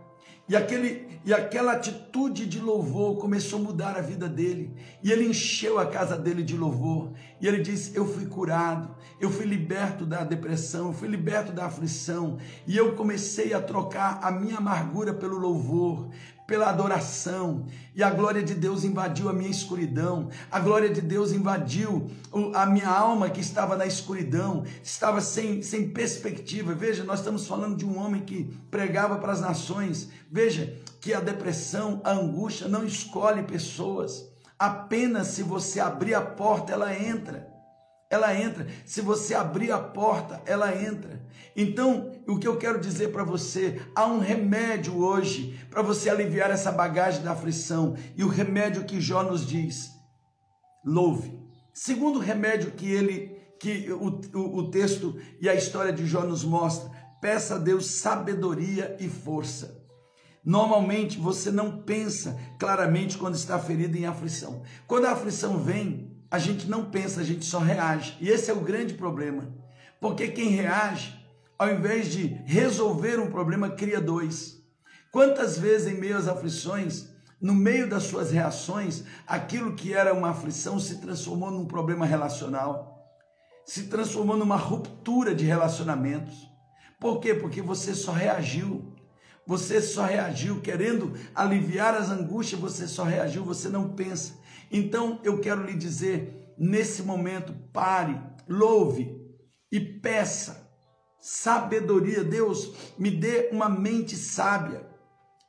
E, 0.49 0.55
aquele, 0.55 1.12
e 1.25 1.33
aquela 1.33 1.73
atitude 1.73 2.45
de 2.45 2.59
louvor 2.59 3.17
começou 3.17 3.59
a 3.59 3.63
mudar 3.63 3.97
a 3.97 4.01
vida 4.01 4.27
dele. 4.27 4.75
E 5.01 5.11
ele 5.11 5.25
encheu 5.25 5.79
a 5.79 5.85
casa 5.85 6.17
dele 6.17 6.43
de 6.43 6.57
louvor. 6.57 7.11
E 7.39 7.47
ele 7.47 7.61
disse: 7.61 7.95
Eu 7.95 8.05
fui 8.05 8.25
curado, 8.25 8.93
eu 9.21 9.29
fui 9.29 9.45
liberto 9.45 10.05
da 10.05 10.23
depressão, 10.23 10.87
eu 10.87 10.93
fui 10.93 11.07
liberto 11.07 11.53
da 11.53 11.65
aflição. 11.65 12.37
E 12.67 12.75
eu 12.75 12.93
comecei 12.95 13.53
a 13.53 13.61
trocar 13.61 14.19
a 14.21 14.31
minha 14.31 14.57
amargura 14.57 15.13
pelo 15.13 15.37
louvor 15.37 16.09
pela 16.45 16.69
adoração, 16.69 17.65
e 17.95 18.03
a 18.03 18.09
glória 18.09 18.43
de 18.43 18.53
Deus 18.53 18.83
invadiu 18.83 19.29
a 19.29 19.33
minha 19.33 19.49
escuridão, 19.49 20.29
a 20.51 20.59
glória 20.59 20.89
de 20.89 20.99
Deus 20.99 21.31
invadiu 21.31 22.09
a 22.53 22.65
minha 22.65 22.89
alma 22.89 23.29
que 23.29 23.39
estava 23.39 23.77
na 23.77 23.85
escuridão, 23.85 24.65
estava 24.83 25.21
sem, 25.21 25.61
sem 25.61 25.89
perspectiva. 25.89 26.73
Veja, 26.73 27.03
nós 27.03 27.19
estamos 27.19 27.47
falando 27.47 27.77
de 27.77 27.85
um 27.85 27.97
homem 27.97 28.23
que 28.23 28.53
pregava 28.69 29.17
para 29.17 29.31
as 29.31 29.39
nações. 29.39 30.09
Veja 30.29 30.81
que 31.03 31.13
a 31.13 31.19
depressão, 31.19 32.01
a 32.03 32.13
angústia 32.13 32.67
não 32.67 32.83
escolhe 32.83 33.43
pessoas, 33.43 34.23
apenas 34.57 35.27
se 35.27 35.43
você 35.43 35.79
abrir 35.79 36.15
a 36.15 36.21
porta, 36.21 36.71
ela 36.71 36.97
entra 36.97 37.53
ela 38.13 38.39
entra. 38.39 38.67
Se 38.85 39.01
você 39.01 39.33
abrir 39.33 39.71
a 39.71 39.79
porta, 39.79 40.39
ela 40.45 40.71
entra. 40.75 41.19
Então, 41.55 42.11
o 42.27 42.37
que 42.37 42.47
eu 42.47 42.57
quero 42.57 42.79
dizer 42.79 43.11
para 43.11 43.23
você, 43.23 43.81
há 43.95 44.05
um 44.05 44.19
remédio 44.19 45.03
hoje 45.03 45.59
para 45.69 45.81
você 45.81 46.11
aliviar 46.11 46.51
essa 46.51 46.71
bagagem 46.71 47.23
da 47.23 47.31
aflição. 47.31 47.95
E 48.15 48.23
o 48.23 48.27
remédio 48.27 48.85
que 48.85 49.01
Jó 49.01 49.23
nos 49.23 49.43
diz: 49.45 49.89
louve. 50.85 51.39
Segundo 51.73 52.19
remédio 52.19 52.71
que 52.71 52.91
ele 52.91 53.33
que 53.59 53.91
o, 53.91 54.21
o, 54.35 54.57
o 54.57 54.69
texto 54.69 55.17
e 55.41 55.49
a 55.49 55.55
história 55.55 55.91
de 55.91 56.05
Jó 56.05 56.21
nos 56.21 56.43
mostra, 56.43 56.91
peça 57.19 57.55
a 57.55 57.57
Deus 57.57 57.87
sabedoria 57.87 58.95
e 58.99 59.09
força. 59.09 59.82
Normalmente 60.43 61.17
você 61.17 61.51
não 61.51 61.83
pensa 61.83 62.37
claramente 62.59 63.17
quando 63.17 63.35
está 63.35 63.57
ferido 63.57 63.97
em 63.97 64.05
aflição. 64.05 64.63
Quando 64.85 65.05
a 65.05 65.11
aflição 65.11 65.57
vem, 65.57 66.11
a 66.29 66.37
gente 66.37 66.67
não 66.67 66.85
pensa, 66.85 67.21
a 67.21 67.23
gente 67.23 67.45
só 67.45 67.59
reage. 67.59 68.17
E 68.19 68.27
esse 68.27 68.51
é 68.51 68.53
o 68.53 68.61
grande 68.61 68.95
problema. 68.95 69.53
Porque 70.01 70.27
quem 70.27 70.49
reage, 70.49 71.17
ao 71.57 71.69
invés 71.69 72.11
de 72.11 72.27
resolver 72.45 73.19
um 73.19 73.31
problema, 73.31 73.69
cria 73.69 74.01
dois. 74.01 74.61
Quantas 75.11 75.57
vezes 75.57 75.87
em 75.87 75.99
meio 75.99 76.17
às 76.17 76.27
aflições, 76.27 77.07
no 77.39 77.53
meio 77.53 77.89
das 77.89 78.03
suas 78.03 78.31
reações, 78.31 79.03
aquilo 79.27 79.75
que 79.75 79.93
era 79.93 80.13
uma 80.13 80.31
aflição 80.31 80.79
se 80.79 80.99
transformou 80.99 81.51
num 81.51 81.65
problema 81.65 82.05
relacional, 82.05 83.05
se 83.65 83.83
transformou 83.83 84.35
numa 84.35 84.55
ruptura 84.55 85.35
de 85.35 85.45
relacionamentos. 85.45 86.49
Por 86.99 87.19
quê? 87.19 87.33
Porque 87.33 87.61
você 87.61 87.93
só 87.93 88.11
reagiu. 88.11 88.92
Você 89.45 89.81
só 89.81 90.05
reagiu 90.05 90.61
querendo 90.61 91.13
aliviar 91.35 91.95
as 91.95 92.09
angústias, 92.09 92.59
você 92.59 92.87
só 92.87 93.03
reagiu, 93.03 93.43
você 93.43 93.69
não 93.69 93.89
pensa. 93.89 94.39
Então 94.71 95.19
eu 95.23 95.39
quero 95.39 95.65
lhe 95.65 95.75
dizer, 95.75 96.53
nesse 96.57 97.03
momento, 97.03 97.53
pare, 97.71 98.19
louve 98.47 99.15
e 99.71 99.79
peça 99.79 100.63
sabedoria. 101.23 102.21
Deus, 102.21 102.73
me 102.97 103.09
dê 103.09 103.47
uma 103.51 103.69
mente 103.69 104.17
sábia 104.17 104.85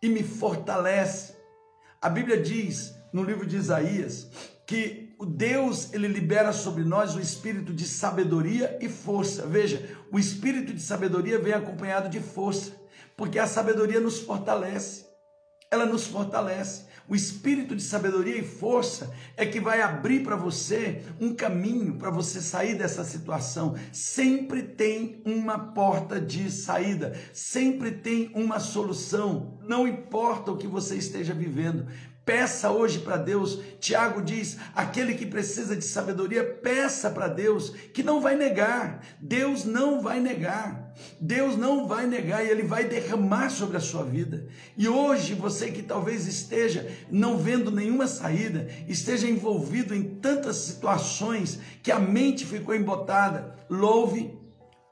e 0.01 0.09
me 0.09 0.23
fortalece. 0.23 1.35
A 2.01 2.09
Bíblia 2.09 2.41
diz 2.41 2.95
no 3.13 3.25
livro 3.25 3.45
de 3.45 3.57
Isaías 3.57 4.31
que 4.67 5.15
o 5.19 5.27
Deus 5.27 5.93
ele 5.93 6.07
libera 6.07 6.53
sobre 6.53 6.85
nós 6.85 7.17
o 7.17 7.21
espírito 7.21 7.73
de 7.73 7.87
sabedoria 7.89 8.79
e 8.81 8.89
força. 8.89 9.47
Veja, 9.47 9.99
o 10.13 10.19
espírito 10.19 10.73
de 10.73 10.81
sabedoria 10.81 11.39
vem 11.39 11.53
acompanhado 11.53 12.09
de 12.09 12.21
força, 12.21 12.73
porque 13.17 13.39
a 13.39 13.47
sabedoria 13.47 14.01
nos 14.01 14.21
fortalece. 14.21 15.07
Ela 15.71 15.87
nos 15.87 16.07
fortalece. 16.07 16.85
O 17.07 17.15
espírito 17.15 17.77
de 17.77 17.83
sabedoria 17.83 18.39
e 18.39 18.43
força 18.43 19.13
é 19.37 19.45
que 19.45 19.61
vai 19.61 19.83
abrir 19.83 20.23
para 20.23 20.37
você 20.37 21.03
um 21.21 21.35
caminho 21.35 21.97
para 21.97 22.11
você 22.11 22.41
sair 22.41 22.75
dessa 22.75 23.05
situação. 23.05 23.75
Sempre 23.93 24.63
tem 24.63 25.23
uma 25.27 25.59
porta 25.75 26.19
de 26.19 26.51
saída, 26.51 27.13
sempre 27.33 27.91
tem 27.91 28.31
uma 28.35 28.59
solução. 28.59 29.59
Não 29.63 29.87
importa 29.87 30.53
o 30.53 30.57
que 30.57 30.67
você 30.67 30.97
esteja 30.97 31.35
vivendo, 31.35 31.87
Peça 32.25 32.71
hoje 32.71 33.01
para 33.01 33.19
Deus. 33.19 33.61
Tiago 33.79 34.23
diz: 34.23 34.57
aquele 34.75 35.15
que 35.15 35.27
precisa 35.27 35.77
de 35.77 35.85
sabedoria, 35.85 36.43
peça 36.43 37.11
para 37.11 37.29
Deus, 37.29 37.71
que 37.93 38.03
não 38.03 38.21
vai 38.21 38.35
negar. 38.35 39.05
Deus 39.21 39.65
não 39.65 40.01
vai 40.01 40.21
negar. 40.21 40.84
Deus 41.21 41.57
não 41.57 41.87
vai 41.87 42.07
negar 42.07 42.45
e 42.45 42.49
Ele 42.49 42.63
vai 42.63 42.85
derramar 42.85 43.51
sobre 43.51 43.77
a 43.77 43.81
sua 43.81 44.05
vida. 44.05 44.47
E 44.77 44.89
hoje, 44.89 45.35
você 45.35 45.71
que 45.71 45.83
talvez 45.83 46.27
esteja 46.27 46.89
não 47.11 47.39
vendo 47.39 47.71
nenhuma 47.71 48.07
saída, 48.07 48.69
esteja 48.89 49.29
envolvido 49.29 49.95
em 49.95 50.03
tantas 50.03 50.57
situações 50.57 51.59
que 51.83 51.93
a 51.93 51.99
mente 51.99 52.45
ficou 52.47 52.75
embotada, 52.75 53.57
louve 53.69 54.45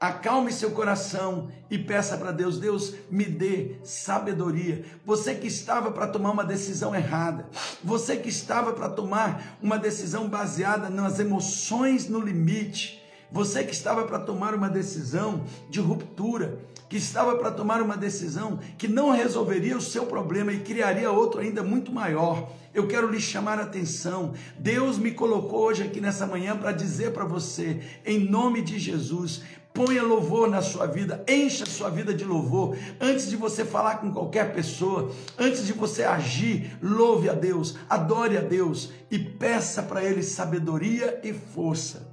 Acalme 0.03 0.51
seu 0.51 0.71
coração 0.71 1.49
e 1.71 1.77
peça 1.77 2.17
para 2.17 2.33
Deus: 2.33 2.59
Deus, 2.59 2.93
me 3.09 3.23
dê 3.23 3.77
sabedoria. 3.85 4.83
Você 5.05 5.33
que 5.33 5.47
estava 5.47 5.93
para 5.93 6.07
tomar 6.07 6.31
uma 6.31 6.43
decisão 6.43 6.93
errada, 6.93 7.47
você 7.81 8.17
que 8.17 8.27
estava 8.27 8.73
para 8.73 8.89
tomar 8.89 9.57
uma 9.61 9.79
decisão 9.79 10.27
baseada 10.27 10.89
nas 10.89 11.19
emoções 11.19 12.09
no 12.09 12.19
limite, 12.19 13.01
você 13.33 13.63
que 13.63 13.73
estava 13.73 14.03
para 14.03 14.19
tomar 14.19 14.53
uma 14.53 14.69
decisão 14.69 15.43
de 15.67 15.81
ruptura, 15.81 16.59
que 16.87 16.97
estava 16.97 17.35
para 17.35 17.49
tomar 17.49 17.81
uma 17.81 17.97
decisão 17.97 18.59
que 18.77 18.87
não 18.87 19.09
resolveria 19.09 19.75
o 19.75 19.81
seu 19.81 20.05
problema 20.05 20.53
e 20.53 20.59
criaria 20.59 21.09
outro 21.09 21.41
ainda 21.41 21.63
muito 21.63 21.91
maior. 21.91 22.51
Eu 22.75 22.87
quero 22.87 23.09
lhe 23.09 23.19
chamar 23.19 23.57
a 23.57 23.63
atenção. 23.63 24.33
Deus 24.59 24.99
me 24.99 25.11
colocou 25.11 25.61
hoje 25.61 25.81
aqui 25.81 25.99
nessa 25.99 26.27
manhã 26.27 26.55
para 26.55 26.71
dizer 26.71 27.11
para 27.11 27.25
você, 27.25 27.81
em 28.05 28.19
nome 28.19 28.61
de 28.61 28.77
Jesus, 28.77 29.41
Ponha 29.73 30.03
louvor 30.03 30.47
na 30.47 30.61
sua 30.61 30.85
vida, 30.85 31.25
encha 31.27 31.65
sua 31.65 31.89
vida 31.89 32.13
de 32.13 32.23
louvor. 32.23 32.77
Antes 33.01 33.27
de 33.27 33.35
você 33.35 33.65
falar 33.65 33.95
com 33.95 34.11
qualquer 34.11 34.53
pessoa, 34.53 35.11
antes 35.35 35.65
de 35.65 35.73
você 35.73 36.03
agir, 36.03 36.77
louve 36.79 37.27
a 37.27 37.33
Deus, 37.33 37.75
adore 37.89 38.37
a 38.37 38.41
Deus 38.41 38.91
e 39.09 39.17
peça 39.17 39.81
para 39.81 40.03
Ele 40.03 40.21
sabedoria 40.21 41.19
e 41.23 41.33
força 41.33 42.12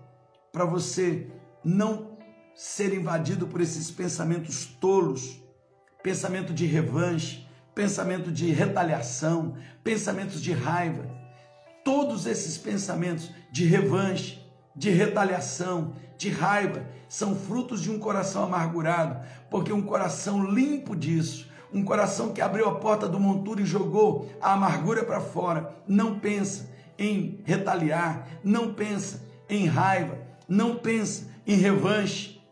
para 0.53 0.65
você 0.65 1.29
não 1.65 2.19
ser 2.55 2.95
invadido 2.95 3.47
por 3.47 3.61
esses 3.61 3.91
pensamentos 3.91 4.67
tolos, 4.67 5.43
pensamento 6.03 6.53
de 6.53 6.67
revanche, 6.67 7.49
pensamento 7.75 8.31
de 8.31 8.51
retaliação, 8.51 9.55
pensamentos 9.83 10.43
de 10.43 10.53
raiva. 10.53 11.09
Todos 11.85 12.27
esses 12.27 12.59
pensamentos 12.59 13.31
de 13.51 13.65
revanche, 13.65 14.45
de 14.75 14.91
retaliação, 14.91 15.95
de 16.17 16.29
raiva, 16.29 16.87
são 17.09 17.35
frutos 17.35 17.81
de 17.81 17.91
um 17.91 17.99
coração 17.99 18.45
amargurado, 18.45 19.25
porque 19.51 19.73
um 19.73 19.83
coração 19.83 20.45
limpo 20.45 20.95
disso, 20.95 21.49
um 21.73 21.85
coração 21.85 22.33
que 22.33 22.41
abriu 22.41 22.69
a 22.69 22.75
porta 22.75 23.09
do 23.09 23.19
monturo 23.19 23.61
e 23.61 23.67
jogou 23.67 24.31
a 24.41 24.53
amargura 24.53 25.05
para 25.05 25.21
fora, 25.21 25.75
não 25.87 26.19
pensa 26.19 26.69
em 26.99 27.41
retaliar, 27.45 28.29
não 28.45 28.75
pensa 28.75 29.25
em 29.49 29.67
raiva, 29.67 30.19
não 30.51 30.75
pensa 30.75 31.29
em 31.47 31.55
revanche. 31.55 32.43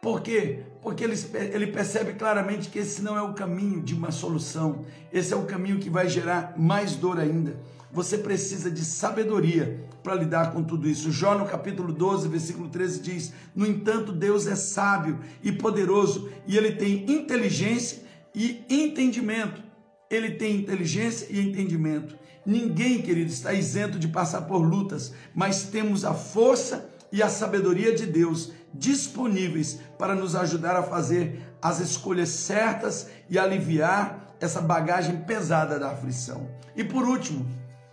Por 0.00 0.22
quê? 0.22 0.60
Porque 0.80 1.04
ele, 1.04 1.14
ele 1.52 1.66
percebe 1.66 2.14
claramente 2.14 2.70
que 2.70 2.78
esse 2.78 3.02
não 3.02 3.18
é 3.18 3.22
o 3.22 3.34
caminho 3.34 3.82
de 3.82 3.94
uma 3.94 4.10
solução, 4.10 4.86
esse 5.12 5.34
é 5.34 5.36
o 5.36 5.44
caminho 5.44 5.78
que 5.78 5.90
vai 5.90 6.08
gerar 6.08 6.54
mais 6.56 6.96
dor 6.96 7.20
ainda. 7.20 7.60
Você 7.92 8.16
precisa 8.16 8.70
de 8.70 8.82
sabedoria 8.82 9.84
para 10.02 10.14
lidar 10.14 10.52
com 10.52 10.62
tudo 10.62 10.88
isso. 10.88 11.12
Jó, 11.12 11.36
no 11.36 11.46
capítulo 11.46 11.92
12, 11.92 12.28
versículo 12.28 12.68
13, 12.68 13.00
diz: 13.00 13.32
No 13.54 13.66
entanto, 13.66 14.12
Deus 14.12 14.46
é 14.46 14.56
sábio 14.56 15.18
e 15.42 15.52
poderoso, 15.52 16.30
e 16.46 16.56
ele 16.56 16.72
tem 16.72 17.10
inteligência 17.10 18.02
e 18.34 18.64
entendimento. 18.70 19.62
Ele 20.10 20.30
tem 20.30 20.56
inteligência 20.56 21.26
e 21.28 21.40
entendimento. 21.40 22.16
Ninguém, 22.46 23.02
querido, 23.02 23.30
está 23.30 23.52
isento 23.52 23.98
de 23.98 24.08
passar 24.08 24.42
por 24.42 24.58
lutas, 24.58 25.12
mas 25.34 25.64
temos 25.64 26.04
a 26.04 26.14
força 26.14 26.88
e 27.12 27.22
a 27.22 27.28
sabedoria 27.28 27.94
de 27.94 28.06
Deus 28.06 28.52
disponíveis 28.72 29.80
para 29.98 30.14
nos 30.14 30.34
ajudar 30.34 30.76
a 30.76 30.82
fazer 30.82 31.40
as 31.60 31.80
escolhas 31.80 32.28
certas 32.28 33.08
e 33.28 33.38
aliviar 33.38 34.34
essa 34.40 34.60
bagagem 34.60 35.22
pesada 35.22 35.78
da 35.78 35.90
aflição. 35.90 36.48
E 36.76 36.84
por 36.84 37.04
último, 37.06 37.46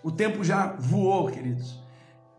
o 0.03 0.11
tempo 0.11 0.43
já 0.43 0.75
voou, 0.77 1.31
queridos. 1.31 1.79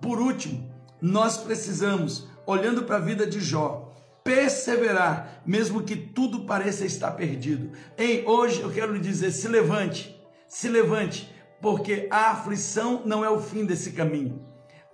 Por 0.01 0.20
último, 0.20 0.70
nós 1.01 1.37
precisamos, 1.39 2.29
olhando 2.47 2.85
para 2.85 2.97
a 2.97 3.01
vida 3.01 3.27
de 3.27 3.41
Jó, 3.41 3.93
perseverar, 4.22 5.43
mesmo 5.45 5.83
que 5.83 5.97
tudo 5.97 6.41
pareça 6.41 6.85
estar 6.85 7.12
perdido. 7.12 7.70
Em 7.97 8.27
hoje 8.27 8.61
eu 8.61 8.70
quero 8.70 8.93
lhe 8.93 9.01
dizer: 9.01 9.31
se 9.33 9.49
levante, 9.49 10.20
se 10.49 10.68
levante, 10.68 11.33
porque 11.61 12.07
a 12.11 12.31
aflição 12.31 13.03
não 13.05 13.24
é 13.24 13.31
o 13.31 13.41
fim 13.41 13.64
desse 13.64 13.93
caminho. 13.93 14.45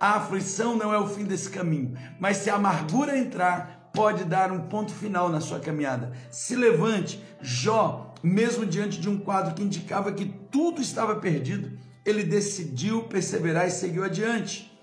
A 0.03 0.15
aflição 0.15 0.75
não 0.75 0.93
é 0.93 0.97
o 0.97 1.07
fim 1.07 1.23
desse 1.23 1.49
caminho, 1.49 1.97
mas 2.19 2.35
se 2.35 2.49
a 2.49 2.55
amargura 2.55 3.17
entrar, 3.17 3.89
pode 3.93 4.25
dar 4.25 4.51
um 4.51 4.67
ponto 4.67 4.91
final 4.91 5.29
na 5.29 5.39
sua 5.39 5.61
caminhada. 5.61 6.11
Se 6.29 6.57
levante, 6.57 7.23
Jó, 7.39 8.13
mesmo 8.21 8.65
diante 8.65 8.99
de 8.99 9.09
um 9.09 9.17
quadro 9.17 9.53
que 9.53 9.63
indicava 9.63 10.11
que 10.11 10.25
tudo 10.25 10.81
estava 10.81 11.15
perdido, 11.15 11.79
ele 12.05 12.21
decidiu 12.21 13.03
perseverar 13.03 13.65
e 13.65 13.71
seguiu 13.71 14.03
adiante. 14.03 14.77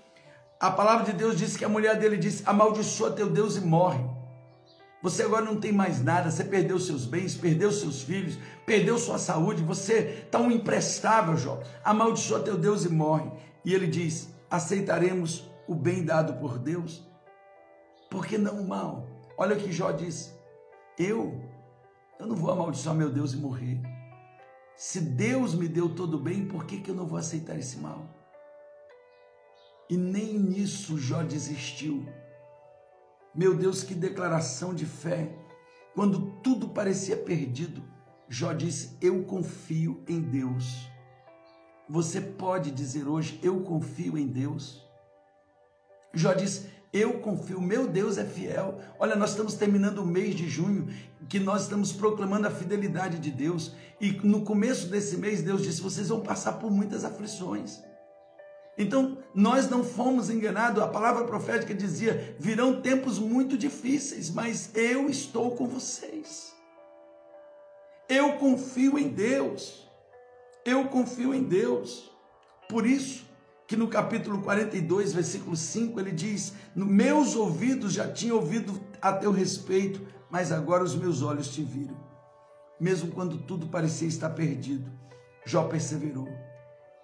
A 0.59 0.71
palavra 0.71 1.05
de 1.05 1.13
Deus 1.13 1.37
diz 1.37 1.55
que 1.55 1.65
a 1.65 1.69
mulher 1.69 1.99
dele 1.99 2.17
disse: 2.17 2.41
Amaldiçoa 2.43 3.11
teu 3.11 3.29
Deus 3.29 3.57
e 3.57 3.61
morre. 3.61 4.03
Você 5.03 5.21
agora 5.21 5.45
não 5.45 5.57
tem 5.57 5.71
mais 5.71 6.03
nada, 6.03 6.31
você 6.31 6.43
perdeu 6.43 6.79
seus 6.79 7.05
bens, 7.05 7.35
perdeu 7.35 7.71
seus 7.71 8.01
filhos, 8.01 8.39
perdeu 8.65 8.97
sua 8.97 9.19
saúde, 9.19 9.61
você 9.61 10.23
está 10.25 10.39
um 10.39 10.49
imprestável, 10.49 11.37
Jó. 11.37 11.61
Amaldiçoa 11.83 12.39
teu 12.39 12.57
Deus 12.57 12.85
e 12.85 12.89
morre. 12.89 13.29
E 13.63 13.71
ele 13.71 13.85
diz: 13.85 14.31
aceitaremos 14.51 15.49
o 15.67 15.73
bem 15.73 16.03
dado 16.03 16.33
por 16.33 16.59
Deus? 16.59 17.09
Por 18.09 18.27
que 18.27 18.37
não 18.37 18.61
o 18.61 18.67
mal? 18.67 19.07
Olha 19.37 19.55
o 19.55 19.59
que 19.59 19.71
Jó 19.71 19.91
diz: 19.91 20.37
eu, 20.99 21.41
eu 22.19 22.27
não 22.27 22.35
vou 22.35 22.51
amaldiçoar 22.51 22.95
meu 22.95 23.09
Deus 23.09 23.33
e 23.33 23.37
morrer. 23.37 23.81
Se 24.75 24.99
Deus 24.99 25.55
me 25.55 25.67
deu 25.67 25.95
todo 25.95 26.19
bem, 26.19 26.45
por 26.45 26.65
que, 26.65 26.81
que 26.81 26.91
eu 26.91 26.95
não 26.95 27.07
vou 27.07 27.17
aceitar 27.17 27.57
esse 27.57 27.77
mal? 27.77 28.05
E 29.89 29.95
nem 29.95 30.37
nisso 30.37 30.97
Jó 30.97 31.23
desistiu. 31.23 32.05
Meu 33.33 33.55
Deus, 33.55 33.83
que 33.83 33.93
declaração 33.93 34.73
de 34.73 34.85
fé. 34.85 35.33
Quando 35.95 36.39
tudo 36.41 36.69
parecia 36.69 37.15
perdido, 37.15 37.83
Jó 38.27 38.51
disse: 38.51 38.97
Eu 39.01 39.23
confio 39.23 40.03
em 40.07 40.19
Deus. 40.19 40.90
Você 41.91 42.21
pode 42.21 42.71
dizer 42.71 43.05
hoje: 43.05 43.37
Eu 43.43 43.59
confio 43.63 44.17
em 44.17 44.25
Deus? 44.25 44.81
Jó 46.13 46.31
disse: 46.31 46.69
Eu 46.93 47.19
confio, 47.19 47.59
meu 47.59 47.85
Deus 47.85 48.17
é 48.17 48.23
fiel. 48.23 48.79
Olha, 48.97 49.13
nós 49.13 49.31
estamos 49.31 49.55
terminando 49.55 49.97
o 49.97 50.05
mês 50.05 50.33
de 50.33 50.47
junho, 50.47 50.87
que 51.27 51.37
nós 51.37 51.63
estamos 51.63 51.91
proclamando 51.91 52.47
a 52.47 52.49
fidelidade 52.49 53.19
de 53.19 53.29
Deus. 53.29 53.75
E 53.99 54.09
no 54.25 54.45
começo 54.45 54.87
desse 54.87 55.17
mês, 55.17 55.41
Deus 55.41 55.63
disse: 55.63 55.81
Vocês 55.81 56.07
vão 56.07 56.21
passar 56.21 56.53
por 56.53 56.71
muitas 56.71 57.03
aflições. 57.03 57.83
Então, 58.77 59.17
nós 59.35 59.69
não 59.69 59.83
fomos 59.83 60.29
enganados. 60.29 60.81
A 60.81 60.87
palavra 60.87 61.25
profética 61.25 61.73
dizia: 61.73 62.37
virão 62.39 62.81
tempos 62.81 63.19
muito 63.19 63.57
difíceis, 63.57 64.29
mas 64.29 64.73
eu 64.73 65.09
estou 65.09 65.57
com 65.57 65.67
vocês. 65.67 66.53
Eu 68.07 68.37
confio 68.37 68.97
em 68.97 69.09
Deus. 69.09 69.80
Eu 70.65 70.85
confio 70.85 71.33
em 71.33 71.43
Deus. 71.43 72.11
Por 72.69 72.85
isso 72.85 73.25
que 73.67 73.75
no 73.75 73.87
capítulo 73.87 74.41
42, 74.41 75.13
versículo 75.13 75.55
5, 75.55 75.99
ele 75.99 76.11
diz: 76.11 76.53
Meus 76.75 77.35
ouvidos 77.35 77.93
já 77.93 78.11
tinham 78.11 78.37
ouvido 78.37 78.79
a 79.01 79.13
teu 79.13 79.31
respeito, 79.31 80.05
mas 80.29 80.51
agora 80.51 80.83
os 80.83 80.95
meus 80.95 81.21
olhos 81.21 81.49
te 81.49 81.63
viram. 81.63 81.97
Mesmo 82.79 83.11
quando 83.11 83.37
tudo 83.39 83.67
parecia 83.67 84.07
estar 84.07 84.29
perdido, 84.31 84.91
Jó 85.45 85.63
perseverou. 85.63 86.27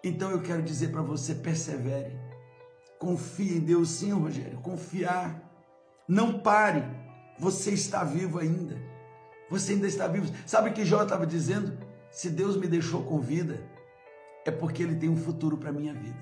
Então 0.04 0.32
eu 0.32 0.42
quero 0.42 0.62
dizer 0.62 0.92
para 0.92 1.02
você: 1.02 1.36
persevere. 1.36 2.18
Confie 3.00 3.58
em 3.58 3.60
Deus, 3.60 3.90
sim, 3.90 4.12
Rogério. 4.12 4.60
Confiar. 4.60 5.42
Não 6.08 6.40
pare. 6.40 6.84
Você 7.40 7.72
está 7.72 8.04
vivo 8.04 8.40
ainda. 8.40 8.78
Você 9.50 9.74
ainda 9.74 9.88
está 9.88 10.08
vivo. 10.08 10.32
Sabe 10.46 10.70
o 10.70 10.74
que 10.74 10.84
Jó 10.86 11.04
estava 11.04 11.26
dizendo? 11.26 11.78
Se 12.18 12.32
Deus 12.32 12.58
me 12.58 12.66
deixou 12.66 13.04
com 13.04 13.20
vida, 13.20 13.64
é 14.44 14.50
porque 14.50 14.82
Ele 14.82 14.96
tem 14.96 15.08
um 15.08 15.16
futuro 15.16 15.56
para 15.56 15.70
a 15.70 15.72
minha 15.72 15.94
vida. 15.94 16.18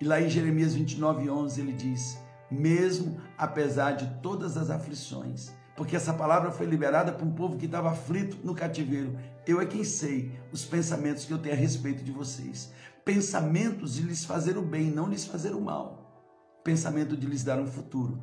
E 0.00 0.04
lá 0.04 0.20
em 0.20 0.28
Jeremias 0.30 0.74
29, 0.74 1.28
11, 1.28 1.60
ele 1.60 1.72
diz: 1.72 2.16
Mesmo 2.48 3.20
apesar 3.36 3.96
de 3.96 4.20
todas 4.22 4.56
as 4.56 4.70
aflições, 4.70 5.52
porque 5.76 5.96
essa 5.96 6.14
palavra 6.14 6.52
foi 6.52 6.66
liberada 6.66 7.10
para 7.10 7.26
um 7.26 7.32
povo 7.32 7.56
que 7.56 7.66
estava 7.66 7.90
aflito 7.90 8.38
no 8.44 8.54
cativeiro. 8.54 9.18
Eu 9.44 9.60
é 9.60 9.66
quem 9.66 9.82
sei 9.82 10.38
os 10.52 10.64
pensamentos 10.64 11.24
que 11.24 11.32
eu 11.32 11.38
tenho 11.38 11.56
a 11.56 11.58
respeito 11.58 12.04
de 12.04 12.12
vocês 12.12 12.72
pensamentos 13.04 13.94
de 13.94 14.02
lhes 14.02 14.24
fazer 14.24 14.56
o 14.56 14.62
bem, 14.62 14.88
não 14.88 15.08
lhes 15.08 15.24
fazer 15.24 15.52
o 15.52 15.60
mal. 15.60 16.62
Pensamento 16.62 17.16
de 17.16 17.26
lhes 17.26 17.42
dar 17.42 17.58
um 17.58 17.66
futuro 17.66 18.22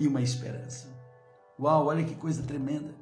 e 0.00 0.08
uma 0.08 0.22
esperança. 0.22 0.88
Uau, 1.60 1.88
olha 1.88 2.02
que 2.02 2.14
coisa 2.14 2.42
tremenda. 2.42 2.94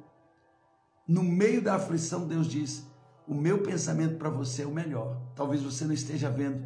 No 1.07 1.23
meio 1.23 1.61
da 1.61 1.75
aflição, 1.75 2.27
Deus 2.27 2.47
diz: 2.47 2.91
O 3.27 3.33
meu 3.33 3.63
pensamento 3.63 4.17
para 4.17 4.29
você 4.29 4.63
é 4.63 4.65
o 4.65 4.73
melhor. 4.73 5.21
Talvez 5.35 5.61
você 5.61 5.85
não 5.85 5.93
esteja 5.93 6.29
vendo, 6.29 6.63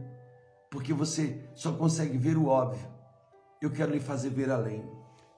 porque 0.72 0.94
você 0.94 1.48
só 1.54 1.72
consegue 1.72 2.18
ver 2.18 2.38
o 2.38 2.48
óbvio. 2.48 2.88
Eu 3.62 3.72
quero 3.72 3.92
lhe 3.92 4.00
fazer 4.00 4.30
ver 4.30 4.50
além. 4.50 4.84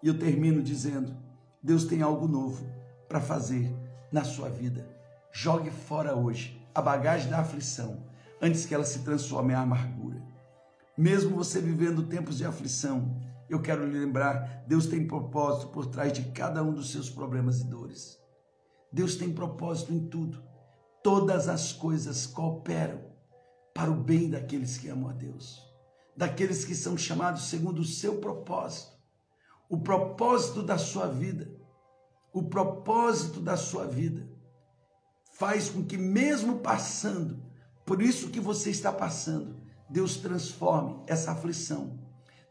E 0.01 0.07
eu 0.07 0.17
termino 0.17 0.61
dizendo: 0.61 1.15
Deus 1.61 1.83
tem 1.83 2.01
algo 2.01 2.27
novo 2.27 2.65
para 3.07 3.19
fazer 3.19 3.69
na 4.11 4.23
sua 4.23 4.49
vida. 4.49 4.87
Jogue 5.31 5.69
fora 5.69 6.15
hoje 6.15 6.65
a 6.73 6.81
bagagem 6.81 7.29
da 7.29 7.39
aflição 7.39 8.05
antes 8.41 8.65
que 8.65 8.73
ela 8.73 8.85
se 8.85 8.99
transforme 8.99 9.53
em 9.53 9.57
amargura. 9.57 10.23
Mesmo 10.97 11.35
você 11.35 11.59
vivendo 11.59 12.03
tempos 12.03 12.37
de 12.37 12.45
aflição, 12.45 13.17
eu 13.49 13.61
quero 13.61 13.85
lhe 13.85 13.97
lembrar: 13.97 14.63
Deus 14.67 14.87
tem 14.87 15.05
propósito 15.05 15.67
por 15.67 15.85
trás 15.87 16.13
de 16.13 16.23
cada 16.31 16.63
um 16.63 16.73
dos 16.73 16.91
seus 16.91 17.09
problemas 17.09 17.59
e 17.59 17.65
dores. 17.65 18.17
Deus 18.91 19.15
tem 19.15 19.31
propósito 19.31 19.93
em 19.93 20.07
tudo. 20.07 20.48
Todas 21.03 21.47
as 21.47 21.71
coisas 21.71 22.25
cooperam 22.25 23.01
para 23.73 23.89
o 23.89 23.95
bem 23.95 24.29
daqueles 24.29 24.77
que 24.77 24.89
amam 24.89 25.09
a 25.09 25.13
Deus, 25.13 25.61
daqueles 26.15 26.65
que 26.65 26.75
são 26.75 26.97
chamados 26.97 27.43
segundo 27.43 27.79
o 27.79 27.85
seu 27.85 28.17
propósito. 28.19 28.97
O 29.69 29.79
propósito 29.79 30.61
da 30.61 30.77
sua 30.77 31.07
vida, 31.07 31.49
o 32.33 32.43
propósito 32.43 33.39
da 33.39 33.55
sua 33.55 33.85
vida 33.85 34.27
faz 35.33 35.69
com 35.69 35.83
que, 35.85 35.97
mesmo 35.97 36.59
passando 36.59 37.41
por 37.85 38.03
isso 38.03 38.29
que 38.29 38.39
você 38.39 38.69
está 38.69 38.91
passando, 38.91 39.55
Deus 39.89 40.17
transforme 40.17 41.01
essa 41.07 41.31
aflição. 41.31 41.97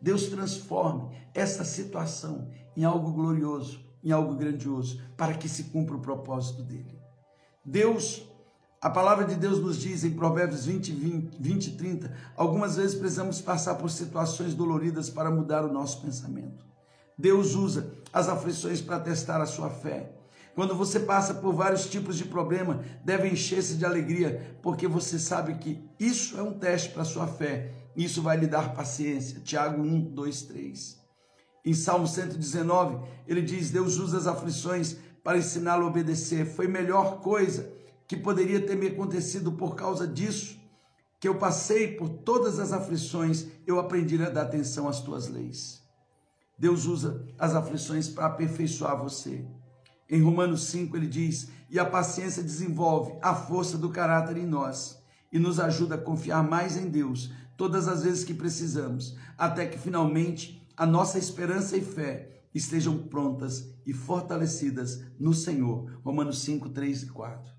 Deus 0.00 0.26
transforme 0.26 1.16
essa 1.34 1.64
situação 1.64 2.50
em 2.76 2.82
algo 2.84 3.12
glorioso, 3.12 3.84
em 4.02 4.10
algo 4.10 4.34
grandioso, 4.34 5.00
para 5.16 5.34
que 5.34 5.48
se 5.48 5.64
cumpra 5.64 5.94
o 5.94 6.00
propósito 6.00 6.62
dele. 6.64 6.98
Deus, 7.64 8.24
a 8.80 8.88
palavra 8.88 9.24
de 9.24 9.34
Deus 9.34 9.58
nos 9.58 9.76
diz 9.76 10.04
em 10.04 10.10
Provérbios 10.10 10.66
20, 10.66 10.92
20, 10.92 11.36
20 11.40 11.66
e 11.66 11.70
30, 11.72 12.12
algumas 12.36 12.76
vezes 12.76 12.94
precisamos 12.94 13.40
passar 13.40 13.74
por 13.74 13.90
situações 13.90 14.54
doloridas 14.54 15.10
para 15.10 15.32
mudar 15.32 15.64
o 15.64 15.72
nosso 15.72 16.00
pensamento. 16.00 16.64
Deus 17.18 17.56
usa 17.56 17.92
as 18.12 18.28
aflições 18.28 18.80
para 18.80 19.00
testar 19.00 19.40
a 19.40 19.46
sua 19.46 19.68
fé. 19.68 20.12
Quando 20.54 20.76
você 20.76 21.00
passa 21.00 21.34
por 21.34 21.52
vários 21.52 21.86
tipos 21.86 22.16
de 22.16 22.24
problema, 22.24 22.80
deve 23.04 23.28
encher-se 23.28 23.74
de 23.74 23.84
alegria, 23.84 24.56
porque 24.62 24.86
você 24.86 25.18
sabe 25.18 25.54
que 25.54 25.84
isso 25.98 26.38
é 26.38 26.42
um 26.42 26.52
teste 26.52 26.90
para 26.90 27.02
a 27.02 27.04
sua 27.04 27.26
fé. 27.26 27.72
Isso 27.96 28.22
vai 28.22 28.36
lhe 28.36 28.46
dar 28.46 28.74
paciência. 28.74 29.40
Tiago 29.40 29.82
1, 29.82 30.14
2, 30.14 30.42
3. 30.42 30.98
Em 31.64 31.74
Salmo 31.74 32.06
119, 32.06 32.98
ele 33.26 33.42
diz: 33.42 33.70
Deus 33.70 33.98
usa 33.98 34.18
as 34.18 34.26
aflições 34.28 34.96
para 35.22 35.38
ensiná-lo 35.38 35.84
a 35.84 35.88
obedecer. 35.88 36.46
Foi 36.46 36.68
melhor 36.68 37.20
coisa 37.20 37.76
que 38.08 38.16
poderia 38.16 38.66
ter 38.66 38.74
me 38.74 38.86
acontecido 38.86 39.52
por 39.52 39.76
causa 39.76 40.08
disso, 40.08 40.58
que 41.20 41.28
eu 41.28 41.34
passei 41.34 41.94
por 41.94 42.08
todas 42.08 42.58
as 42.58 42.72
aflições, 42.72 43.46
eu 43.66 43.78
aprendi 43.78 44.20
a 44.22 44.30
dar 44.30 44.42
atenção 44.42 44.88
às 44.88 45.00
tuas 45.00 45.28
leis. 45.28 45.82
Deus 46.58 46.86
usa 46.86 47.22
as 47.38 47.54
aflições 47.54 48.08
para 48.08 48.26
aperfeiçoar 48.26 49.00
você. 49.00 49.44
Em 50.08 50.22
Romanos 50.22 50.64
5 50.68 50.96
ele 50.96 51.06
diz: 51.06 51.50
E 51.68 51.78
a 51.78 51.84
paciência 51.84 52.42
desenvolve 52.42 53.12
a 53.20 53.34
força 53.34 53.76
do 53.76 53.90
caráter 53.90 54.38
em 54.38 54.46
nós 54.46 54.98
e 55.30 55.38
nos 55.38 55.60
ajuda 55.60 55.96
a 55.96 56.02
confiar 56.02 56.42
mais 56.42 56.78
em 56.78 56.88
Deus 56.88 57.30
todas 57.58 57.86
as 57.86 58.04
vezes 58.04 58.24
que 58.24 58.32
precisamos, 58.32 59.16
até 59.36 59.66
que 59.66 59.78
finalmente 59.78 60.66
a 60.74 60.86
nossa 60.86 61.18
esperança 61.18 61.76
e 61.76 61.82
fé 61.82 62.42
estejam 62.54 62.96
prontas 62.96 63.68
e 63.84 63.92
fortalecidas 63.92 65.02
no 65.18 65.34
Senhor. 65.34 66.00
Romanos 66.02 66.40
5, 66.40 66.70
3 66.70 67.02
e 67.02 67.06
4. 67.06 67.57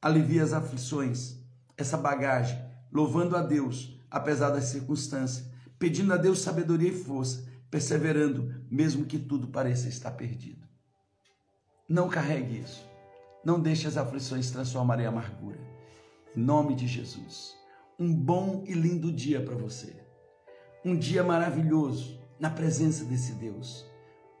Alivia 0.00 0.44
as 0.44 0.52
aflições, 0.52 1.40
essa 1.76 1.96
bagagem, 1.96 2.56
louvando 2.92 3.36
a 3.36 3.42
Deus, 3.42 3.98
apesar 4.08 4.50
das 4.50 4.66
circunstâncias, 4.66 5.50
pedindo 5.76 6.14
a 6.14 6.16
Deus 6.16 6.38
sabedoria 6.38 6.90
e 6.90 7.04
força, 7.04 7.44
perseverando, 7.68 8.54
mesmo 8.70 9.06
que 9.06 9.18
tudo 9.18 9.48
pareça 9.48 9.88
estar 9.88 10.12
perdido. 10.12 10.64
Não 11.88 12.08
carregue 12.08 12.60
isso. 12.60 12.88
Não 13.44 13.58
deixe 13.58 13.88
as 13.88 13.96
aflições 13.96 14.52
transformarem 14.52 15.04
em 15.04 15.08
amargura. 15.08 15.58
Em 16.36 16.40
nome 16.40 16.76
de 16.76 16.86
Jesus. 16.86 17.56
Um 17.98 18.14
bom 18.14 18.62
e 18.68 18.74
lindo 18.74 19.10
dia 19.10 19.42
para 19.42 19.56
você. 19.56 19.96
Um 20.84 20.96
dia 20.96 21.24
maravilhoso 21.24 22.20
na 22.38 22.50
presença 22.50 23.04
desse 23.04 23.32
Deus. 23.32 23.84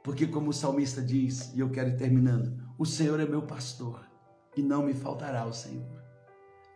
Porque, 0.04 0.24
como 0.24 0.50
o 0.50 0.54
salmista 0.54 1.02
diz, 1.02 1.52
e 1.52 1.58
eu 1.58 1.68
quero 1.68 1.90
ir 1.90 1.96
terminando, 1.96 2.62
o 2.78 2.86
Senhor 2.86 3.18
é 3.18 3.26
meu 3.26 3.42
pastor 3.42 4.08
e 4.58 4.62
não 4.62 4.82
me 4.82 4.92
faltará 4.92 5.46
o 5.46 5.52
Senhor. 5.52 5.86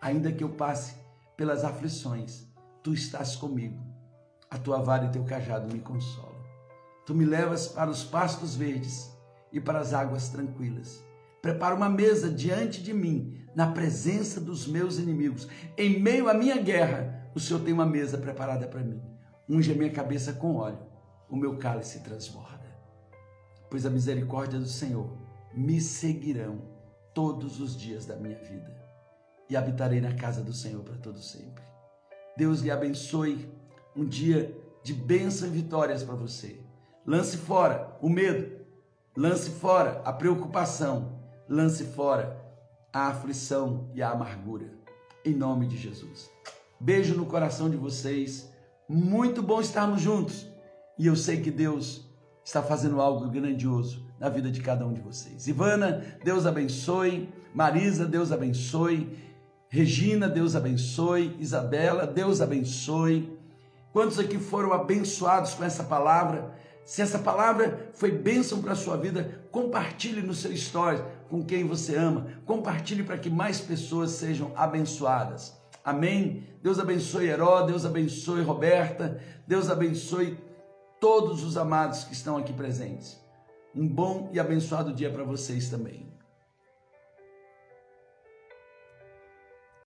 Ainda 0.01 0.31
que 0.31 0.45
eu 0.45 0.51
passe 0.51 0.95
pelas 1.37 1.65
aflições, 1.65 2.47
tu 2.81 2.95
estás 2.95 3.35
comigo. 3.35 3.83
A 4.49 4.57
tua 4.57 4.81
vara 4.81 5.07
e 5.07 5.11
teu 5.11 5.25
cajado 5.25 5.73
me 5.73 5.81
consolam. 5.81 6.43
Tu 7.05 7.13
me 7.13 7.25
levas 7.25 7.67
para 7.67 7.91
os 7.91 8.05
pastos 8.05 8.55
verdes 8.55 9.11
e 9.53 9.61
para 9.61 9.81
as 9.81 9.93
águas 9.93 10.29
tranquilas. 10.29 11.03
Prepara 11.41 11.75
uma 11.75 11.89
mesa 11.89 12.31
diante 12.31 12.81
de 12.81 12.95
mim, 12.95 13.37
na 13.53 13.73
presença 13.73 14.41
dos 14.41 14.67
meus 14.69 14.99
inimigos. 14.99 15.49
Em 15.77 16.01
meio 16.01 16.29
à 16.29 16.35
minha 16.35 16.59
guerra, 16.59 17.29
o 17.35 17.41
Senhor 17.41 17.61
tem 17.65 17.75
uma 17.75 17.85
mesa 17.85 18.17
preparada 18.17 18.69
para 18.69 18.81
mim. 18.81 19.03
Unge 19.49 19.73
a 19.73 19.75
minha 19.75 19.91
cabeça 19.91 20.33
com 20.33 20.55
óleo, 20.55 20.79
o 21.29 21.37
meu 21.37 21.59
cálice 21.59 21.99
transborda. 22.01 22.63
Pois 23.69 23.85
a 23.85 23.91
misericórdia 23.91 24.61
do 24.61 24.69
Senhor 24.69 25.11
me 25.53 25.81
seguirão 25.81 26.72
todos 27.15 27.61
os 27.61 27.77
dias 27.77 28.07
da 28.07 28.17
minha 28.17 28.39
vida 28.39 28.83
e 29.49 29.57
habitarei 29.57 30.01
na 30.01 30.15
casa 30.15 30.43
do 30.43 30.53
Senhor 30.53 30.83
para 30.83 30.97
todo 30.97 31.19
sempre. 31.19 31.63
Deus 32.37 32.61
lhe 32.61 32.71
abençoe 32.71 33.51
um 33.95 34.05
dia 34.05 34.57
de 34.83 34.95
bênção 34.95 35.49
e 35.49 35.51
vitórias 35.51 36.03
para 36.03 36.15
você. 36.15 36.61
Lance 37.07 37.37
fora 37.37 37.97
o 38.01 38.09
medo, 38.09 38.61
lance 39.17 39.51
fora 39.51 40.01
a 40.05 40.13
preocupação, 40.13 41.21
lance 41.49 41.85
fora 41.85 42.41
a 42.93 43.09
aflição 43.09 43.91
e 43.95 44.03
a 44.03 44.11
amargura. 44.11 44.73
Em 45.25 45.35
nome 45.35 45.67
de 45.67 45.77
Jesus. 45.77 46.31
Beijo 46.81 47.15
no 47.15 47.27
coração 47.27 47.71
de 47.71 47.77
vocês. 47.77 48.51
Muito 48.89 49.43
bom 49.43 49.61
estarmos 49.61 50.01
juntos. 50.01 50.49
E 50.99 51.07
eu 51.07 51.15
sei 51.15 51.41
que 51.41 51.51
Deus 51.51 52.09
está 52.45 52.63
fazendo 52.63 53.01
algo 53.01 53.29
grandioso 53.29 54.07
na 54.23 54.29
vida 54.29 54.53
de 54.53 54.61
cada 54.61 54.87
um 54.87 54.93
de 54.93 55.01
vocês. 55.01 55.49
Ivana, 55.49 56.01
Deus 56.23 56.47
abençoe. 56.47 57.29
Marisa, 57.53 58.07
Deus 58.07 58.31
abençoe. 58.31 59.19
Regina, 59.69 60.29
Deus 60.29 60.55
abençoe. 60.55 61.37
Isabela, 61.41 62.07
Deus 62.07 62.41
abençoe. 62.41 63.37
Quantos 63.93 64.21
aqui 64.21 64.39
foram 64.39 64.73
abençoados 64.73 65.55
com 65.55 65.65
essa 65.65 65.83
palavra? 65.83 66.55
Se 66.85 67.03
essa 67.03 67.19
palavra 67.19 67.91
foi 67.95 68.13
bênção 68.13 68.63
para 68.63 68.73
a 68.73 68.77
sua 68.77 68.97
vida, 68.97 69.43
compartilhe 69.51 70.23
no 70.23 70.35
seu 70.35 70.57
stories 70.57 71.03
com 71.29 71.45
quem 71.45 71.67
você 71.67 71.97
ama. 71.97 72.29
Compartilhe 72.47 73.03
para 73.03 73.19
que 73.19 73.29
mais 73.29 73.61
pessoas 73.61 74.13
sejam 74.13 74.53
abençoadas. 74.55 75.53
Amém? 75.85 76.47
Deus 76.63 76.79
abençoe 76.79 77.27
Heró, 77.27 77.63
Deus 77.63 77.85
abençoe 77.85 78.41
Roberta, 78.43 79.21
Deus 79.49 79.69
abençoe 79.69 80.39
todos 81.01 81.43
os 81.43 81.57
amados 81.57 82.05
que 82.05 82.13
estão 82.13 82.37
aqui 82.37 82.53
presentes. 82.53 83.22
Um 83.75 83.89
bom 83.89 84.31
e 84.33 84.39
abençoado 84.39 84.93
dia 84.93 85.11
para 85.11 85.25
vocês 85.25 85.71
também. 85.71 86.12